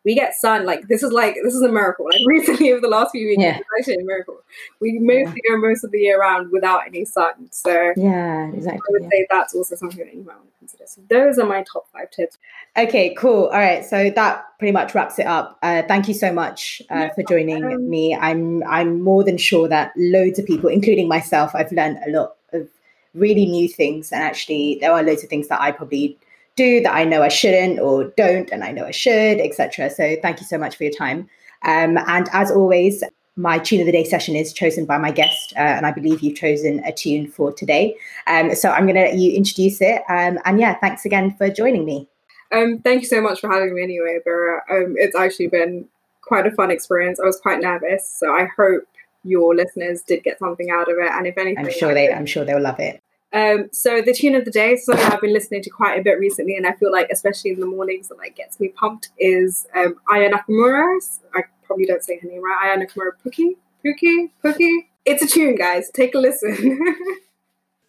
we 0.05 0.13
get 0.15 0.35
sun. 0.35 0.65
Like 0.65 0.87
this 0.87 1.03
is 1.03 1.11
like 1.11 1.35
this 1.43 1.53
is 1.55 1.61
a 1.61 1.67
miracle. 1.67 2.05
Like 2.05 2.21
recently, 2.25 2.71
over 2.71 2.79
the 2.79 2.87
last 2.87 3.11
few 3.11 3.27
weeks, 3.27 3.41
Yeah. 3.41 3.57
it's 3.57 3.67
actually 3.79 3.95
a 3.95 4.05
miracle. 4.05 4.37
We 4.79 4.99
mostly 4.99 5.41
go 5.49 5.57
most 5.57 5.83
of 5.83 5.91
the 5.91 5.99
year 5.99 6.19
round 6.19 6.51
without 6.51 6.81
any 6.85 7.03
sun. 7.05 7.47
So 7.51 7.93
yeah, 7.97 8.49
exactly. 8.49 8.79
I 8.79 8.91
would 8.91 9.03
yeah. 9.03 9.09
say 9.11 9.27
that's 9.29 9.55
also 9.55 9.75
something 9.75 10.05
that 10.05 10.13
you 10.13 10.23
might 10.23 10.35
want 10.35 10.51
to 10.51 10.59
consider. 10.59 10.83
So 10.87 11.01
those 11.09 11.39
are 11.39 11.45
my 11.45 11.63
top 11.63 11.87
five 11.91 12.11
tips. 12.11 12.37
Okay, 12.77 13.15
cool. 13.15 13.45
All 13.45 13.59
right, 13.59 13.83
so 13.83 14.09
that 14.11 14.45
pretty 14.59 14.71
much 14.71 14.93
wraps 14.93 15.17
it 15.17 15.25
up. 15.25 15.57
Uh, 15.63 15.81
thank 15.87 16.07
you 16.07 16.13
so 16.13 16.31
much 16.31 16.81
uh, 16.89 17.09
for 17.09 17.23
joining 17.23 17.61
problem. 17.61 17.89
me. 17.89 18.15
I'm 18.15 18.63
I'm 18.63 19.01
more 19.01 19.23
than 19.23 19.37
sure 19.37 19.67
that 19.67 19.91
loads 19.97 20.37
of 20.39 20.45
people, 20.45 20.69
including 20.69 21.07
myself, 21.07 21.55
I've 21.55 21.71
learned 21.71 21.99
a 22.05 22.11
lot 22.11 22.35
of 22.53 22.67
really 23.15 23.45
new 23.45 23.67
things, 23.67 24.11
and 24.11 24.21
actually 24.21 24.77
there 24.81 24.91
are 24.91 25.01
loads 25.01 25.23
of 25.23 25.29
things 25.29 25.47
that 25.47 25.59
I 25.61 25.71
probably 25.71 26.17
do 26.55 26.81
that 26.81 26.93
I 26.93 27.03
know 27.03 27.21
I 27.21 27.27
shouldn't 27.27 27.79
or 27.79 28.05
don't, 28.17 28.49
and 28.51 28.63
I 28.63 28.71
know 28.71 28.85
I 28.85 28.91
should, 28.91 29.39
etc. 29.39 29.89
So 29.89 30.15
thank 30.21 30.39
you 30.39 30.45
so 30.45 30.57
much 30.57 30.75
for 30.75 30.83
your 30.83 30.93
time. 30.93 31.29
Um, 31.63 31.97
and 31.97 32.29
as 32.31 32.51
always, 32.51 33.03
my 33.35 33.59
tune 33.59 33.81
of 33.81 33.85
the 33.85 33.91
day 33.91 34.03
session 34.03 34.35
is 34.35 34.53
chosen 34.53 34.85
by 34.85 34.97
my 34.97 35.11
guest, 35.11 35.53
uh, 35.57 35.59
and 35.59 35.85
I 35.85 35.91
believe 35.91 36.21
you've 36.21 36.37
chosen 36.37 36.83
a 36.85 36.91
tune 36.91 37.27
for 37.27 37.51
today. 37.51 37.95
Um, 38.27 38.55
so 38.55 38.69
I'm 38.69 38.85
going 38.85 38.95
to 38.95 39.01
let 39.01 39.15
you 39.15 39.33
introduce 39.33 39.81
it. 39.81 40.03
Um, 40.09 40.39
and 40.45 40.59
yeah, 40.59 40.77
thanks 40.79 41.05
again 41.05 41.35
for 41.37 41.49
joining 41.49 41.85
me. 41.85 42.07
Um, 42.51 42.79
thank 42.79 43.01
you 43.01 43.07
so 43.07 43.21
much 43.21 43.41
for 43.41 43.51
having 43.51 43.75
me 43.75 43.83
anyway, 43.83 44.19
Vera. 44.23 44.61
Um, 44.69 44.95
it's 44.97 45.15
actually 45.15 45.47
been 45.47 45.87
quite 46.21 46.47
a 46.47 46.51
fun 46.51 46.71
experience. 46.71 47.19
I 47.19 47.25
was 47.25 47.39
quite 47.39 47.59
nervous, 47.59 48.09
so 48.09 48.33
I 48.33 48.47
hope 48.57 48.83
your 49.23 49.55
listeners 49.55 50.01
did 50.03 50.23
get 50.23 50.39
something 50.39 50.69
out 50.69 50.89
of 50.89 50.97
it. 50.97 51.11
And 51.11 51.27
if 51.27 51.37
anything, 51.37 51.65
I'm 51.65 51.71
sure 51.71 51.93
they 51.93 52.13
I'm 52.13 52.25
sure 52.25 52.45
they'll 52.45 52.61
love 52.61 52.79
it. 52.79 53.01
Um, 53.33 53.69
so 53.71 54.01
the 54.01 54.13
tune 54.13 54.35
of 54.35 54.45
the 54.45 54.51
day, 54.51 54.77
something 54.77 55.05
I've 55.05 55.21
been 55.21 55.33
listening 55.33 55.61
to 55.63 55.69
quite 55.69 55.99
a 55.99 56.03
bit 56.03 56.19
recently, 56.19 56.55
and 56.55 56.65
I 56.65 56.73
feel 56.73 56.91
like 56.91 57.09
especially 57.11 57.51
in 57.51 57.59
the 57.59 57.65
mornings 57.65 58.07
that 58.07 58.17
like 58.17 58.35
gets 58.35 58.59
me 58.59 58.69
pumped 58.69 59.09
is 59.19 59.67
um, 59.75 59.95
Aya 60.11 60.31
Nakamura's. 60.31 61.19
I 61.33 61.43
probably 61.63 61.85
don't 61.85 62.03
say 62.03 62.19
her 62.21 62.27
name 62.27 62.43
right. 62.43 62.57
Aya 62.63 62.77
Nakamura 62.77 63.11
Pookie 63.25 63.55
Pookie 63.85 64.31
Pookie. 64.43 64.87
It's 65.05 65.21
a 65.21 65.27
tune, 65.27 65.55
guys. 65.55 65.89
Take 65.93 66.15
a 66.15 66.17
listen. 66.17 66.79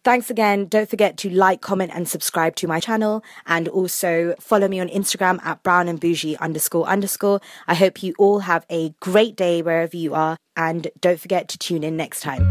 Thanks 0.07 0.29
again. 0.29 0.67
Don't 0.67 0.89
forget 0.89 1.17
to 1.17 1.29
like, 1.29 1.59
comment, 1.59 1.91
and 1.93 2.07
subscribe 2.07 2.55
to 2.57 2.67
my 2.67 2.79
channel. 2.79 3.25
And 3.45 3.67
also 3.67 4.35
follow 4.39 4.69
me 4.69 4.79
on 4.79 4.87
Instagram 4.87 5.43
at 5.43 5.63
brown 5.63 5.89
and 5.89 6.01
underscore 6.39 6.87
underscore. 6.87 7.41
I 7.67 7.73
hope 7.73 8.01
you 8.01 8.13
all 8.17 8.39
have 8.39 8.65
a 8.69 8.91
great 9.01 9.35
day 9.35 9.61
wherever 9.61 9.97
you 9.97 10.13
are. 10.13 10.37
And 10.55 10.87
don't 11.01 11.19
forget 11.19 11.49
to 11.49 11.57
tune 11.57 11.83
in 11.83 11.97
next 11.97 12.21
time. 12.21 12.41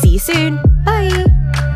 See 0.00 0.10
you 0.10 0.18
soon. 0.18 0.58
Bye. 0.84 1.71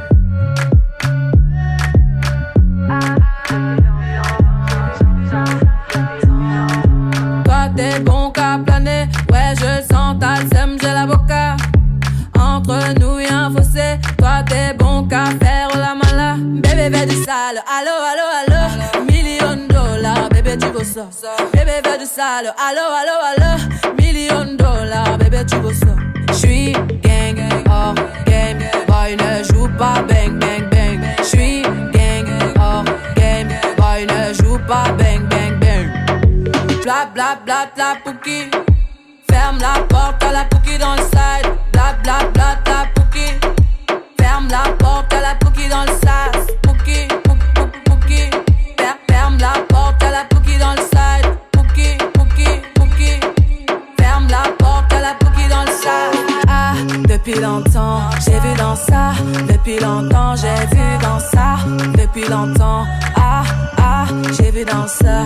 t'es 7.77 8.01
bon 8.01 8.31
qu'à 8.31 8.59
planer. 8.64 9.07
Ouais, 9.31 9.55
je 9.55 9.95
sens 9.95 10.16
ta 10.18 10.37
sème, 10.53 10.77
j'ai 10.81 10.93
la 10.93 11.07
boca. 11.07 11.57
Entre 12.39 12.99
nous 12.99 13.20
y'a 13.20 13.47
un 13.47 13.51
fossé, 13.51 13.99
toi 14.18 14.43
t'es 14.49 14.72
bon 14.79 15.07
qu'à 15.07 15.27
faire 15.43 15.70
la 15.74 15.95
mala. 15.95 16.37
Bébé, 16.39 16.91
fais 16.97 17.07
du 17.07 17.16
sale, 17.16 17.62
allo, 17.77 17.95
allo, 18.11 18.27
allo. 18.41 19.05
Million 19.11 19.66
dollars, 19.68 20.29
bébé, 20.31 20.57
tu 20.59 20.68
veux 20.68 20.85
ça. 20.85 21.07
Bébé, 21.53 21.81
fais 21.85 21.99
du 21.99 22.07
sale, 22.07 22.53
allo, 22.66 22.87
allo, 23.01 23.16
allo. 23.31 23.95
Million 23.99 24.57
dollars, 24.57 25.18
bébé, 25.18 25.45
tu 25.49 25.57
veux 25.57 25.74
ça. 25.74 25.95
J'suis 26.33 26.72
gang, 26.72 27.39
oh, 27.66 27.70
hors 27.70 27.95
game. 28.27 28.59
Boy, 28.89 29.16
ne 29.16 29.45
joue 29.45 29.68
pas 29.79 30.03
bang, 30.09 30.39
bang, 30.39 30.68
bang. 30.70 31.01
J'suis 31.22 31.62
gang, 31.62 32.27
oh, 32.41 32.61
hors 32.61 32.85
game. 33.16 33.49
Boy, 33.79 34.07
ne 34.07 34.35
joue 34.35 34.59
pas 34.66 34.93
bang. 34.99 35.06
Bla 37.15 37.39
bla 37.45 37.67
bla 37.75 37.97
pouki. 38.05 38.51
Ferme 39.31 39.59
la 39.61 39.83
porte 39.89 40.23
à 40.23 40.33
la 40.33 40.45
pouki 40.45 40.77
dans 40.79 40.95
le 40.95 41.03
side. 41.03 41.49
Bla 41.73 41.95
bla 42.03 42.19
bla 42.33 42.87
pouki. 42.95 43.27
Ferme 44.21 44.49
la 44.51 44.73
porte 44.79 45.13
à 45.13 45.21
la 45.21 45.35
pouki 45.37 45.69
dans 45.69 45.83
le 45.83 45.93
sas. 46.05 46.47
Pouki, 46.63 47.09
pouki. 47.85 48.31
Ferme 49.09 49.39
la 49.39 49.53
porte 49.69 50.03
à 50.03 50.11
la 50.11 50.25
pouki 50.25 50.59
dans 50.59 50.73
le 50.73 50.83
side. 50.83 51.39
Pouki, 51.53 51.97
pouki, 52.15 52.49
pouki. 52.75 53.21
Ferme 53.99 54.29
la 54.29 54.51
porte 54.59 54.93
à 54.93 55.01
la 55.01 55.15
pouki 55.15 55.49
dans 55.49 55.63
le. 55.63 55.71
Ah, 56.49 56.73
depuis 57.09 57.35
longtemps, 57.41 58.01
j'ai 58.25 58.39
vu 58.41 58.55
dans 58.59 58.77
ça. 58.77 59.13
Depuis 59.49 59.79
longtemps, 59.79 60.35
j'ai 60.37 60.67
vu 60.77 60.99
dans 61.01 61.19
ça. 61.19 61.57
Depuis 61.97 62.29
longtemps, 62.29 62.85
ah, 63.17 63.43
ah, 63.79 64.05
j'ai 64.37 64.51
vu 64.51 64.65
dans 64.65 64.87
ça. 64.87 65.25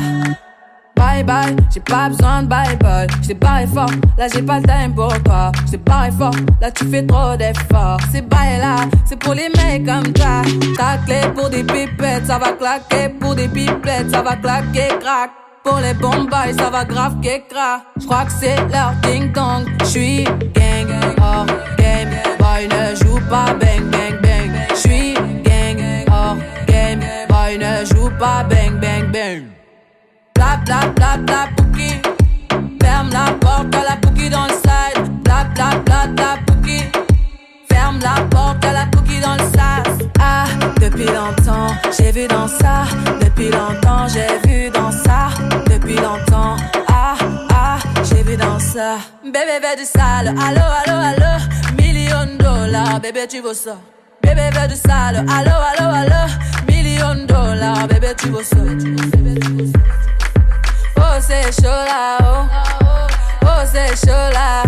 Bye 1.00 1.24
bye, 1.24 1.56
j'ai 1.72 1.80
pas 1.80 2.10
besoin 2.10 2.42
de 2.42 2.48
bye 2.48 2.76
bye. 2.76 3.06
J't'ai 3.22 3.32
barré 3.32 3.66
fort, 3.66 3.90
là 4.18 4.26
j'ai 4.32 4.42
pas 4.42 4.58
le 4.58 4.66
time 4.66 4.94
pour 4.94 5.22
toi. 5.22 5.50
J't'ai 5.66 5.78
barré 5.78 6.10
fort, 6.10 6.34
là 6.60 6.70
tu 6.70 6.84
fais 6.90 7.06
trop 7.06 7.36
d'efforts. 7.38 8.00
C'est 8.12 8.28
bye 8.28 8.58
là, 8.58 8.76
c'est 9.06 9.18
pour 9.18 9.32
les 9.32 9.48
mecs 9.48 9.86
comme 9.86 10.12
toi. 10.12 10.42
Ta 10.76 10.98
clé 11.06 11.22
pour 11.34 11.48
des 11.48 11.64
pipettes, 11.64 12.26
ça 12.26 12.38
va 12.38 12.52
claquer. 12.52 13.08
Pour 13.18 13.34
des 13.34 13.48
pipettes, 13.48 14.10
ça 14.10 14.20
va 14.20 14.36
claquer, 14.36 14.88
crack. 15.00 15.30
Pour 15.64 15.78
les 15.78 15.94
bombes, 15.94 16.30
ça 16.58 16.68
va 16.68 16.84
grave 16.84 17.16
crack. 17.22 17.82
J'crois 17.98 18.24
que 18.26 18.32
c'est 18.32 18.56
leur 18.70 18.92
ding 19.02 19.32
dong. 19.32 19.66
J'suis 19.84 20.24
gang, 20.24 21.16
hors 21.22 21.46
game. 21.78 22.10
Boy 22.38 22.68
ne 22.68 22.94
joue 22.96 23.20
pas 23.30 23.54
bang 23.54 23.84
bang 23.90 24.20
bang. 24.20 24.50
J'suis 24.74 25.14
gang, 25.14 25.82
hors 26.10 26.36
game. 26.66 27.00
Boy 27.30 27.56
ne 27.56 27.86
joue 27.86 28.10
pas 28.18 28.44
bang 28.44 28.78
bang 28.78 29.10
bang. 29.10 29.49
Pouki. 31.56 32.00
Ferme 32.80 33.10
la 33.10 33.32
porte 33.40 33.74
à 33.74 33.82
la 33.82 33.96
pouki 33.96 34.30
dans 34.30 34.46
le 34.46 34.54
bla 36.14 36.38
pouki. 36.46 36.84
Ferme 37.68 37.98
la 38.00 38.22
porte 38.30 38.64
à 38.64 38.72
la 38.72 38.86
pouki 38.86 39.20
dans 39.20 39.34
le 39.34 39.50
sas. 39.52 40.06
Ah, 40.20 40.44
depuis 40.80 41.06
longtemps, 41.06 41.74
j'ai 41.98 42.12
vu 42.12 42.28
dans 42.28 42.46
ça. 42.46 42.84
Depuis 43.20 43.50
longtemps, 43.50 44.06
j'ai 44.06 44.48
vu 44.48 44.70
dans 44.70 44.92
ça. 44.92 45.30
Depuis 45.68 45.96
longtemps, 45.96 46.56
ah, 46.86 47.16
ah, 47.52 47.78
j'ai 48.04 48.22
vu 48.22 48.36
dans 48.36 48.60
ça. 48.60 48.98
Bébé 49.24 49.58
veut 49.60 49.76
du 49.76 49.84
sale, 49.84 50.28
allo, 50.28 50.62
allo, 50.86 51.00
allo. 51.00 51.44
Million 51.78 52.26
de 52.26 52.42
dollars, 52.42 53.00
bébé 53.00 53.26
tu 53.28 53.40
veux 53.40 53.54
ça. 53.54 53.76
Bébé 54.22 54.50
veut 54.52 54.68
du 54.68 54.76
sale, 54.76 55.16
allo, 55.16 55.50
allo, 55.50 55.90
allo. 55.92 56.32
Million 56.68 57.14
de 57.16 57.26
dollars, 57.26 57.88
bébé 57.88 58.14
tu 58.16 58.28
veux 58.28 58.44
ça. 58.44 58.56
Oh, 58.56 58.68
c'est 58.76 58.78
chaud 58.80 59.86
là, 59.86 59.99
Você 61.12 61.52
chorar, 61.52 62.18
oh. 62.22 63.44
Você 63.44 63.96
chorar. 63.96 64.62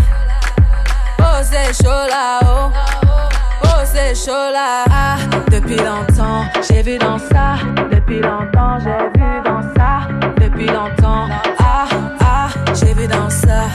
Você 1.16 1.72
chorar, 1.72 2.40
oh. 2.42 2.72
Você 3.64 4.12
chorar. 4.14 4.84
Ah, 4.90 5.16
depuis 5.48 5.76
longtemps, 5.76 6.44
j'ai 6.68 6.82
vu 6.82 6.98
dans 6.98 7.18
ça. 7.18 7.58
Depuis 7.92 8.20
longtemps, 8.20 8.76
j'ai 8.80 9.20
vu 9.20 9.42
dans 9.44 9.62
ça. 9.74 10.08
Depuis 10.36 10.66
longtemps, 10.66 11.28
ah, 11.60 11.86
ah, 12.20 12.48
j'ai 12.74 12.92
vu 12.92 13.06
dans 13.06 13.30
ça. 13.30 13.68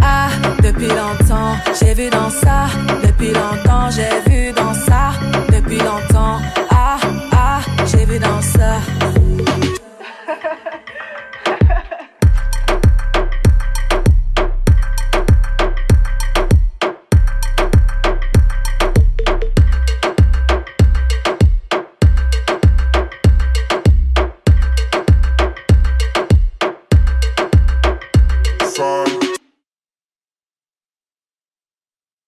Ah, 0.00 0.28
depuis 0.62 0.88
longtemps, 0.88 1.56
j'ai 1.78 1.92
vu 1.92 2.08
dans 2.08 2.30
ça. 2.30 2.66
Depuis 3.02 3.32
longtemps, 3.32 3.90
j'ai 3.90 4.20
vu 4.30 4.52
dans 4.52 4.72
ça. 4.74 5.10
Depuis 5.52 5.78
longtemps, 5.78 6.38
ah, 6.70 6.98
ah, 7.32 7.58
j'ai 7.84 8.04
vu 8.04 8.20
dans 8.20 8.40
ça. 8.40 9.03